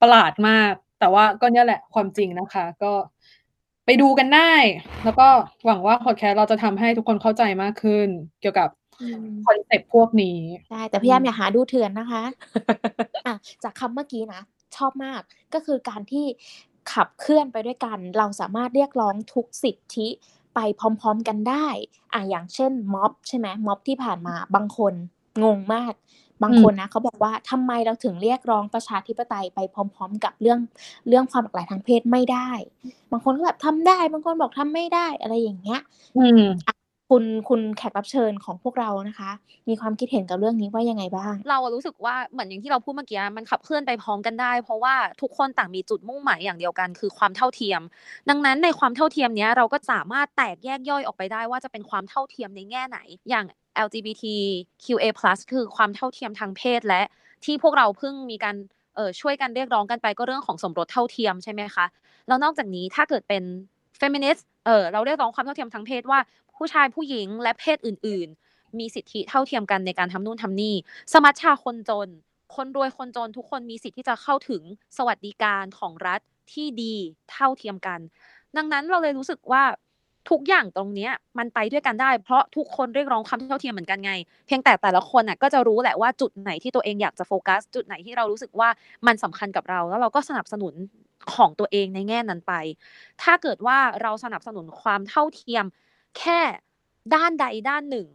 [0.00, 2.92] ประหลาดมาก แต่ว่าก็เนี่ยแหละความจริงนะคะ ก็
[3.86, 4.52] ไปดูกันได้
[5.04, 5.28] แล้วก็
[5.66, 8.08] หวังว่าพอดแคสต์เราจะทำให้ทุกคนเข้าใจมากขึ้น
[8.40, 8.68] เกี่ยวกับ
[9.46, 12.22] คอนเซ็ปต์พวกนี้ใช่แต่พยายามอย่าหาดูเถื่อนนะคะ
[13.26, 14.42] อะจากคำเมื่อกี้นะ
[14.76, 15.20] ชอบมาก
[15.54, 16.24] ก็คือการที่
[16.92, 20.08] ขับเคลื่อนไปด้วยกัน เราสามารถเรียกร้องทุกสิทธิ
[20.54, 21.66] ไปพร้อมๆกันได้
[22.12, 24.94] อะอย่างเช่นม็อบใช่ไหมม็อบที่ผ่านมาบางคน
[25.44, 25.94] งงมาก
[26.42, 30.58] บางคนนะเขาบอกว่าทำไมเราถึงเรียกร้องประชาธิปไตยไปพร้อม ๆ กับเรื่อง
[31.08, 32.50] เรื่องความหลากหลายทางเพศไม่ได้
[33.12, 35.80] บางคนก็แบบทำได้ บางคนบอกทำไม่ได้อะไรอย่างเงี้ย
[36.18, 36.44] อืม
[37.10, 39.30] คุณคุณแขกรับเชิญของพวกเรานะคะ
[39.68, 47.80] มีความคิดเห็นกับเรื่องนี้ว่ายังไงบ้าง เรารู้สึกว่าเหมือนอย่างที่เราพูดเมื่อกี้มันขับเคลื่อนไปพร้อมกันได้ เพราะว่าทุกคนต่างมีจุดมุ่งหมายอย่างเดียวกัน คือความเท่าเทียม
[48.28, 52.98] ดังนั้นในความเท่าเทียมนี้เราก็สามารถแตกแยกย่อยออกไปได้ว่าจะเป็นความเท่าเทียมในแง่ไหน
[53.30, 53.44] อย่าง
[53.86, 55.04] LGBTQA+
[55.52, 57.02] คือความเท่าเทียมทางเพศและ
[57.44, 58.56] ที่พวกเราเพิ่งมีการ
[58.96, 61.86] เออช่วยกันเรียกร้องกันไปก็เรื่องของสมรสเท่าเทียมใช่ไหมคะ
[62.28, 63.42] แล้วนอกจากนี้ถ้าเกิดเป็น
[64.00, 66.18] feminist เออเราเรียกร้องความเท่าเทียมทางเพศว่า
[66.56, 70.74] ผู้ชายผู้หญิงและเพศอื่น ๆ มีสิทธิเท่าเทียมกันในการทำนู่นทำนี่
[71.12, 72.08] สมัชชาคนจน
[72.54, 74.62] คนรวยคนจนทุกคนมีสิทธิที่จะเข้าถึง
[74.96, 76.20] สวัสดิการของรัฐ
[76.52, 76.94] ที่ดี
[77.32, 78.00] เท่าเทียมกัน
[78.56, 79.62] ดังนั้นเราเลยรู้สึกว่า
[80.30, 84.12] ทุกอย่างตรงเนี้ยมันไปด้วยกันได้ เพราะทุกคนเรียกร้องความเท่าเทียมเหมือนกันไง
[84.46, 88.68] เพียงแต่แต่ละคนน่ะก็จะรู้แหละว่าจุดไหนที่ตัวเองอยากจะโฟกัส จุดไหนที่เรารู้สึกว่า
[89.06, 90.74] มันสำคัญกับเรา แล้วเราก็สนับสนุน
[91.34, 92.54] ของตัวเองในแง่นั้นไป
[93.22, 95.64] ถ้าเกิดว่าเราสนับสนุนความเท่าเทียม
[96.18, 96.40] แค่
[97.14, 98.08] ด้านใดด้านหนึ่ง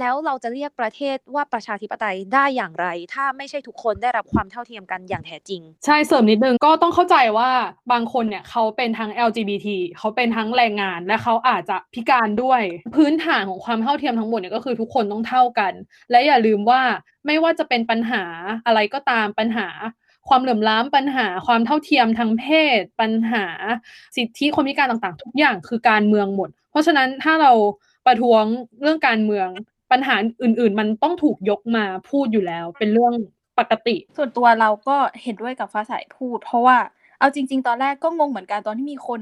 [0.00, 7.50] แล้วเราจะเรียกประเทศว่าประชาธิปไตยได้อย่างไร ถ้าไม่ใช่ทุกคนได้รับความเท่าเทียมกันอย่างแท้จริง ใช่เสริมนิดนึงก็ต้องเข้าใจว่า
[7.92, 9.68] บางคนเนี่ยเขาเป็นทั้ง LGBT
[9.98, 12.62] เขาเป็นทั้งแรงงานและเขาอาจจะพิการด้วย
[12.96, 15.72] พื้นฐานของความเท่าเทียมทั้งหมดเนี่ยก็คือทุกคนต้องเท่ากัน
[16.10, 16.82] และอย่าลืมว่า
[17.26, 18.22] ไม่ว่าจะเป็นปัญหา
[18.66, 19.68] อะไรก็ตามปัญหา
[20.28, 22.46] ความเหลื่อมล้ำปัญหาความเท่าเทียมทางเพ
[22.78, 23.44] ศ ปัญหา
[24.16, 27.52] สิทธิคนพิการต่างๆ ทุกอย่างคือการเมืองหมด เพราะฉะนั้นถ้าเรา
[28.06, 28.44] ประท้วง
[28.82, 29.48] เรื่องการเมือง
[29.92, 33.14] ปัญหาอื่น ๆ มันต้องถูกยกมาพูดอยู่แล้ว เป็นเรื่อง
[33.58, 36.78] ปกติ ส่วนตัวเราก็เห็นด้วยกับฟ้าใสพูด เพราะว่า
[37.18, 39.20] เอาจริง ๆ ตอนแรกก็งงเหมือนกันตอนที่มีคน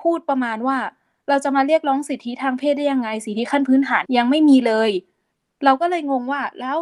[0.00, 0.76] พูดประมาณว่า
[1.28, 4.90] เราจะมาเรียกร้องสิทธิทางเพศได้ยังไงสิทธิขั้นพื้นฐานยังไม่มีเลย
[5.64, 6.78] เราก็เลยงงว่าแล้ว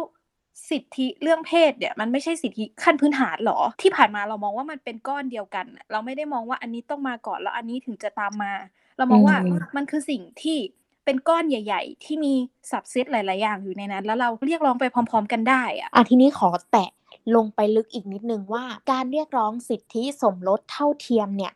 [0.69, 8.53] สิทธิเรื่องเพศเนี่ยมันไม่ใช่สิทธิขั้นพื้นฐานหรอ ที่ผ่านมาเรามองว่ามันเป็นก้อนเดียวกัน เราไม่ได้มองว่าอันนี้ต้องมาก่อนแล้วอันนี้ถึงจะตามมา
[8.97, 10.57] เรามองว่าอืมมันคือสิ่งที่
[11.05, 12.33] เป็นก้อนใหญ่ ๆ ที่มี
[12.71, 16.89] สับเซตหลาย ๆ อย่างอยู่ในนั้น แล้วเราเรียกร้องไปพร้อม ๆ กันได้อะอะทีนี้ขอแตะ
[17.35, 21.53] ลงไปลึกอีกนิดนึงว่า การเรียกร้องสิทธิสมรสเท่าเทียมเนี่ย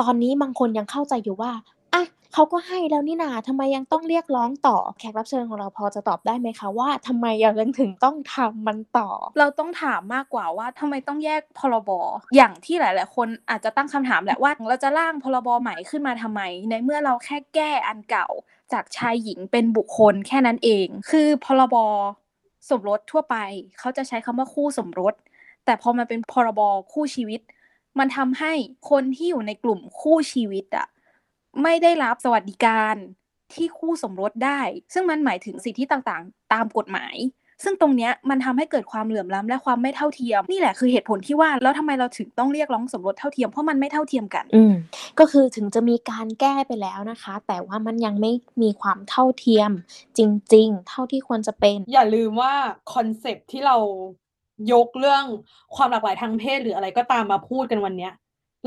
[0.00, 1.64] ตอนนี้บางคนยังเข้าใจอยู่ว่าอะ
[2.34, 9.08] เขาก็ให้แล้วนี่นาทำไมยังต้องเรียกร้องต่อ แขกรับเชิญของเราพอจะตอบได้ไหมคะว่าทำไมยังถึงต้องทำมันต่อ
[9.38, 11.90] เราต้องถามมากกว่าว่าทำไมต้องแยกพรบ
[12.36, 18.28] อย่างที่หลาย ๆ คนอาจจะตั้งคำถามแหละว่าเราจะร่างพรบใหม่ขึ้นมาทำไม ในเมื่อเราแค่แก้อันเก่า
[18.72, 21.76] จากชายหญิงเป็นบุคคลแค่นั้นเอง คือพรบ
[22.70, 23.36] สมรสทั่วไป
[23.78, 25.14] เขาจะใช้คำว่าคู่สมรส
[25.64, 26.60] แต่พอมันเป็นพรบ
[26.92, 27.40] คู่ชีวิต
[27.98, 28.52] มันทำให้
[28.90, 30.86] คนที่อยู่ในกลุ่มคู่ชีวิตอะ
[31.62, 32.94] ไม่ได้รับสวัสดิการ
[33.54, 34.60] ที่คู่สมรสได้
[34.92, 37.16] ซึ่งมันหมายถึงสิทธิต่างๆ ตามกฎหมาย
[37.64, 44.74] ซึ่งตรงเนี้ยมันทำให้เกิดความเหลื่อมล้ำและความไม่เท่าเทียม นี่แหละคือเหตุผลที่ว่าแล้วทำไมเราถึงต้องเรียกร้องสมรสเท่าเทียมเพราะมันไม่เท่าเทียมกัน อืม
[45.18, 48.32] ก็คือถึงจะมีการแก้ไปแล้วนะคะ แต่ว่ามันยังไม่
[48.62, 49.70] มีความเท่าเทียม
[50.18, 50.20] จ
[50.54, 52.52] ริง ๆ เท่าที่ควรจะเป็น อย่าลืมว่า
[52.92, 53.76] คอนเซปต์ที่เรา
[54.72, 55.24] ยกเรื่อง
[55.76, 58.12] ความหลากหลายทางเพศหรืออะไรก็ตามมาพูดกันวันเนี้ย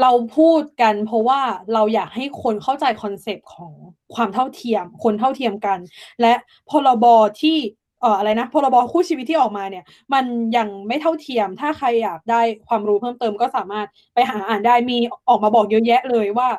[0.02, 1.42] เราพูดกันเพราะว่า
[1.74, 3.74] เราอยากให้คนเข้าใจคอนเซปต์ของ
[4.16, 5.80] ความเท่าเทียม คนเท่าเทียมกัน
[6.22, 6.34] และ
[6.70, 7.06] พรบ
[7.42, 7.58] ที่
[8.02, 10.26] เอ่ออะไรนะพรบคู่ชีวิตที่ออกมาเนี่ย มัน
[10.58, 14.98] ยังไม่เท่าเทียม ถ้าใครอยากได้ความรู้เพิ่มเติมก็สามารถไปหาอ่านได้มี
[15.30, 16.50] ออกมาบอกเยอะแยะเลยว่า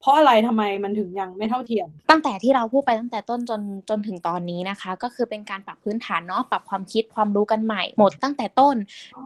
[0.00, 8.76] เพราะอะไรทำไมมันถึงยังไม่เท่าเทียม ตั้งแต่ที่เราพูดไปตั้งแต่ต้นจนจนถึงตอนนี้นะคะ ก็คือเป็นการปรับพื้นฐานเนาะปรับความคิดความรู้กันใหม่ หมดตั้งแต่ต้น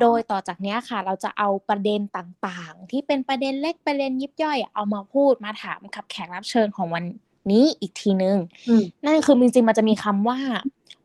[0.00, 7.04] โดยต่อจากเนี้ยค่ะ เราจะเอาประเด็นต่างๆ ที่เป็นประเด็นเล็กประเด็นยิบย่อยอะเอามาพูดมาถามกับแขกรับเชิญของวัน
[7.50, 8.36] นี้อีกทีนึง
[8.68, 10.38] อืมนั่นคือจริงๆมันจะมีคำว่า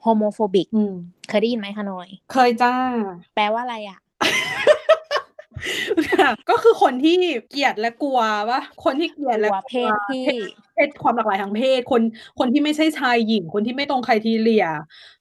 [0.04, 0.94] homophobic อืม
[1.30, 2.74] เคยได้ยินไหมคะนอย เคยจ้า
[3.36, 4.00] แปลว่าอะไรอะ
[6.50, 7.18] ก็คือคนที่
[7.50, 10.24] เกลียดและกลัววะคนที่เกลียดและกลัวเพศที่
[10.74, 12.02] เพศความหลากหลายทางเพศ คน
[12.40, 14.68] คนที่ไม่ใช่ชายหญิง คนที่ไม่ตรงใครทีเลีย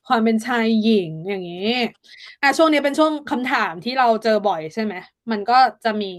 [0.09, 1.75] ความเป็นชายหญิงอย่างนี้
[2.43, 4.95] อะช่วงนี้เป็นช่วงคำถามที่เราเจอบ่อยใช่ไหม
[5.31, 6.13] มันก็จะมี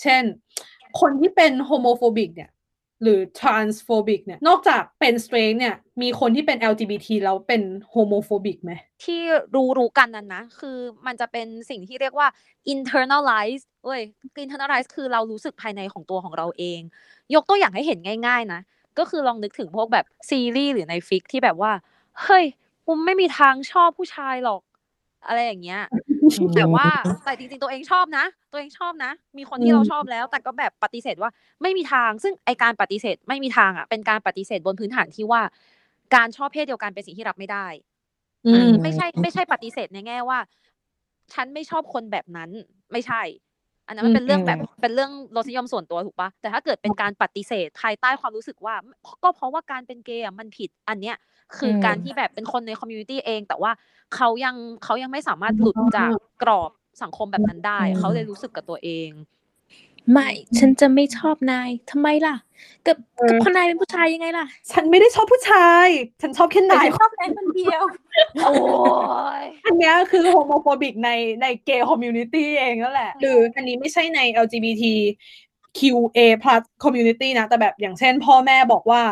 [0.00, 0.22] เช่น
[1.00, 2.50] คนที่เป็น homophobic เนี่ย
[3.02, 8.72] หรือ transphobic เนี่ย นอกจากเป็น straight เนี่ย มีคนที่เป็น LGBT แล้วเป็น homophobic ไหม
[9.04, 9.20] ที่
[9.54, 10.76] รู้รู้กันนั้นนะ คือ
[11.06, 12.28] มันจะเป็นสิ่งที่เรียกว่า
[12.74, 14.02] internalize เว้ย
[14.42, 16.80] internalize คือเรารู้สึกภายในของตัวของเราเอง
[17.34, 18.60] ยกตัวอย่างให้เห็นง่าย ๆ นะ
[18.98, 21.72] ก็คือลองนึกถึงพวกแบบซีรีส์หรือใน fic ที่แบบว่า
[22.22, 22.44] เฮ้ย
[22.86, 24.62] กูไม่มีทางชอบผู้ชายหรอก
[25.26, 25.82] อะไรอย่างเงี้ย
[26.56, 26.88] แต่ว่า
[27.24, 31.30] แต่จริงๆตัวเองชอบนะ ตัวเองชอบนะ มีคนที่เราชอบแล้ว แต่ก็แบบปฏิเสธว่า
[31.62, 35.42] ไม่มีทาง ซึ่งไอการปฏิเสธไม่มีทางอะ เป็นการปฏิเสธบนพื้นฐานที่ว่า
[36.14, 37.66] การชอบเพศเดียวกันเป็นสิ่งที่รับไม่ได้
[38.46, 40.38] อืมไม่ใช่ ไม่ใช่ปฏิเสธในแง่ว่า
[41.32, 42.50] ฉันไม่ชอบคนแบบนั้น
[42.92, 43.22] ไม่ใช่
[43.88, 48.74] อันนั้นมันเป็นเรื่องแบบเป็นเรื่องรสนิยมส่วนตัวถูกปะแต่ถ้าเกิดเป็นการปฏิเสธภายใต้ความรู้สึกว่า
[49.22, 51.16] ก็เพราะว่าการเป็นเกย์อะมันผิดอันเนี้ย
[51.56, 53.72] คืออืมการที่แบบเป็นคนใน community เอง แต่ว่า
[54.14, 56.10] เขายังเขายังไม่สามารถหลุดจาก
[56.42, 56.70] กรอบ
[57.02, 59.10] สังคมแบบนั้นได้ เขาเลยรู้สึกกับตัวเอง
[60.12, 60.28] ไม่
[60.58, 62.36] ฉันจะไม่ชอบนายทำไมล่ะ
[62.86, 62.96] กับ
[63.28, 65.88] กับพอนายเป็นผู้ชายยังไงล่ะ ฉันไม่ได้ชอบผู้ชาย
[66.22, 67.82] ฉันชอบแค่นายชอบนายคนเดียว
[68.44, 68.52] โอ้
[69.40, 71.10] ยอันเนี้ยคือ homophobic ใน
[71.42, 74.84] ใน gay community เองนั่นแหละ หรืออันนี้ไม่ใช่ใน LGBT
[75.78, 79.02] QA plus community นะ แต่แบบอย่างเช่นพ่อแม่บอกว่า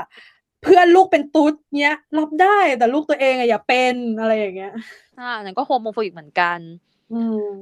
[0.63, 4.73] เพื่อนลูกเป็นตุ๊ดเนี้ย รับได้แต่ลูกตัวเองอะอย่าเป็นอะไรอย่างเงี้ย
[5.21, 6.96] อ่านั่นก็ homophobic เหมือนกันอืม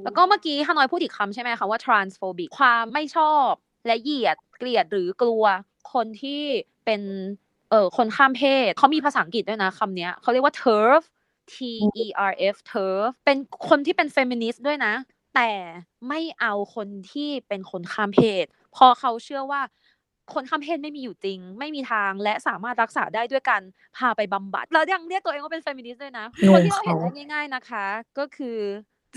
[0.03, 3.51] แล้วก็เมื่อกี้ฮานอยพูดอีกคำใช่ไหมคะว่า transphobic ความไม่ชอบ
[3.85, 5.43] และเหยียดเกลียดหรือกลัว
[5.93, 6.41] คนที่
[6.85, 7.01] เป็น
[7.69, 11.03] เอ่อคนข้ามเพศเขามีภาษาอังกฤษด้วยนะคำเนี้ยเขาเรียกว่า TERF
[11.53, 11.55] T
[12.03, 13.37] E R F TERF เป็น
[13.69, 14.93] คนที่เป็นเฟมินิสต์ด้วยนะ
[15.35, 15.51] แต่
[16.09, 19.61] ไม่เอาคนที่เป็นคนข้ามเพศเพราะเขาเชื่อว่า
[20.33, 23.61] คนข้ามเพศไม่มีอยู่จริง ไม่มีทางและสามารถรักษาได้ด้วยการ
[23.97, 27.85] พาไปบำบัด แล้วยังเรียกตัวเองว่าเป็นเฟมินิสต์ด้วยนะงงคนที่เราเห็นเขาได้ง่าย ๆนะคะ
[28.17, 28.57] ก็คือ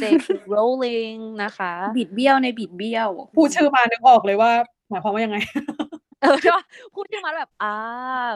[0.01, 0.27] J.K.
[0.55, 4.51] Rowling นะคะ บิดเบี้ยวในบิดเบี้ยวพูดชื่อมานึกออกเลยว่า
[4.91, 5.39] หมายความว่ายังไง
[6.23, 7.75] เออใช่ปะพูดขึ้นมาแล้วแบบอ่า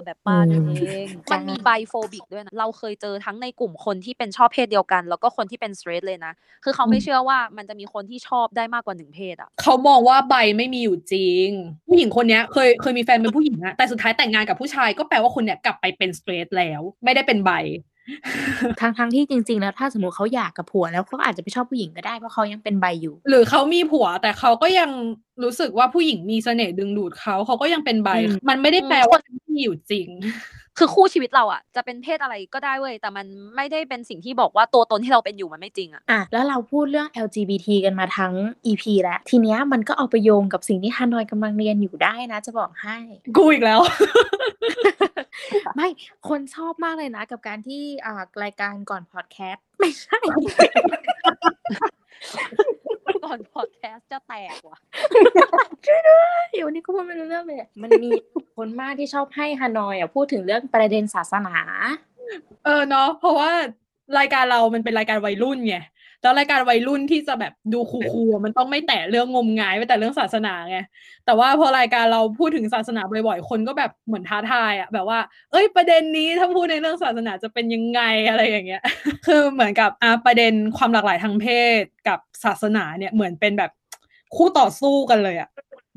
[0.05, 6.33] แบบป้าอืมเองจ้ะมันมี biphobic ด้วยนะ เราเคยเจอทั้งในกลุ่มคนที่เป็นชอบเพศเดียวกัน แล้วก็คนที่เป็น straight เลยนะ
[6.65, 11.49] คือเขาไม่เชื่อว่ามันจะมีคนที่ชอบได้มากกว่าหนึ่งเพศอะเขามองว่าใบไม่มีอยู่จริง
[11.89, 17.53] ผู้หญิงคนเนี้ยเคยเคยมีแฟนเป็นผู้หญิงอะแต่สุดท้ายแต่งงานกับผู้ชายก็แปลว่าคนเนี้ยกลับไปเป็นสเตรทแล้ว ไม่ได้เป็นใบ
[18.81, 24.91] ทั้งทั้งที่จริง ๆ แล้วถ้าสมมติเขาอยากกับผัวแล้วเขาอาจจะไปชอบผู้หญิงก็ได้เพราะเขายังเป็นใบอยู่ หรือเขามีผัวแต่เขาก็ยัง
[25.43, 30.09] รู้สึกว่าผู้หญิงมีเสน่ห์ดึงดูดเขาเขาก็ยังเป็นใบอืมมันไม่ได้แปลว่าไม่มีอยู่จริง
[30.79, 38.33] คือคู่ชีวิตเราอะจะเป็นเพศอะไรก็ได้เว้ยแต่มันไม่ได้เป็นสิ่งที่บอกว่าตัวตนที่เราเป็นอยู่มันไม่จริงอะอะแล้วเราพูดเรื่อง LGBT กันมาทั้ง
[38.67, 42.97] EP แล้วทีเนี้ยมันก็เอาไปโยงกับสิ่งที่ฮานอยกำลังเรียนอยู่ได้นะ จะบอกให้
[43.37, 43.81] กูอีกแล้ว
[45.77, 45.89] ไม่
[46.29, 50.19] คนชอบมากเลยนะ กับการที่อ่ารายการก่อนพอดแคสต์ไม่ใช่
[53.25, 54.79] ก่อนอนพอดแคสต์จะแตกว่ะ
[56.53, 58.11] เดี๋ยววันนี้ก็พูดไม่รู้เรื่องเลยมันมี
[58.57, 61.57] คนมากที่ชอบให้ฮานอยอะพูดถึงเรื่องประเด็นศาสนา
[62.65, 63.51] เออเนาะเพราะว่า
[64.19, 65.77] รายการเรามันเป็นรายการวัยรุ่นไง
[66.23, 70.79] แล้วรายการวัยรุ่นที่จะแบบดูคูลๆอะมันต้องไม่แตะเรื่องงมงายไม่แต่เรื่องศาสนาไง
[71.27, 75.19] แต่ว่าพอรายการเราพูดถึงศาสนาบ่อยๆคนก็แบบเหมือนท้าทายอะแบบว่า
[75.53, 78.83] เอ้ยประเด็นนี้ถ้าพูดในเรื่องศาสนาจะเป็นยังไงอะไรอย่างเงี้ย
[79.27, 81.47] คือเหมือนกับอะประเด็นความหลากหลายทางเพ
[81.81, 83.71] ศกับศาสนาเนี่ยเหมือนเป็นแบบ
[84.37, 85.49] คู่ต่อสู้กันเลยอะ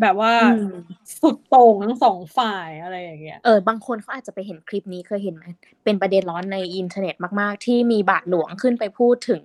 [0.02, 0.76] แบบว่าอืม
[1.20, 5.46] สุดโต่งทั้งสองฝ่ายอะไรอย่างเงี้ยเออบางคนเขาอาจจะไปเห็นคลิปนี้เคยเห็นไหม
[5.84, 9.42] เป็นประเด็นร้อนในอินเทอร์เน็ตมาก ๆ ที่มีบาทหลวงขึ้นไปพูดถึง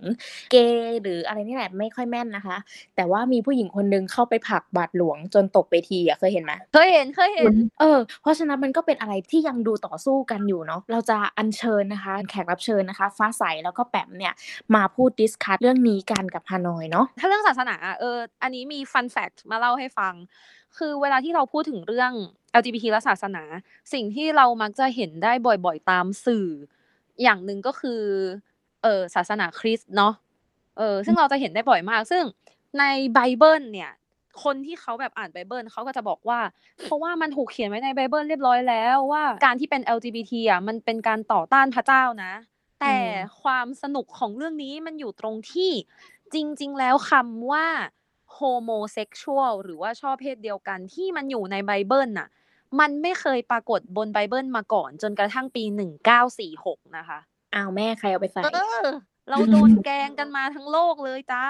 [0.51, 2.57] เกย์หรืออะไรนี่แหละไม่ค่อยแม่นนะคะ
[2.97, 14.33] แต่ว่ามีผู้หญิงคนนึงเข้าไปผลักบาทหลวงจนตกเวทีอะเคยเห็นไหมเคยเห็นเคยเห็น เออ เพราะฉะนั้นมันก็เป็นอะไรที่ยังดูต่อสู้กันอยู่เนาะเราจะอัญเชิญนะคะ แขกรับเชิญนะคะ ฟ้าใสแล้วก็แปมเนี่ย
[14.75, 20.15] มาพูด discuss เรื่องนี้กันกับฮานอยเนาะถ้าเรื่องศาสนาเอออันนี้มี fun fact มาเล่าให้ฟัง
[20.79, 22.13] คือเวลาที่เราพูดถึงเรื่อง
[22.59, 23.43] LGBT และศาสนา
[23.93, 26.47] สิ่งที่เรามักจะเห็นได้บ่อยๆตามสื่อ
[27.23, 28.01] อย่างหนึ่งก็คือ
[28.83, 30.13] เออศาสนาคริสต์เนาะ
[30.79, 32.25] เออซึ่งเราจะเห็นได้บ่อยมาก ซึ่ง
[32.79, 33.91] ในไบเบิลเนี่ย
[34.45, 36.41] คนที่เขาแบบอ่านไบเบิลเขาก็จะบอกว่า
[36.83, 42.33] เพราะว่ามันถูกเขียนไว้ในไบเบิลเรียบร้อยแล้วว่าการที่เป็น LGBT อะมันเป็นการต่อต้านพระเจ้านะ
[42.81, 42.97] แต่
[43.43, 45.71] ความสนุกของเรื่องนี้มันอยู่ตรงที่
[46.35, 47.67] จริง ๆ แล้วคำว่า
[48.39, 52.29] homosexual หรือว่าชอบเพศเดียวกันที่มันอยู่ในไบเบิลน่ะ
[52.81, 57.19] มันไม่เคยปรากฏบนไบเบิลมาก่อน จนกระทั่งปี1946นะคะ
[57.55, 58.87] อ้าวแม่ใครเอาไปใส่เออ
[59.31, 61.45] เราโดนแกล้งกันมาทั้งโลกเลยจ้า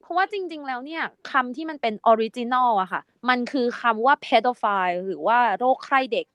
[0.00, 6.26] เพราะว่าจริง ๆ แล้วเนี่ยคำที่มันเป็น original อะค่ะ มันคือคำว่า pedophile หรือว่าโรคใคร่เด็ก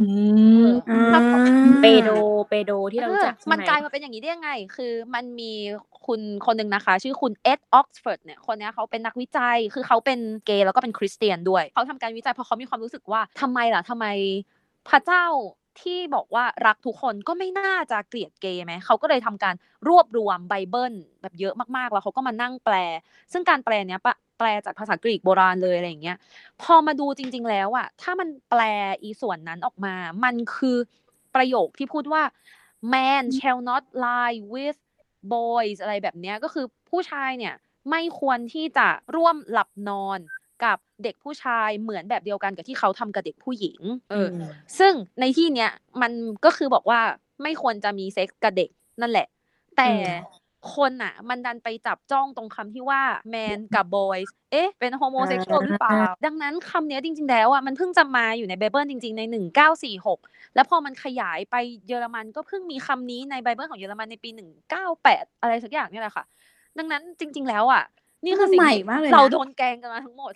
[0.00, 0.06] อื
[0.64, 0.66] ม
[1.12, 1.20] ถ้า
[1.80, 2.10] pedo
[2.48, 5.52] pedo ที่เรารู้จักเออใช่มันไหมกลายมาเป็นอย่างนี้ได้ยังไง คือมันมี
[6.06, 14.06] คุณคนหนึ่งนะคะ ชื่อคุณเอ็ดออกซฟอร์ดเนี่ย คนเนี้ยเขาเป็นนักวิจัย คือเขาเป็นเกย์แล้วก็เป็นคริสเตียนด้วย เขาทำการวิจัยเพราะเขามีความรู้สึกว่าทำไมล่ะทำไม
[14.88, 15.24] พระเจ้า
[15.80, 19.54] ที่บอกว่ารักทุกคนก็ไม่น่าจะเกลียดเกย์ไหม เขาก็เลยทำการ
[19.88, 22.74] รวบรวมไบเบิลแบบเยอะมากๆ แล้วเขาก็มานั่งแปล
[23.32, 26.18] ซึ่งการแปลเนี้ยปะ แปลจากภาษากรีกโบราณเลยอะไรอย่างเงี้ย
[26.62, 28.60] พอมาดูจริง ๆ แล้วอะถ้ามันแปล
[29.02, 30.76] อีส่วนนั้นออกมา มันคือ
[31.34, 32.22] ประโยคที่พูดว่า
[32.92, 34.78] man shall not lie with
[35.34, 37.54] boys อะไรแบบเนี้ยก็คือผู้ชายเนี่ย
[37.90, 40.18] ไม่ควรที่จะร่วมหลับนอน
[40.64, 43.80] กับเด็กผู้ชายเหมือนแบบเดียวกันกับที่เขาทำกับเด็กผู้หญิง
[44.10, 45.70] เอออมซึ่งในที่เนี้ย
[46.02, 46.12] มัน
[46.44, 47.00] ก็คือบอกว่า
[47.42, 48.70] ไม่ควรจะมีเซ็กส์กับเด็ก
[49.00, 49.28] นั่นแหละ
[49.76, 50.43] แต่อืม
[50.74, 53.00] คนอะ มันดันไปจับจ้องตรงคำที่ว่า
[53.34, 59.22] man กับ boys เอ๊ะ เป็น homosexual หรือเปล่า ดังนั้นคำเนี้ยจริง ๆ แล้วอะมันเพิ่งจะมาอยู่ในไบเบิลจริง ๆ ใน
[59.88, 61.56] 1946 แล้วพอมันขยายไป
[61.86, 64.30] เยอรมันก็เพิ่งมีคำนี้ในไบเบิลของเยอรมันในปี
[64.84, 66.24] 198 อะไรสักอย่างเนี่ยแหละค่ะ
[66.78, 67.82] ดังนั้นจริง ๆ แล้วอะ
[68.24, 70.32] นี่คือสิ่งที่มันใหม่มากเลยนะเราโดนแกล้งกันมาทั้งหมด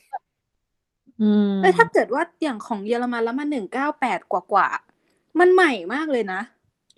[1.21, 6.41] อืมเออถ้าเกิดว่าอย่างของเยอรมันแล้วมันหนึ่งเก้าแปดกว่ากว่าๆ มันใหม่มากเลยนะ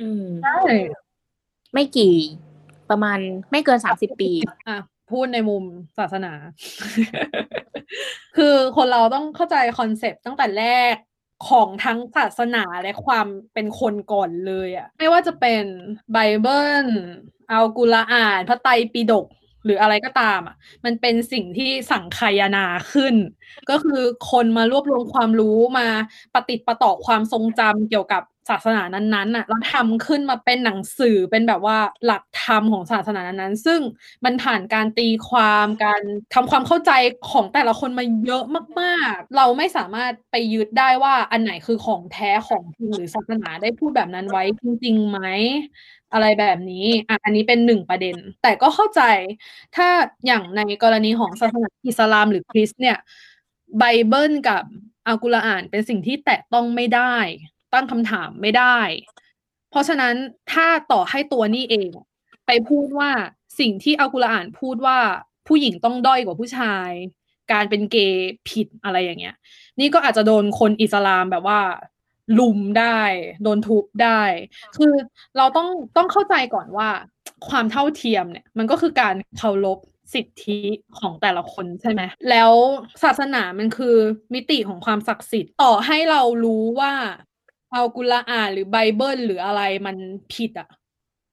[0.00, 0.58] อืมใช่
[1.72, 2.14] ไม่กี่
[2.90, 3.18] ประมาณ
[3.50, 4.30] ไม่เกินสามสิบปี
[4.68, 4.78] อะ
[5.10, 5.64] พูดในมุม
[5.98, 6.32] ศาสนา
[8.36, 10.94] คือคนเราต้องเข้าใจ concept ตั้งแต่แรก
[11.48, 15.64] ของทั้งศาสนาและความเป็นคนก่อนเลยอะไม่ว่าจะเป็น
[16.12, 16.86] ไบเบิล
[17.52, 19.26] อัลกุรอาน พระไตรปิฎก
[19.64, 23.14] หรืออะไรก็ตามอะ มันเป็นสิ่งที่สังคายนาขึ้น
[23.70, 25.88] ก็คือคนมารวบรวมความรู้มา
[26.34, 33.80] ปะติดปะต่อความทรงจำเกี่ยวกับ ศาสนานั้นๆน่ะแล้วทำขึ้นมาเป็นหนังสือเป็นแบบว่าหลักธรรมของศาสนานั้นๆซึ่ง
[34.24, 36.02] มันผ่านการตีความการ
[36.34, 36.92] ทำความเข้าใจ
[37.30, 38.44] ของแต่ละคนมาเยอะ
[38.80, 45.18] มากๆ เราไม่สามารถไปยึดได้ว่าอันไหนคือของแท้ของจริงหรือศาสนาได้พูดแบบนั้นไว้จริงๆไหม
[46.12, 49.02] อะไรแบบนี้อะอันนี้เป็นหนึ่งประเด็น แต่ก็เข้าใจ
[49.76, 49.88] ถ้า
[50.26, 52.96] อย่างในกรณีของศาสนาอิสลามหรือคริสต์เนี่ย
[53.78, 54.62] ไบเบิลกับ
[55.06, 57.16] อัลกุรอานเป็นสิ่งที่แตะต้องไม่ได้
[57.72, 58.78] ตั้งคำถามไม่ได้
[59.70, 60.14] เพราะฉะนั้น
[60.52, 61.88] ถ้าต่อให้ตัวนี่เอง
[62.46, 63.10] ไปพูดว่า
[63.60, 64.98] สิ่งที่อัลกุรอานพูดว่า
[65.48, 66.90] ผู้หญิงต้องด้อยกว่าผู้ชาย
[67.52, 69.36] การเป็นเกย์ผิดอะไรอย่างเงี้ย
[69.80, 71.60] นี่ก็อาจจะโดนคนอิสลามแบบว่า
[72.38, 73.00] ลุมได้
[73.42, 74.22] โดนทุบได้
[74.76, 74.92] คือ
[75.36, 76.88] เราต้องต้องเข้าใจก่อนว่า
[77.48, 79.78] ความเท่าเทียมเนี่ย มันก็คือการเคารพ
[80.14, 80.60] สิทธิ
[80.98, 82.52] ของแต่ละคนใช่ไหม แล้ว
[83.02, 83.96] ศาสนามันคือ
[84.34, 86.92] มิติของความศักดิ์สิทธิ์ ต่อให้เรารู้ว่า
[87.72, 89.96] เอากุรอานหรือไบเบิลหรืออะไรมัน
[90.34, 90.68] ผิดอะ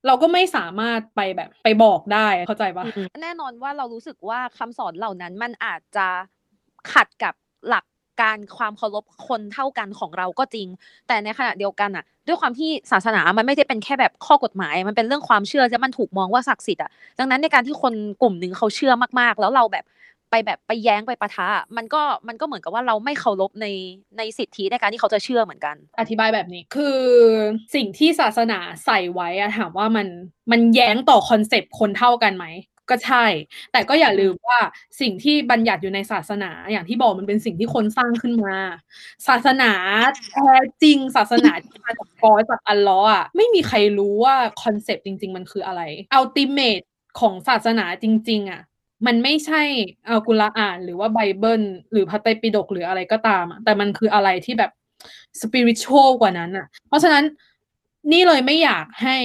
[0.08, 2.86] เราก็ไม่สามารถไปแบบไปบอกได้เข้าใจปะ
[3.24, 6.08] แน่นอนว่าเรารู้สึกว่าคำสอนเหล่านั้นมันอาจจะ
[6.94, 7.34] ขัดกับ
[7.70, 7.86] หลัก
[8.22, 10.68] การความเคารพคนเท่ากันของเราก็จริง
[11.08, 19.86] แต่ในขณะเดียวกันอะด้วยความที่ศาสนามันไม่ได้เป็นแค่แบบข้อกฎหมาย มันเป็นเรื่องความเชื่อและมันถูกมองว่าศักดิ์สิทธิ์อะดังนั้นในการที่คนกลุ่มหนึ่งเขาเชื่อมากๆ แล้วเราแบบ
[20.32, 23.68] ไปแบบไปแย้งไปปะทะ มันก็มันก็เหมือนกับว่าเราไม่เคารพใน
[24.18, 27.02] ในสิทธิในการที่เขาจะเชื่อเหมือนกัน อธิบายแบบนี้คือ
[27.76, 30.08] สิ่งที่ศาสนาใส่ไว้อะถามว่ามัน
[30.52, 32.46] มันแย้งต่อคอนเซปต์คนเท่ากันไหม
[32.90, 33.26] ก็ใช่
[33.72, 34.60] แต่ก็อย่าลืมว่า
[35.02, 38.56] สิ่งที่บัญญัติอยู่ในศาสนา อย่างที่บอกมันเป็นสิ่งที่คนสร้างขึ้นมา
[39.28, 39.72] ศาสนา
[40.32, 40.52] แท้
[40.84, 45.82] จริง ศาสนาที่มาจากกอจากอัลลอฮ์อะไม่มีใครรู้ว่าconcept จริง ๆ มันคืออะไร
[46.14, 46.82] ultimate
[47.20, 48.62] ของศาสนาจริง ๆอะ
[49.06, 49.62] มันไม่ใช่
[50.10, 54.72] อัลกุรอานหรือว่าไบเบิลหรือพระไตรปิฎกหรืออะไรก็ตามแต่มันคืออะไรที่แบบ
[55.42, 57.24] spiritual กว่านั้นอะเพราะฉะนั้น
[58.12, 59.18] นี่เลยไม่อยากให้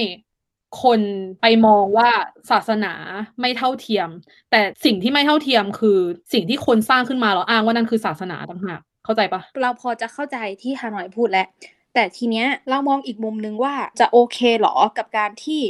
[0.83, 1.01] คน
[1.41, 2.09] ไปมองว่า
[2.51, 2.93] ศาสนา
[3.41, 4.09] ไม่เท่าเทียม
[4.51, 5.99] แต่สิ่งที่ไม่เท่าเทียมคือ
[6.33, 11.47] สิ่งที่คนสร้างขึ้นมาแล้วอ้างว่านั่นคือศาสนาต่างหากเข้าใจปะเราพอจะเข้าใจที่ฮานอยพูดแล้ว
[11.93, 15.61] แต่ทีเนี้ยเรามองอีกมุมนึงว่าจะโอเคเหรอกับการที่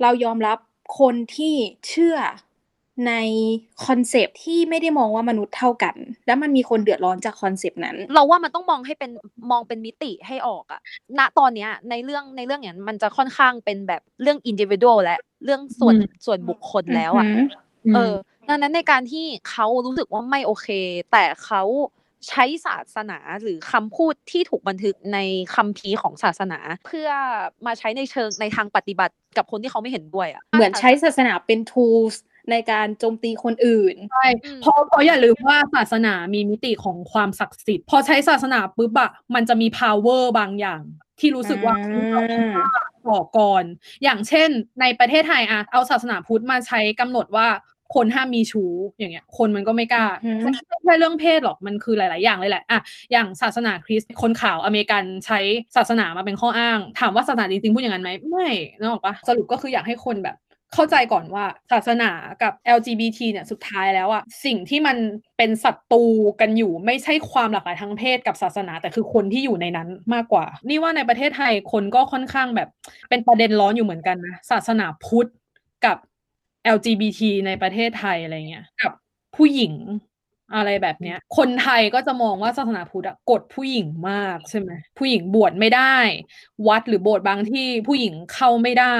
[0.00, 0.58] เรายอมรับ
[0.98, 1.54] คนที่
[1.88, 2.16] เชื่อ
[3.08, 3.12] ใน
[3.86, 5.94] concept ที่ไม่ได้มองว่ามนุษย์เท่ากัน
[6.26, 9.10] แล้วมันมีคนเดือดร้อนจาก concept นั้น เราว่ามันต้องมองให้เป็น
[9.50, 10.80] มองเป็นมิติให้ออกอะ
[11.18, 18.14] ณตอนเนี้ยในเรื่องในเรื่องเนี้ยมันจะค่อนข้างเป็นแบบเรื่องอินดิวิ u a l และเรื่องส่วนอืมส่วนบุคคลแล้วอะอือหือเออ
[18.48, 20.68] ดังนั้นในการที่เขารู้สึกว่าไม่โอเค
[21.12, 21.62] แต่เขา
[22.28, 25.18] ใช้ศาสนาหรือคำพูดที่ถูกบันทึกใน
[25.54, 27.08] คัมภีร์ของศาสนา เพื่อ
[27.66, 32.16] มาใช้ในเชิงในทางปฏิบัติกับคนที่เขาไม่เห็นด้วยอะเหมือนใช้ศาสนาเป็น tools
[32.50, 40.80] ในการโจมตีคนอื่นใช่อืมเพราะเพราะอย่าลืมว่าศาสนามีมิติของความศักดิ์สิทธิ์พอใช้ศาสนาปุ๊บอะมันจะมี power บางอย่าง
[41.20, 41.76] ที่รู้สึกว่า
[42.14, 42.26] อ่า
[43.08, 43.64] ต่อก่อน
[44.02, 44.48] อย่างเช่น
[44.80, 47.48] ในประเทศไทยอะเอาศาสนาพุทธมาใช้กำหนดว่า
[47.94, 52.80] คนห้ามมีชู้อย่างเงี้ย คนมันก็ไม่กล้าอืมไม่ใช่แค่เรื่องเพศหรอกมันคือหลาย ๆ อย่างเลยแหละอะ
[53.12, 55.38] อย่างศาสนาคริสต์คนขาวอเมริกันใช้
[55.76, 60.36] ศาสนามาเป็นข้ออ้าง ถามว่าศาสนาจริง ๆ พูดอย่างนั้นไหมไม่นึกออกปะสรุปก็คืออยากให้คนแบบ
[60.74, 62.10] เข้าใจก่อนว่าศาสนา
[62.42, 64.96] กับ LGBT เนี่ยสุดท้ายแล้วอะสิ่งที่มัน
[65.36, 66.04] เป็นศัตรู
[66.40, 72.68] กันอยู่ไม่ใช่ความหลากหลายทางเพศกับศาสนา แต่คือคนที่อยู่ในนั้นมากกว่า นี่ว่าในประเทศไทยคนก็ค่อนข้างแบบ
[73.08, 75.28] เป็นประเด็นร้อนอยู่เหมือนกันนะศาสนาพุทธ
[75.86, 75.96] กับ
[76.76, 78.92] LGBT ในประเทศไทยอะไรเงี้ยกับ
[79.36, 79.74] ผู้หญิง
[80.54, 85.96] อะไรแบบเนี้ย คนไทยก็จะมองว่าศาสนาพุทธกดผู้หญิงมากใช่ไหมผู้หญิงบวชไม่ได้
[86.68, 88.98] วัดหรือโบสถ์บางที่ผู้หญิงเข้าไม่ได้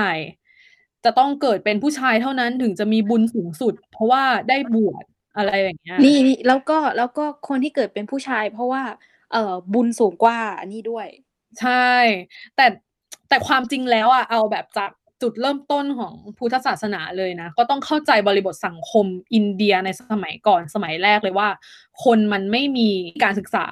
[1.04, 5.04] จะต้องเกิดเป็นผู้ชายเท่านั้นถึงจะมีบุญสูงสุด เพราะว่าได้บวช
[5.36, 8.82] อะไรอย่างเงี้ยนี่นี่แล้วก็แล้วก็คนที่เกิดเป็นผู้ชาย เพราะว่า
[9.32, 10.38] เอ่อบุญสูงกว่า
[10.72, 11.06] นี่ด้วย
[11.60, 11.90] ใช่
[12.56, 12.66] แต่
[13.28, 14.90] แต่ความจริงแล้วอะเอาแบบจาก
[15.22, 21.48] จุดเริ่มต้นของพุทธศาสนาเลยนะ ก็ต้องเข้าใจบริบทสังคมอินเดียในสมัยก่อนสมัยแรกเลยว่า
[22.04, 22.88] คนมันไม่มี
[23.22, 23.66] การศึกษา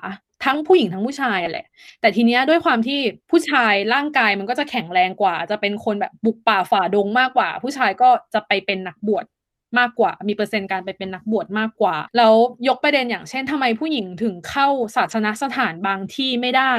[0.45, 1.66] ทั้งผู้หญิงทั้งผู้ชายแหละ
[2.01, 2.99] แต่ทีเนี้ยด้วยความที่
[3.30, 9.24] ผู้ชายร่างกายมันก็จะแข็งแรงกว่า จะเป็นคนแบบบุกป่าฝ่าดงมากกว่า ผู้ชายก็จะไปเป็นนักบวช
[9.78, 12.34] มากกว่า มีเปอร์เซ็นต์การไปเป็นนักบวชมากกว่า แล้ว
[12.68, 16.74] ยกประเด็นอย่างเช่นทำไมผู้หญิงถึงเข้าศาสนสถานบางที่ไม่ได้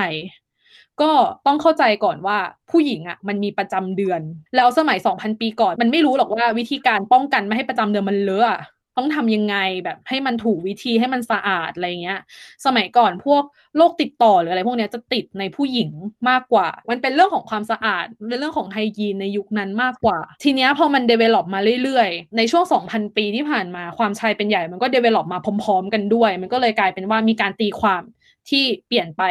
[1.02, 1.12] ก็
[1.46, 2.38] ต้องเข้าใจก่อนว่า
[2.72, 4.22] ผู้หญิงอะมันมีประจำเดือน
[4.56, 8.62] แล้วสมัย 2,000 ปีก่อน มันไม่รู้หรอกว่าวิธีการป้องกันไม่ให้ประจำเดือนมันเลอะ
[9.02, 12.20] ต้องทำยังไงแบบให้มันถูกวิธีให้มันสะอาดอะไรเงี้ย
[12.66, 13.44] สมัยก่อนพวก
[13.78, 15.90] โรคติดต่อหรืออะไรพวกเนี้ยจะติดในผู้หญิง
[16.30, 28.04] มากกว่า มันเป็นเรื่องของความสะอาดเป็นเรื่องของไฮยีนในยุคนั้นมากกว่า ทีเนี้ยพอมัน develop มาเรื่อยๆ ในช่วง 2,000 ปีที่ผ่านมาความชายเป็นใหญ่มันก็ develop มาพร้อมๆ กันด้วย มันก็เลยกลายเป็นว่ามีการตีความ
[28.50, 29.24] ที่เปลี่ยนไป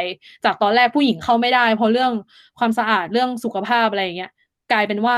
[0.45, 2.13] จากตอนแรกผู้หญิงเข้าไม่ได้ เพราะเรื่อง
[2.59, 4.33] ความสะอาดเรื่องสุขภาพอะไรอย่างเงี้ย
[4.73, 5.17] กลายเป็นว่า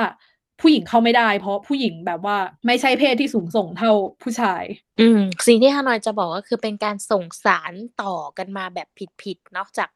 [0.62, 2.36] ผู้หญิงเข้าไม่ได้ เพราะผู้หญิงแบบว่า
[2.66, 3.92] ไม่ใช่เพศที่สูงส่งเท่า
[4.22, 4.62] ผู้ชาย
[5.00, 8.88] อืมสิ่งที่ฮานอยจะบอกก็คือเป็นการส่งสารต่อกันมาแบบ
[9.22, 9.90] ผิดๆเนอกจาก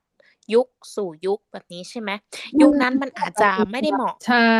[0.54, 2.10] ยุคสู่ยุคแบบนี้ใช่ไหม
[2.60, 4.50] ยุคนั้นมันอาจจะไม่ได้เหมาะ ใช่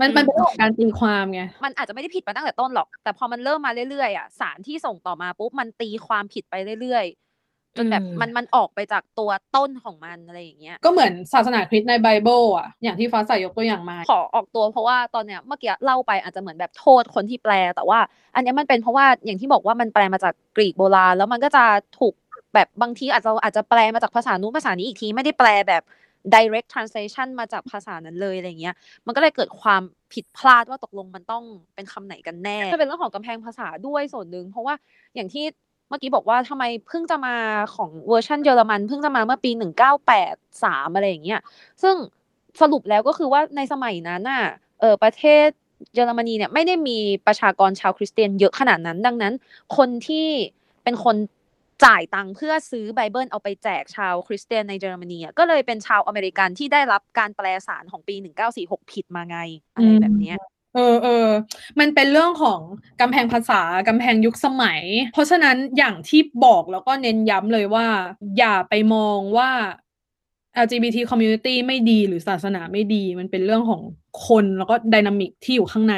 [0.00, 7.29] มันมันเป็นเรื่องของการตีความไงมันอาจจะไม่ได้ผิดมาตั้งแต่ต้นหรอก แต่พอมันเริ่มมาเรื่อยๆอะสารที่ส่งต่อมาปุ๊บมันตีความผิดไปเรื่อยๆ
[7.76, 17.98] จนแบบอืมมันมันออกไปจากตัวต้นของมันอะไรอย่างเงี้ย ก็เหมือนศาสนาคริสต์ในไบเบิลอะ อย่างที่ฟ้าใสยกตัวอย่างมา ขอออกตัวเพราะว่าตอนเนี้ยเมื่อกี้เล่าไปอาจจะเหมือนแบบโทษคนที่แปล แต่ว่า
[18.34, 21.64] อันเนี้ยมันเป็นเพราะว่าอย่างที่บอกว่ามันแปลมาจากกรีกโบราณแล้วมันก็จะ
[21.98, 22.14] ถูก
[22.54, 25.82] แบบบางทีอาจจะอาจจะแปลมาจากภาษานู้นภาษานี้อีกทีไม่ได้แปลแบบ
[26.34, 28.74] direct translation มาจากภาษานั้นเลยอะไรเงี้ย
[29.06, 31.44] มันก็เลยเกิดความผิดพลาดว่าตกลงมันต้อง
[31.74, 34.74] เป็นคำไหนกันแน่มันเป็นเรื่องของกำแพงภาษาด้วยส่วนหนึ่งเพราะว่า
[35.14, 35.44] อย่างที่
[35.90, 37.34] เมื่อกี้บอกว่าทำไมเพิ่งจะมา
[37.74, 40.34] ของเวอร์ชันเยอรมันเพิ่งจะมาเมื่อปีหนึ่งเก้าแปด
[40.64, 41.40] สามอะไรอย่างเงี้ย
[41.82, 41.94] ซึ่ง
[42.60, 44.44] สรุปแล้วก็คือว่าในสมัยนั้นน่ะ
[44.80, 45.48] เออประเทศ
[45.94, 49.34] เยอรมนีเนี่ยไม่ได้มีประชากรชาวคริสเตียนเยอะขนาดนั้น ดังนั้น
[49.76, 50.28] คนที่
[50.84, 51.16] เป็นคน
[51.84, 58.14] จ่ายตังค์เพื่อซื้อไบเบิลเอาไปแจกชาวคริสเตียนในเยอรมนีอะก็เลยเป็นชาวอเมริกันที่ได้รับการแปลสารของปี
[58.54, 59.38] 1946 ผิดมาไง
[59.74, 60.38] อะไรแบบเนี้ย
[60.74, 61.28] เออเออ
[61.80, 62.60] มันเป็นเรื่องของ
[63.00, 67.86] กำแพงภาษากำแพงยุคสมัย เพราะฉะนั้นอย่างที่บอกแล้วก็เน้นย้ำเลยว่า
[68.38, 69.50] อย่าไปมองว่า
[70.64, 73.82] LGBT community ไม่ดีหรือศาสนาไม่ดี มันเป็นเรื่องของ
[74.26, 75.96] คนแล้วก็ dynamic ที่อยู่ข้างใน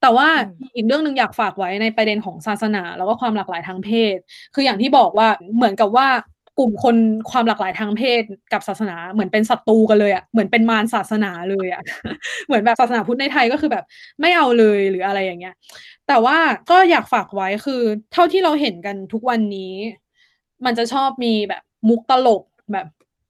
[0.00, 0.28] แต่ว่า
[0.58, 4.16] อืมอีกเรื่องหนึ่งอยากฝากไว้ในประเด็นของศาสนา แล้วก็ความหลากหลายทางเพศ
[4.54, 6.08] คืออย่างที่บอกว่าเหมือนกับว่า
[6.60, 6.96] กลุ่มคน
[7.30, 11.82] ความหลากหลายทางเพศกับศาสนาเหมือนเป็นศัตรูกันเลยอะเหมือนเป็นมารศาสนาเลยอะ
[12.46, 13.84] เหมือนแบบศาสนาพุทธในไทยก็คือแบบ
[14.20, 15.54] ไม่เอาเลยหรืออะไรอย่างเงี้ย
[16.08, 16.38] แต่ว่า
[16.70, 17.82] ก็อยากฝากไว้คือ
[18.12, 19.74] เท่าที่เราเห็นกันทุกวันนี้
[20.64, 22.42] มันจะชอบมีแบบมุกตลก
[22.72, 22.86] แบบ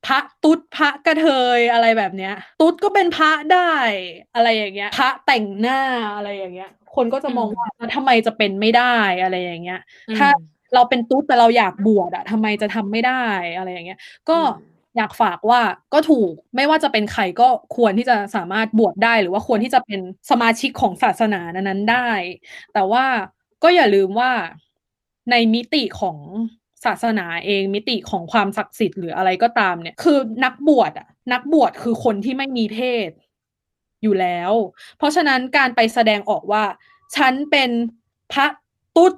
[0.07, 1.27] พระตุ๊ดพระกระเท
[1.59, 3.73] ยอะไรแบบเนี้ย ตุ๊ดก็เป็นพระได้
[4.35, 5.81] อะไรอย่างเงี้ย พระแต่งหน้า
[6.17, 9.81] อะไรอย่างเงี้ย คนก็จะมองว่าทำไมจะเป็นไม่ได้อะไรอย่างเงี้ย
[10.19, 10.29] ถ้า
[10.75, 13.25] เราเป็นตุ๊ดแต่เราอยากบวชอะทำไมจะทำไม่ได้
[13.57, 13.99] อะไรอย่างเงี้ย
[14.31, 15.61] ก็อืมอยากฝากว่า
[15.93, 20.01] ก็ถูกไม่ว่าจะเป็นใครก็ควรที่จะสามารถบวชได้ หรือว่าควรที่จะเป็น
[20.31, 22.11] สมาชิกของศาสนานั้นๆได้
[22.75, 23.05] แต่ว่า
[23.63, 24.33] ก็อย่าลืมว่า
[25.31, 26.19] ในมิติของ
[26.85, 33.11] ศาสนาเองมิติของความศักดิ์สิทธิ์หรืออะไรก็ตามเนี่ย คือนักบวชอะนักบวชคือคนที่ไม่มีเพศ
[34.03, 34.53] อยู่แล้ว
[34.99, 36.65] เพราะฉะนั้นการไปแสดงออกว่า
[37.17, 37.71] ฉันเป็น
[38.33, 38.47] พระ
[38.97, 39.13] ตุ๊ด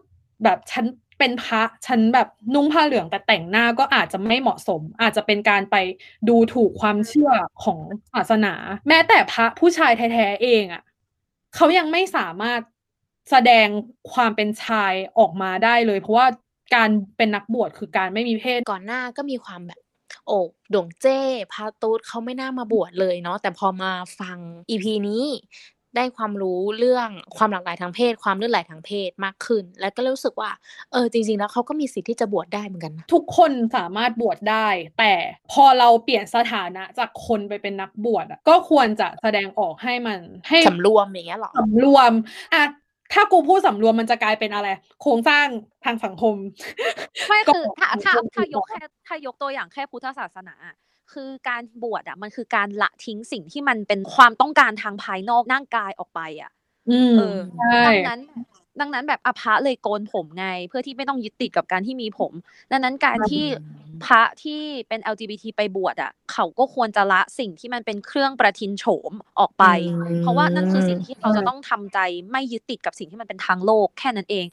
[0.45, 0.85] แบบฉัน
[1.23, 5.77] เป็นพระฉันแบบนุ่งผ้าเหลืองแต่แต่งหน้าก็อาจจะไม่เหมาะสม อาจจะเป็นการไป
[6.29, 7.31] ดูถูกความเชื่อ
[7.65, 7.79] ของ
[8.13, 8.55] ศาสนา
[8.89, 10.83] แม้แต่พระผู้ชายแท้ๆเองอะ่ะ
[11.55, 12.61] เขายังไม่สามารถ
[13.31, 13.69] แสดง
[14.13, 16.27] ความเป็นชายออกมาได้เลย เพราะว่า
[16.75, 19.81] การเป็นนักบวชคือการไม่มีเพศก่อนหน้าก็มีความแบบ
[20.27, 20.39] โอ้
[20.73, 21.21] ดวงเจ้
[21.53, 24.39] พาตูดเขาไม่น่ามาบวชเลยเนาะแต่พอมาฟัง
[24.71, 25.25] อีพีนี้
[25.97, 30.51] ได้ความรู้เรื่องความหลากหลายทางเพศ ความเลื่อนไหลทางเพศมากขึ้น แล้วก็รู้สึกว่า
[30.93, 34.69] เออจริง ๆ แล้วเขาก็มีสิทธิ์ที่จะบวชได้เหมือนกันนะทุกคนสามารถบวชได้
[34.99, 35.13] แต่
[35.53, 40.19] พอเราเปลี่ยนสถานะจากคนไปเป็นนักบวชอะก็ควรจะแสดงออกให้มัน
[40.49, 42.13] ให้สำรวมอย่างเงี้ยเหรอสำรวม
[42.55, 42.63] อะ
[43.13, 44.69] ถ้ากูพูดสำรวมมันจะกลายเป็นอะไร
[45.03, 45.47] โครงสร้าง
[45.85, 46.35] ทางสังคม
[47.29, 50.75] ไม่ก็คือถ้าถ้าก็ถ้ายกแค่ถ้ายกตัวอย่างแค่พุทธศาสนาอะ
[51.13, 56.51] คือการบวชอะมันคือการละทิ้งสิ่งที่มันเป็นความต้องการทางภายนอกร่างกายออกไปอะ
[56.91, 58.21] อืมเออใช่ดังนั้น
[58.81, 62.33] ดังนั้นแบบอภะเลยโกนผมไง เพื่อที่ไม่ต้องยึดติดกับการที่มีผม
[62.73, 63.45] ดังนั้นการที่
[64.05, 71.99] พระที่เป็น LGBT ไปบวชอะ เขาก็ควรจะละสิ่งที่มันเป็นเครื่องประทินโฉมออกไปอืมเพราะว่านั่นคือสิ่งที่เราจะต้องทำใจ
[72.31, 74.47] ไม่ยึดติดกับสิ่งที่มันเป็นทางโลกแค่นั้นเอง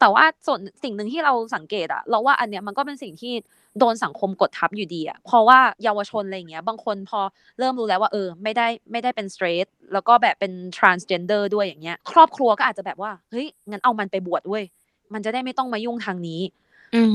[0.00, 3.32] แต่ว่าส่วนสิ่งหนึ่งที่เราสังเกตอะเราว่าอันเนี้ยมันก็เป็นสิ่งที่
[3.78, 7.20] โดนสังคมกดทับอยู่ดีอะเพราะว่าเยาวชนอะไรอย่างเงี้ย บางคนพอ
[7.58, 14.64] เริ่มรู้แล้วว่าเออ ไม่ได้ไม่ได้เป็น straight แล้วก็แบบเป็น transgender ด้วยอย่างเงี้ย ครอบครัวก็อาจจะแบบว่าเฮ้ยงั้นเอามันไปบวชเว้ย
[15.14, 16.63] มันจะได้ไม่ต้องมายุ่งทางนี้อืม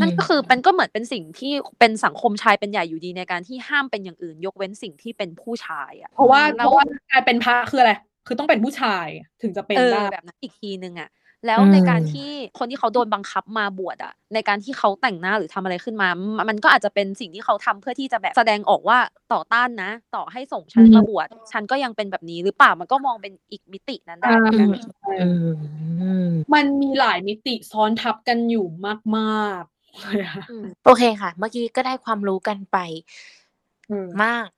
[0.02, 7.94] นั่นก็คือมันก็เหมือนเป็นสิ่งที่เป็นสังคมชายเป็นใหญ่อยู่ดีในการที่ห้ามเป็นอย่างอื่น ยกเว้นสิ่งที่เป็นผู้ชายอะเพราะว่าแล้เพราะว่าการเป็นพระคืออะไร
[8.28, 9.08] คือต้องเป็นผู้ชาย
[9.42, 11.10] ถึงจะเป็นเออได้แบบนั้นอีกทีนึงอะ
[11.48, 12.30] แล้วอืมในการที่
[12.60, 18.98] คนที่เขาโดนบังคับมาบวชอะในการที่เขาแต่งหน้าหรือทำอะไรขึ้นมามันมันก็อาจจะเป็นสิ่งที่เขาทำเพื่อที่จะแบบแสดงออกว่า
[19.34, 24.70] ต่อต้านนะ ต่อให้ส่งฉันมาบวชฉันก็ยังเป็นแบบนี้หรือเปล่ามันก็มองเป็นอีกมิตินั้นได้เหมือนกัน
[25.22, 28.68] อืมมันมีหลายมิติซ้อนทับกันอยู่
[29.18, 32.78] มากๆเลยอะอืมโอเคค่ะ เมื่อกี้ก็ได้ความรู้กันไป
[33.92, 34.50] อืมมาก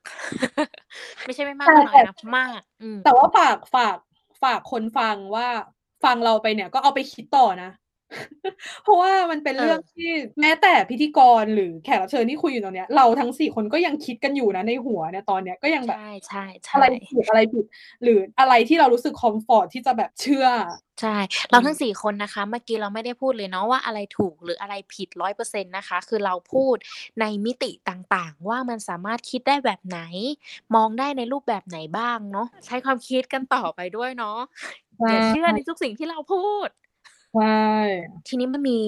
[1.26, 3.96] ไม่ใช่ไม่มากแต่ก็น้อยนะมากอืมแต่ว่าฝากฝาก
[4.42, 5.48] ฝากคนฟังว่า
[6.04, 7.70] ฟังเราไปเนี่ยก็เอาไปคิดต่อนะ
[8.82, 17.64] เพราะว่ามันเป็นเออเรื่องที่แม้แต่พิธีกรหรือแขกรับเชิญที่คุยอยู่ตรงเนี้ย เราทั้งสี่คนก็ยังคิดกันอยู่นะในหัวเนี่ยตอนเนี้ยก็ยังแบบใช่ใช่อะใช่ไรผิดอะไรผิด
[18.02, 20.46] หรืออะไรที่เรารู้สึกคอมฟอร์ตที่จะแบบเชื่อ
[21.00, 21.16] ใช่
[21.50, 26.76] เราทั้งสี่คนนะคะ เมื่อกี้เราไม่ได้พูดเลยเนาะว่าอะไรถูกหรืออะไรผิดร้อยเปอร์เซ็นต์นะคะ คือเราพูด
[27.20, 30.00] ในมิติต่างๆ ว่ามันสามารถคิดได้แบบไหน
[30.74, 34.38] มองได้ในรูปแบบไหนบ้างเนาะใช้ความคิดกันต่อไปด้วยเนาะ
[35.08, 36.68] อย่าเชื่อในทุกสิ่งที่เราพูด
[37.34, 37.70] ใช่
[38.28, 38.80] ทีนี้มันมี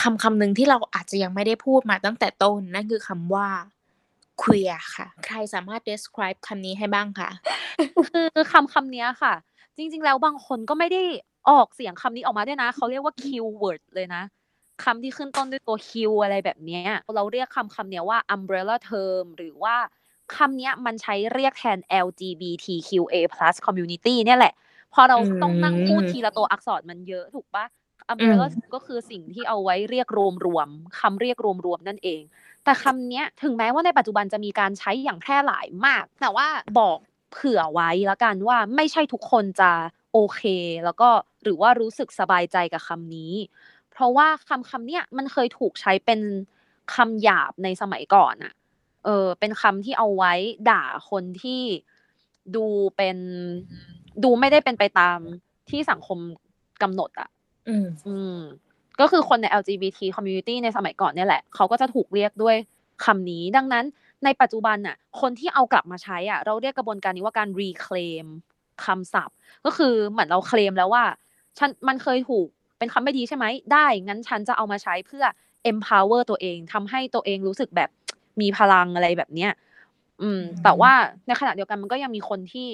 [0.00, 3.48] คำคำหนึ่งที่เราอาจจะยังไม่ได้พูดมาตั้งแต่ต้นนั่นคือคำว่า
[4.42, 7.30] queer ค่ะ ใครสามารถ describe คำนี้ให้บ้างคะ
[8.34, 9.34] คือคำคำเนี้ยค่ะ
[9.76, 11.02] จริง ๆ แล้วบางคนก็ไม่ได้
[11.50, 14.22] ออกเสียงคำนี้ออกมาด้วยนะ เขาเรียกว่า keyword เลยนะ
[14.84, 15.90] คำที่ขึ้นต้นด้วยตัว Q
[16.22, 19.76] อะไรแบบเนี้ยเราเรียกคำคำเนี้ยว่า umbrella term หรือว่า
[20.36, 23.14] คำเนี้ยมันใช้เรียกแทน LGBTQA+
[23.66, 24.54] community เนี่ยแหละ
[24.94, 27.64] พอเราต้องนั่งพูดอืมทีละตัวอักษรมันเยอะถูกปะ
[28.12, 30.08] umbrella อืมก็คือสิ่งที่เอาไว้เรียก
[30.46, 31.36] รวมๆคำเรียก
[31.66, 32.22] รวมๆนั่นเอง
[32.64, 36.98] แต่คำเนี้ยถึงแม้ว่าในปัจจุบันจะมีการใช้อย่างแพร่หลายมาก แต่ว่าบอก
[37.32, 39.70] เผื่อไว้แล้วกันว่าไม่ใช่ทุกคนจะ
[40.12, 40.42] โอเค
[40.84, 41.08] แล้วก็
[41.42, 43.32] หรือว่ารู้สึกสบายใจกับคำนี้
[43.92, 46.20] เพเพราะว่าคำคำเนี้ยมันเคยถูกใช้เป็น
[46.94, 48.52] คำหยาบในสมัยก่อนอะ
[49.04, 50.34] เออเป็นคำที่เอาไว้
[50.70, 51.62] ด่าคนที่
[52.56, 52.66] ดู
[52.96, 53.18] เป็น
[54.24, 55.18] ดูไม่ได้เป็นไปตาม
[55.70, 56.18] ที่สังคม
[56.82, 57.28] กำหนดอะ
[57.68, 58.38] อืม อืม
[59.00, 62.56] ก็คือคนใน LGBT community ในสมัยก่อนเนี่ยแหละ เขาก็จะถูกเรียกด้วย
[63.04, 63.84] คำนี้ ดังนั้น
[64.24, 68.26] ในปัจจุบันน่ะ คนที่เอากลับมาใช้อะ เราเรียกกระบวนการนี้ว่าการ reclaim
[68.84, 71.04] คำศัพท์ ก็คือเหมือนเราเคลมแล้วว่า
[71.58, 72.46] ฉันมันเคยถูก
[72.78, 75.24] เป็นคำไม่ดีใช่ไหม ได้ งั้นฉันจะเอามาใช้เพื่อ
[75.70, 77.90] empower ตัวเองทำให้ตัวเองรู้สึกแบบ
[78.40, 79.52] มีพลังอะไรแบบเนี้ย
[80.22, 80.92] อืม แต่ว่า
[81.26, 82.68] ในขณะเดียวกันมันก็ยังมีคนที่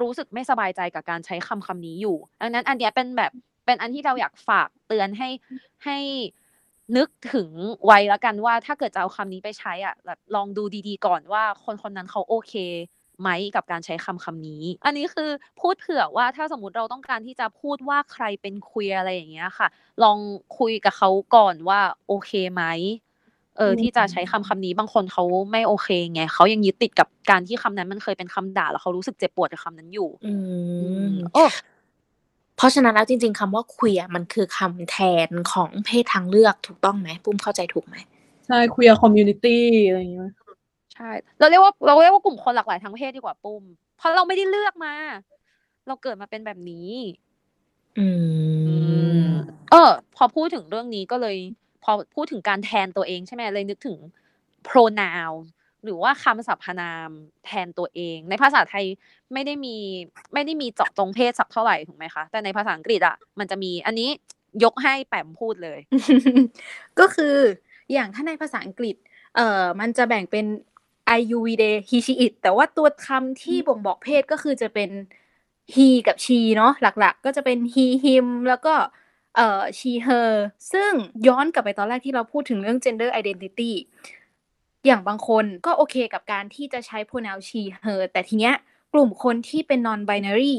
[0.00, 3.32] รู้สึกไม่สบายใจกับการใช้คำคำนี้อยู่ดังนั้นอันเนี้ยเป็นแบบ
[3.66, 5.28] เป็นอันที่เราอยากฝากเตือนให้
[5.84, 5.98] ให้
[6.96, 7.50] นึกถึง
[7.84, 12.54] ไว้แล้วกันว่า ถ้าเกิดจะเอาคำนี้ไปใช้อะแบบลองดูดีๆก่อนว่าคนคนนั้นเขาโอเค
[13.20, 15.30] ไหมกับการใช้คำคำนี้ อันนี้คือ
[15.60, 19.68] พูดเผื่อว่าถ้าสมมติเราต้องการที่จะพูดว่าใครเป็นคุยอะไรอย่างเงี้ยค่ะ
[20.02, 20.18] ลอง
[20.58, 22.62] คุยกับเขาก่อนว่าโอเคไหม
[23.58, 30.32] เอออืมที่จะใช้คำคำนี้บางคนเขาไม่โอเคไงเขายังยึดติดกับการที่คำนั้นมันเคยเป็นคำด่าแล้วเขารู้สึกเจ็บปวดกับคำนั้นอยู่ อื
[30.80, 31.44] อืมมโอ้
[32.56, 34.96] เพราะฉะนั้นแล้วจริง ๆคำว่าคุยมันคือคำแท
[35.28, 37.96] นของเพศทางเลือกถูกต้องไหมปุ้มเข้าใจถูกไหม
[38.46, 40.32] ใช่ queer community อะไรอย่างเงี้ย
[40.94, 43.62] ใช่เราเรียกว่าเราเรียกว่ากลุ่มคนหลากหลายทางเพศดีกว่าปุ้ม
[43.96, 44.94] เพราะเราไม่ได้เลือกมา
[45.86, 46.90] เราเกิดมาเป็นแบบนี้
[47.98, 48.06] อื
[49.26, 49.28] ม
[49.70, 51.36] เออ พอพูดถึงเรื่องนี้ก็เลย
[51.86, 53.98] พอพูดถึงการแทนตัวเองใช่ไหมเลยนึกถึง
[54.68, 55.34] pronoun
[55.84, 57.10] หรือว่าคำสรรพนาม
[57.44, 58.86] แทนตัวเอง ในภาษาไทย
[59.32, 59.76] ไม่ได้มี
[60.34, 64.08] ไม่ได้มีเจาะจงเพศสักเท่าไหร่ถูกไหมคะ แต่ในภาษาอังกฤษอะมันจะมีอันนี้
[64.64, 65.78] ยกให้แปมพูดเลย
[66.98, 67.34] ก็คือ
[67.92, 68.96] อย่างถ้าในภาษาอังกฤษ
[69.36, 70.46] เอ่อมันจะแบ่งเป็น
[71.18, 74.90] I U V D he she it แต่ว่าตัวคำที่บ่งบอกเพศก็คือจะเป็น
[75.74, 78.74] he กับ she เนาะหลักๆ ก็จะเป็น he him แล้วก็
[79.36, 80.30] เอ่อ she her
[80.72, 80.92] ซึ่ง
[81.26, 83.72] ย้อนกลับไปตอนแรกที่เราพูดถึงเรื่อง gender identity
[84.86, 88.54] อย่างบางคนก็โอเคกับการที่จะใช้ pronoun she her แต่ทีเนี้ย
[88.92, 90.56] กลุ่มคนที่เป็น non binary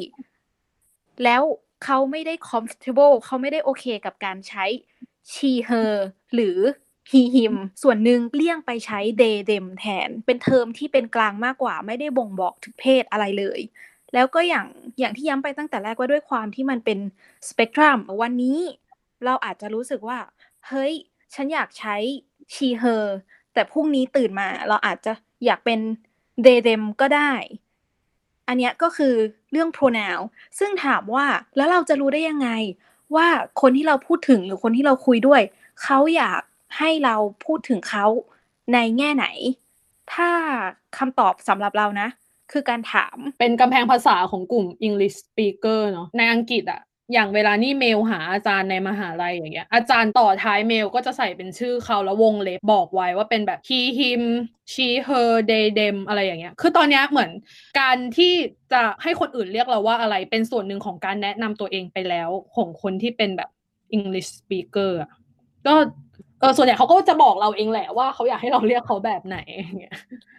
[1.23, 1.43] แล้ว
[1.83, 4.65] เขาไม่ได้ comfortable เขาไม่ได้โอเคกับการใช้
[5.33, 5.91] she her
[6.33, 6.57] หรือ
[7.11, 13.59] he him ส่วนหนึ่งเลี่ยงไปใช้ they them แทน เป็นเทอมที่เป็นกลางมากกว่าไม่ได้บ่งบอกถึงเพศอะไรเลย
[14.13, 14.67] แล้วก็อย่าง
[14.99, 16.99] อย่างที่ย้ำไปตั้งแต่แรกว่าด้วยความที่มันเป็น
[17.49, 18.59] สเปกตรัมวันนี้
[19.25, 20.19] เราอาจจะรู้สึกว่า
[20.67, 20.93] เฮ้ย
[21.33, 21.95] ฉันอยากใช้
[22.53, 23.05] she her
[23.53, 25.13] แต่พรุ่งนี้ตื่นมา เราอาจจะ
[25.45, 25.79] อยากเป็น
[26.45, 27.33] they them ก็ได้
[28.47, 29.13] อันนี้ก็คือ
[29.51, 30.21] เรื่อง pronoun
[30.59, 32.49] ซึ่งถามว่าแล้วเราจะรู้ได้ยังไง
[33.15, 33.27] ว่า
[33.61, 35.41] คนที่เราพูดถึงหรือคนที่เราคุยด้วย
[35.83, 36.41] เขาอยาก
[36.77, 38.05] ให้เราพูดถึงเขา
[38.73, 39.25] ในแง่ไหน
[40.13, 40.29] ถ้า
[40.97, 42.07] คำตอบสำหรับเรานะ
[42.51, 46.81] คือการถาม เป็นกำแพงภาษาของกลุ่ม English speaker เนาะในอังกฤษอะ
[47.13, 54.21] อย่างเวลานี่เมลหาอาจารย์ในมหาลัยอย่างเงี้ย อาจารย์ต่อท้ายเมลก็จะใส่เป็นชื่อเขาแล้ววงเล็บบอกไว้ว่าเป็นแบบ he him
[54.73, 57.31] she her they them อะไรอย่างเงี้ย คือตอนเนี้ยเหมือน
[57.79, 58.33] การที่
[58.73, 63.49] จะให้คนอื่นเรียกเราว่าอะไรเป็นส่วนหนึ่งของการแนะนำตัวเองไปแล้วของคนที่เป็นแบบ
[63.97, 65.11] English speaker อะ
[66.41, 69.95] ก็เออส่วนใหญ่เขาก็จะบอกเราเองแหละว่าเขาอยากให้เราเรียกเขาแบบไหนอย่างเงี้ย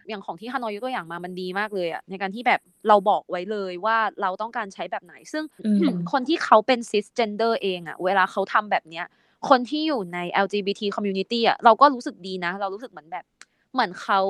[0.08, 9.06] อย่างของที่ฮานอยยกตัวอย่างมามันดีมากเลยอะในการที่แบบเราบอกไว้เลยว่าเราต้องการใช้แบบไหน ซึ่งอืมคนที่เขาเป็น cisgender เองอะเวลาเขาทำแบบเนี้ย
[9.48, 13.24] คนที่อยู่ใน LGBT community อะเราก็รู้สึกดีนะ เรารู้สึกเหมือนแบบ
[13.72, 14.20] เหมือนเขา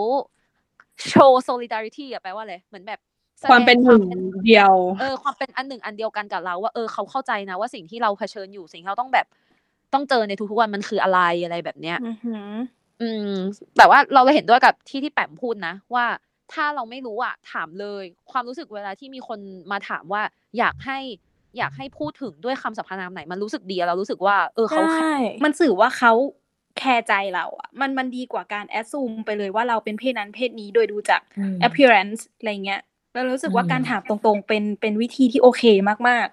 [1.08, 3.00] โชว์ solidarity อะแปลว่าอะไรเหมือนแบบ
[3.40, 9.26] แสดงความเป็นหนึ่งความเดียว เออ ความเป็นอันหนึ่งอันเดียวกันกับเราว่า เออเขาเข้าใจนะว่าสิ่งที่เราเผชิญอยู่สิ่งที่เราต้องแบบ
[9.92, 12.52] ต้องเจอในทุกๆวันมันคืออะไรอะไรแบบเนี้ยอือหือ
[13.02, 13.32] อืม
[13.78, 16.06] แต่ว่าเราเราเห็นด้วยกับที่ที่แปมพูดนะ ว่า
[16.52, 19.38] ถ้าเราไม่รู้อะ ถามเลย ความรู้สึกเวลาที่มีคน
[19.72, 20.22] มาถามว่า
[20.58, 20.98] อยากให้
[21.58, 26.12] อยากให้พูดถึงด้วยคำสรรพนามไหน มันรู้สึกดีเรารู้สึกว่า เออเขาใช่มันสื่อว่าเขา
[26.78, 32.80] แคร์ใจเราอะ มันมันดีกว่าการแอดซูมไปเลยว่าเราเป็นเพศนั้นเพศนี้โดยดูจากอืม appearance อะไรเงี้ย
[33.14, 35.62] เรารู้สึกว่าอืมการถามตรงๆเป็นเป็นวิธีที่โอเค
[36.08, 36.28] มาก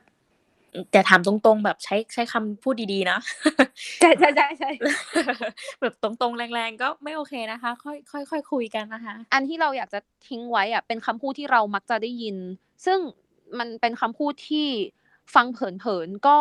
[0.92, 4.70] แต่ถามตรงๆ แบบใช้ใช้คำพูดดีๆนะๆใช่ใช่ใช่ใช่
[5.82, 12.38] แบบตรงๆ แรงๆ ก็ไม่โอเคนะคะ ค่อยค่อยค่อยคุยกันนะคะ อันที่เราอยากจะทิ้งไว้อะเป็นคำพูดที่เรามักจะได้ยิน
[12.86, 13.00] ซึ่ง
[13.60, 14.68] มันเป็นคำพูดที่
[15.36, 16.38] ฟังเผินๆ ก็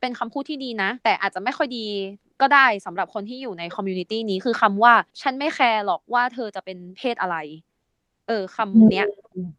[0.00, 1.86] เป็นคำพูดที่ดีนะ แต่อาจจะไม่ค่อยดี
[2.40, 7.36] ก็ได้สำหรับคนที่อยู่ใน community นี้คือคำว่าฉันไม่แคร์หรอกว่าเธอจะเป็นเพศอะไร
[8.28, 9.06] เออคำเนี้ย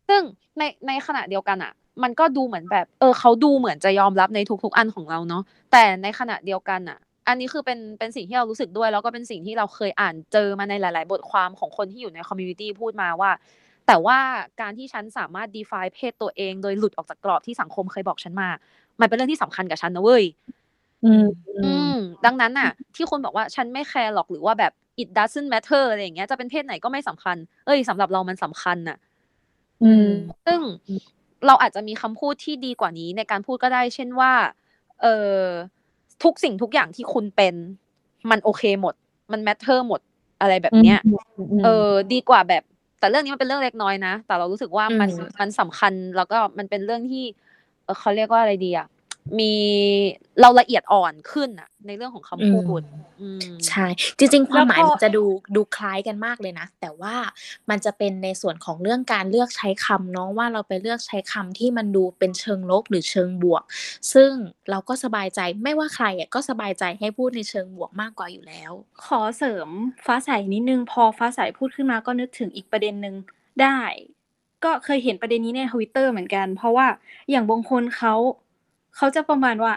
[0.09, 0.21] ซึ่ง
[0.57, 1.74] ในในขณะเดียวกันอะ
[2.04, 13.32] มันก็ดูเหมือนแบบ เออเขาดูเหมือนจะยอมรับในทุก ๆ อันของเราเนาะแต่ในขณะเดียวกันอะ อันนี้คือเป็นเป็นสิ่งที่เรารู้สึกด้วย แล้วก็เป็นสิ่งที่เราเคยอ่านเจอมาในหลาย ๆ บทความของคนที่อยู่ใน community พูดมาว่า
[13.88, 14.20] แต่ว่า
[14.62, 18.50] การที่ฉันสามารถ define เพศตัวเองโดยหลุดออกจากกรอบที่สังคมเคยบอกฉันมา
[19.00, 20.24] มันเป็นเรื่องที่สำคัญกับฉันนะเว้ย
[21.06, 21.28] อืม
[21.66, 24.72] อืมดังนั้นน่ะ ที่คุณบอกว่าฉันไม่แคร์หรอกหรือว่าแบบ
[25.02, 28.98] it doesn't matter อะไรอย่างเงี้ยจะเป็นเพศไหนก็ไม่สำคัญ เอ้ยสำหรับเรามันสำคัญน่ะ
[29.84, 30.10] อืม
[30.46, 30.60] ซึ่ง
[31.48, 34.32] เราอาจจะมีคำพูดที่ดีกว่านี้ในการพูดก็ได้ เช่นว่า
[35.02, 35.39] เออ
[36.24, 37.56] ทุกสิ่งทุกอย่างที่คุณเป็น
[38.30, 38.94] มันโอเคหมด
[39.32, 40.02] มัน matter หมด
[40.41, 41.00] อะไรแบบเนี้ย
[41.64, 42.64] เออ ดีกว่าแบบ
[43.00, 47.26] แต่เรื่องนี้มันเป็นเรื่องเล็กน้อยนะ แต่เรารู้สึกว่ามันอืมมันสำคัญแล้วก็มันเป็นเรื่องที่
[47.84, 48.88] เออเขาเรียกว่าอะไรดีอะ
[49.39, 49.53] มี
[50.41, 52.81] เราละเอียดอ่อนขึ้นอะในเรื่องของคำพูด
[53.21, 53.86] อืมใช่
[54.17, 55.23] จริง ๆ ความหมายแล้วก็มันจะดู
[55.55, 57.15] ดูคล้ายกันมากเลยนะ แต่ว่า
[57.69, 63.63] มันจะเป็นในส่วนของเรื่องการเลือกใช้คำเนาะว่าเราไปเลือกใช้คำที่มันดูเป็นเชิงลบหรือเชิงบวก
[64.13, 64.31] ซึ่ง
[64.69, 68.71] เราก็สบายใจไม่ว่าใครอะก็สบายใจให้พูดในเชิงบวกมากกว่าอยู่แล้ว
[69.05, 69.67] ขอเสริม
[70.05, 73.15] ฟ้าใสนิดนึงพอฟ้าใสพูดขึ้นมาก็นึกถึงอีกประเด็นหนึ่ง
[73.61, 73.79] ได้
[74.63, 76.88] ก็เคยเห็นประเด็นนี้ในทวิตเตอร์เหมือนกัน เพราะว่า
[77.29, 78.15] อย่างบางคนเขา
[78.96, 79.74] เขาจะประมาณว่า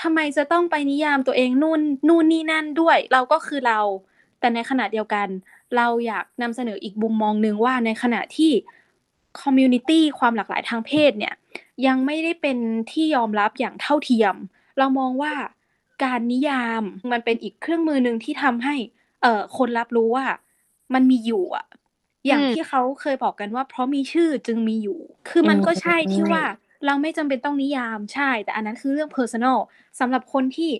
[0.00, 3.80] ทำไมจะต้องไปนิยามตัวเองนู่นนู่นนี่นั่นด้วย เราก็คือเรา
[4.40, 5.28] แต่ในขณะเดียวกัน
[5.76, 8.52] เราอยากนำเสนออีกมุมมองหนึ่งว่าในขณะที่
[9.40, 11.34] community ความหลากหลายทางเพศเนี่ย
[11.86, 12.58] ยังไม่ได้เป็น
[12.90, 14.34] ที่ยอมรับอย่างเท่าเทียม
[14.78, 15.32] เรามองว่า
[16.04, 18.74] การนิยามมันเป็นอีกเครื่องมือหนึ่งที่ทำให้
[19.22, 20.26] เอ่อคนรับรู้ว่า
[20.94, 21.66] มันมีอยู่อะ
[22.26, 26.44] อย่างอืมที่เขาเคยบอกกันว่า เพราะมีชื่อจึงมีอยู่ คือมันก็ใช่ที่ว่า
[26.86, 29.58] เราไม่จำเป็นต้องนิยามใช่ แต่อันนั้นคือเรื่อง personal
[30.00, 30.70] สำหรับคนที่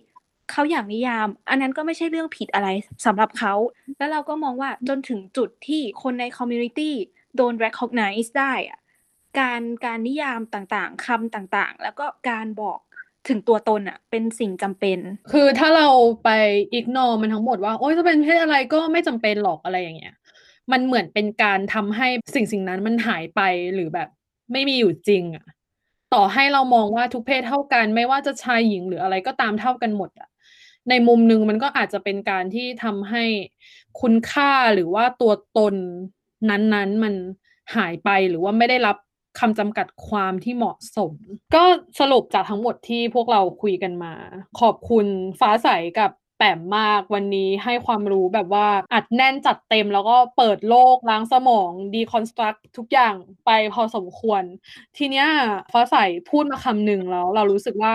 [0.51, 2.69] เขาอยากนิยาม อันนั้นก็ไม่ใช่เรื่องผิดอะไร
[3.07, 3.55] สำหรับเขา
[3.99, 6.91] แล้วเราก็มองว่าจนถึงจุดที่คนใน community
[7.37, 8.79] โดน recognize ได้อะ
[9.39, 12.79] การการนิยามต่างๆคำต่างๆ แล้วก็การบอก
[13.29, 14.99] ถึงตัวตนอะเป็นสิ่งจำเป็น
[15.33, 15.89] คือถ้าเรา
[16.25, 16.31] ไป
[16.79, 20.15] ignore มันทั้งหมดว่า โอ๊ยจะเป็นเพศอะไรก็ไม่จำเป็นหรอกอะไรอย่างเงี้ย
[20.73, 23.41] มันเหมือนเป็นการทำให้สิ่งสิ่งนั้นมันหายไป
[23.75, 24.09] หรือแบบ
[24.53, 25.45] ไม่มีอยู่จริงอะ
[26.15, 30.29] ต่อให้เรามองว่าทุกเพศเท่ากัน ไม่ว่าจะชายหญิงหรืออะไรก็ตามเท่ากันหมดอะ
[30.89, 33.25] ในมุมหนึ่งมันก็อาจจะเป็นการที่ทำให้
[34.01, 35.75] คุณค่าหรือว่าตัวตน
[36.51, 37.15] นั้นๆมัน
[37.77, 38.97] หายไปหรือว่าไม่ได้รับ
[39.41, 41.13] คำจำกัดความที่เหมาะสม
[41.55, 41.65] ก็
[42.01, 44.15] สรุปจากทั้งหมดที่พวกเราคุยกันมา
[44.61, 45.07] ขอบคุณ
[45.41, 46.11] ฟ้าใสกับ
[46.41, 53.15] แปมมากวันนี้ให้ความรู้แบบว่าอัดแน่นจัดเต็มแล้วก็เปิดโลกล้างสมองดีคอนสตรักทุกอย่าง
[53.47, 54.43] ไปพอสมควร
[54.97, 55.27] ทีเนี้ย
[55.73, 55.97] ฟ้าใส
[56.31, 57.95] พูดมาคำหนึ่งแล้ว เรารู้สึกว่า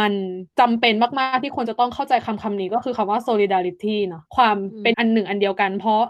[0.00, 0.12] มัน
[0.60, 6.02] จำเป็นมาก ๆ ที่ควรจะต้องเข้าใจคำคำนี้ก็คือคำว่า solidarity เนาะความเป็นอันหนึ่งอันเดียวกัน เพราะ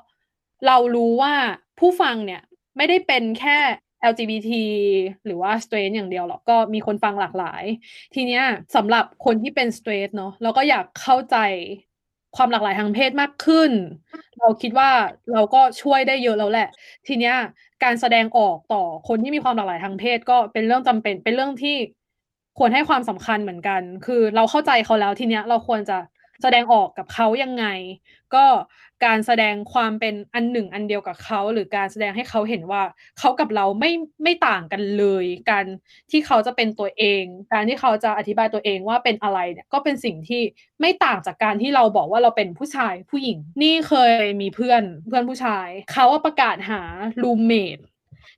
[0.67, 1.35] เรารู้ว่า
[1.79, 2.43] ผู้ฟังเนี่ย
[2.77, 3.59] ไม่ได้เป็นแค่
[4.03, 4.51] LGBT
[5.27, 7.65] หรือว่า straight อย่างเดียวหรอกก็มีคนฟังหลากหลาย
[8.15, 8.43] ทีเนี้ย
[8.77, 11.37] สำหรับคนที่เป็น straight เนาะเราก็อยากเข้าใจ
[12.37, 13.71] ความหลากหลายทางเพศมากขึ้น
[14.41, 14.91] เราคิดว่า
[15.33, 16.69] เราก็ช่วยได้เยอะแล้วแหละ
[17.07, 17.35] ทีเนี้ย
[17.85, 21.77] การแสดงออกต่อคนที่มีความหลากหลายทางเพศก็เป็นเรื่องจำเป็นเป็นเรื่องที่
[22.59, 25.99] ควรให้ความสำคัญเหมือนกัน คือเราเข้าใจเขาแล้วทีเนี้ยเราควรจะ
[26.43, 27.65] แสดงออกกับเขายังไง
[28.35, 28.45] ก็
[29.05, 32.83] การแสดงความเป็นอันหนึ่งอันเดียวกับเขา หรือการแสดงให้เขาเห็นว่า
[33.19, 35.65] เขากับเราไม่ไม่ต่างกันเลย การ
[36.11, 40.43] ที่เขาจะเป็นตัวเอง การที่เขาจะอธิบายตัวเองว่าเป็นอะไรเนี่ยก็เป็นสิ่งที่
[40.81, 46.83] ไม่ต่างจากการที่เราบอกว่าเราเป็นผู้ชายผู้หญิง นี่เคยมีเพื่อนเพื่อนผู้ชาย เขาว่าประกาศหา
[47.23, 47.79] รูมเมท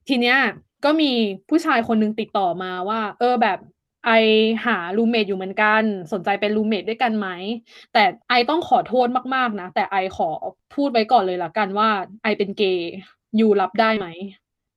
[0.09, 0.38] ทีเนี้ย
[0.84, 1.12] ก็มี
[1.48, 3.59] ผู้ชายคนนึงติดต่อมาว่า เออแบบ
[4.07, 4.11] ไอ
[4.66, 5.82] หารูเมทอยู่เหมือนกัน
[6.12, 7.28] สนใจเป็นรูเมทด้วยกันไหม
[7.92, 10.28] แต่ไอต้องขอโทษมากๆนะ แต่ไอขอ
[10.74, 11.88] พูดไว้ก่อนเลยละกันว่า
[12.22, 12.90] ไอเป็นเกย์
[13.40, 14.09] ยูรับได้ไหม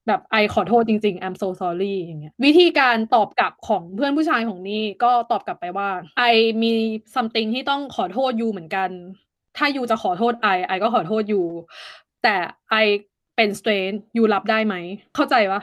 [0.08, 6.24] แบบไอขอโทษจริงๆ I'm so sorry อย่างเงี้ยวิธีการตอบกลับของเพื่อนผู้ชายของนี่ก็ตอบกลับไปว่าไอ
[6.64, 6.72] มี
[7.16, 8.90] something ที่ต้องขอโทษยูเหมือนกัน
[9.58, 11.42] ถ้ายูจะขอโทษไอไอก็ขอโทษยู
[12.24, 12.36] แต่
[12.72, 12.76] ไอ
[13.36, 14.76] เป็น straight ยูรับได้ไหม
[15.16, 15.62] เข้าใจปะ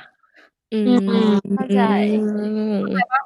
[0.73, 1.83] อืมเข้าใจ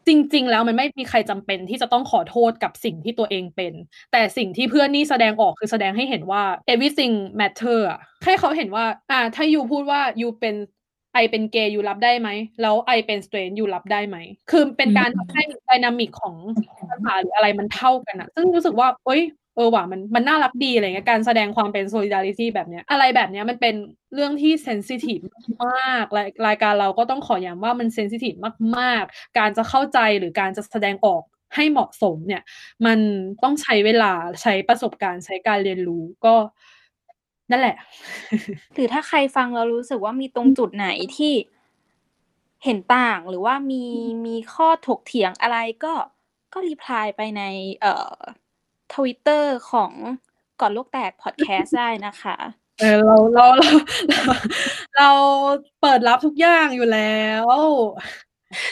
[0.09, 3.73] จริง ๆ แล้วมันไม่มีใครจำเป็นที่จะต้องขอโทษกับสิ่งที่ตัวเองเป็น
[4.13, 6.43] แต่สิ่งที่เพื่อนนี่แสดงออกคือแสดงให้เห็นว่า
[6.73, 10.55] everything matter อะให้เขาเห็นว่า อ่า ถ้ายูพูดว่ายูเป็น
[11.15, 12.29] ไอเป็นเกย์ยูรับได้ไหม
[12.63, 14.17] แล้วไอเป็นสเตรนยูรับได้ไหม
[14.51, 16.35] คือเป็นการทำให้ไดนามิกของ
[16.91, 19.23] ภาษาหรืออะไรมันเท่ากันอะซึ่งรู้สึกว่าเอ้ย
[19.56, 23.76] เออว่ะมันมันน่ารักดีอะไรเงี้ยการแสดงความเป็น solidarity แบบเนี้ยอะไรแบบเนี้ยมันเป็น
[24.14, 25.24] เรื่องที่ sensitive
[25.68, 28.38] มากรายรายการเราก็ต้องขอย้ำว่ามัน sensitive
[28.78, 31.24] มาก ๆ การจะเข้าใจหรือการจะแสดงออก
[31.56, 32.42] ให้เหมาะสมเนี่ย
[32.86, 33.00] มัน
[33.44, 34.12] ต้องใช้เวลา
[34.42, 36.36] ใช้ประสบการณ์ใช้การเรียนรู้ก็
[37.52, 37.76] นั่นแหละ
[38.74, 41.34] หรือถ้าใครฟังเรารู้สึกว่ามีตรงจุดไหนที่
[42.64, 43.84] เห็นต่างหรือว่ามี
[44.26, 45.94] มีข้อถกเถียงอะไรก็
[46.54, 47.44] ก็รีプライไปใน
[47.82, 48.16] เอ่อ
[48.95, 49.93] ทวิตเตอร์ของ
[50.61, 52.37] ก่อนโลกแตกพอดแคสต์ได้นะคะ
[52.81, 53.69] เออเราเราเรา
[54.15, 54.35] เรา
[54.97, 55.11] เรา
[55.81, 57.47] เปิดรับทุกอย่างอยู่แล้ว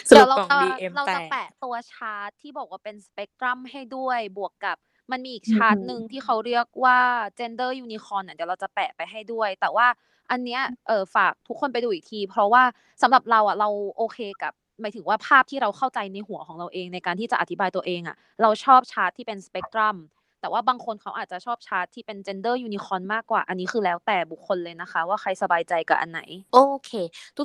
[0.09, 4.77] สรุเดี๋ยปวเรากล่องจะ DM เราแตจะกแปะตัวชาร์ตที่บอกว่าเป็นสเปกตรัมให้ด้วยบวกกับ
[5.11, 6.99] มันมีอีกชาร์ตหนึ่งที่เขาเรียกว่า
[7.39, 9.87] gender unicorn อะเดี๋ยวเราจะแปะไปให้ด้วย แต่ว่า
[10.31, 12.63] อันเนี้ยเออฝากทุกคนไปดูอีกที เพราะว่า
[13.03, 19.97] สำหรับเราอะเราโอเคกับ หมายถึงว่าภาพที่เราเข้าใจในหัวของเราเองในการที่จะอธิบายตัวเองอะเราชอบชาร์ตที่เป็นสเปกตรัม
[20.41, 26.21] แต่ว่าบางคนเขาอาจจะชอบชาร์ตที่เป็น gender unicorn มากกว่า อันนี้คือแล้วแต่บุคคลเลยนะคะ ว่าใครสบายใจกับอันไหน
[26.55, 26.91] โอเค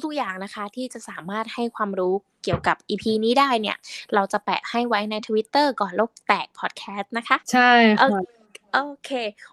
[0.05, 3.77] ทุกๆอย่างนะคะที่จะสามารถให้ความรู้เกี่ยวกับ EP นี้ได้เนี่ย
[4.15, 8.23] เราจะแปะให้ไว้ใน Twitter ก่อนโลกแตกพอดแคสต์นะคะ ใช่โอค่ะ
[8.73, 9.11] โอเค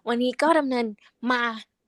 [0.09, 0.86] วันนี้ก็ดำเนิน
[1.31, 1.43] มา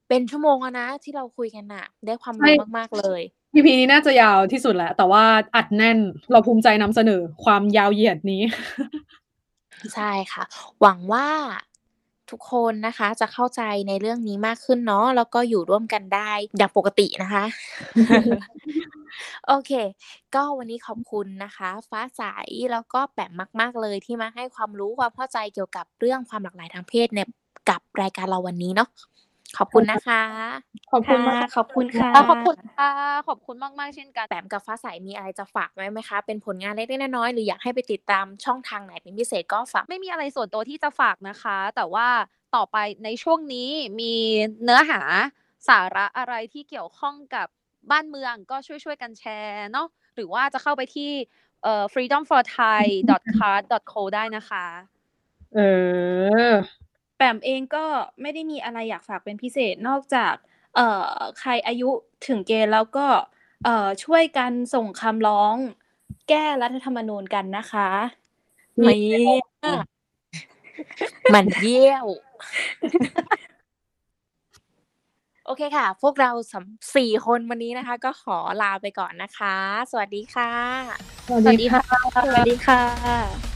[0.08, 3.22] เป็นชั่วโมงแล้วนะ ที่เราคุยกันน่ะได้ความรู้มากๆเลย
[3.54, 5.24] EP นี้น่าจะยาวที่สุดแหละ แต่ว่า
[5.56, 5.98] อัดแน่น
[6.32, 8.42] เราภูมิใจนำเสนอความยาวเหยียดนี้
[9.94, 10.44] ใช่ค่ะ
[10.80, 11.26] หวังว่า
[12.30, 17.44] ทุกคนนะคะจะเข้าใจในเรื่องนี้มากขึ้นเนาะแล้วก็อยู่ร่วมกันได้อย่างปกตินะคะ
[19.46, 19.72] โอเค
[20.34, 22.22] ก็วันนี้ขอบคุณนะคะ ฟ้าใส
[22.72, 27.28] แล้วก็แปมมาก ๆเลยที่มาให้ความรู้ความเข้าใจเกี่ยวกับเรื่องความหลากหลายทางเพศเนี่ย
[27.70, 28.88] กับรายการเราวันนี้เนาะ
[29.56, 30.22] ขอบคุณนะคะ
[30.92, 32.90] ขอบคุณมากค่ะขอบคุณค่ะ ขอบคุณค่ะ
[33.28, 42.08] ขอบคุณมากๆเช่นกันแปมกับฟ้าใสมีอะไรจะฝากไว้ไหมคะ เป็นผลงานเล็กๆน้อยๆหรืออยากให้ไปติดตามช่องทางไหนเป็นพิเศษก็ฝาก ไม่มีอะไรส่วนตัวที่จะฝากนะคะ แต่ว่า
[42.56, 43.70] ต่อไปในช่วงนี้
[44.00, 44.14] มี
[44.62, 45.00] เนื้อหา
[45.68, 47.46] สาระอะไรที่เกี่ยวข้องกับ
[47.90, 51.10] บ้านเมืองก็ช่วยๆกันแชร์เนาะหรือว่าจะเข้าไปที่
[51.62, 54.66] เอ่อ freedomforthai.card.co ได้นะคะ
[55.54, 55.60] เอ
[56.50, 56.52] อ
[57.18, 57.84] แปมเองก็
[58.20, 60.34] ไม่ได้มีอะไรอยากฝากเป็นพิเศษนอกจาก
[60.76, 61.90] เอ่อใครอายุ
[62.26, 63.06] ถึงเกณฑ์แล้วก็
[63.64, 65.54] เอ่อช่วยกันส่งคำร้อง
[66.28, 67.90] แก้รัฐธรรมนูญกันนะคะ
[68.84, 68.96] ไม่
[71.34, 72.06] มันเยี่ยว
[75.46, 79.56] โอเคค่ะ พวกเราสำสี่คนวันนี้นะคะ ก็ขอลาไปก่อนนะคะ
[79.90, 80.52] สวัสดีค่ะ
[81.28, 81.82] สวัสดีค่ะ
[82.26, 83.47] สวัสดีค่ะ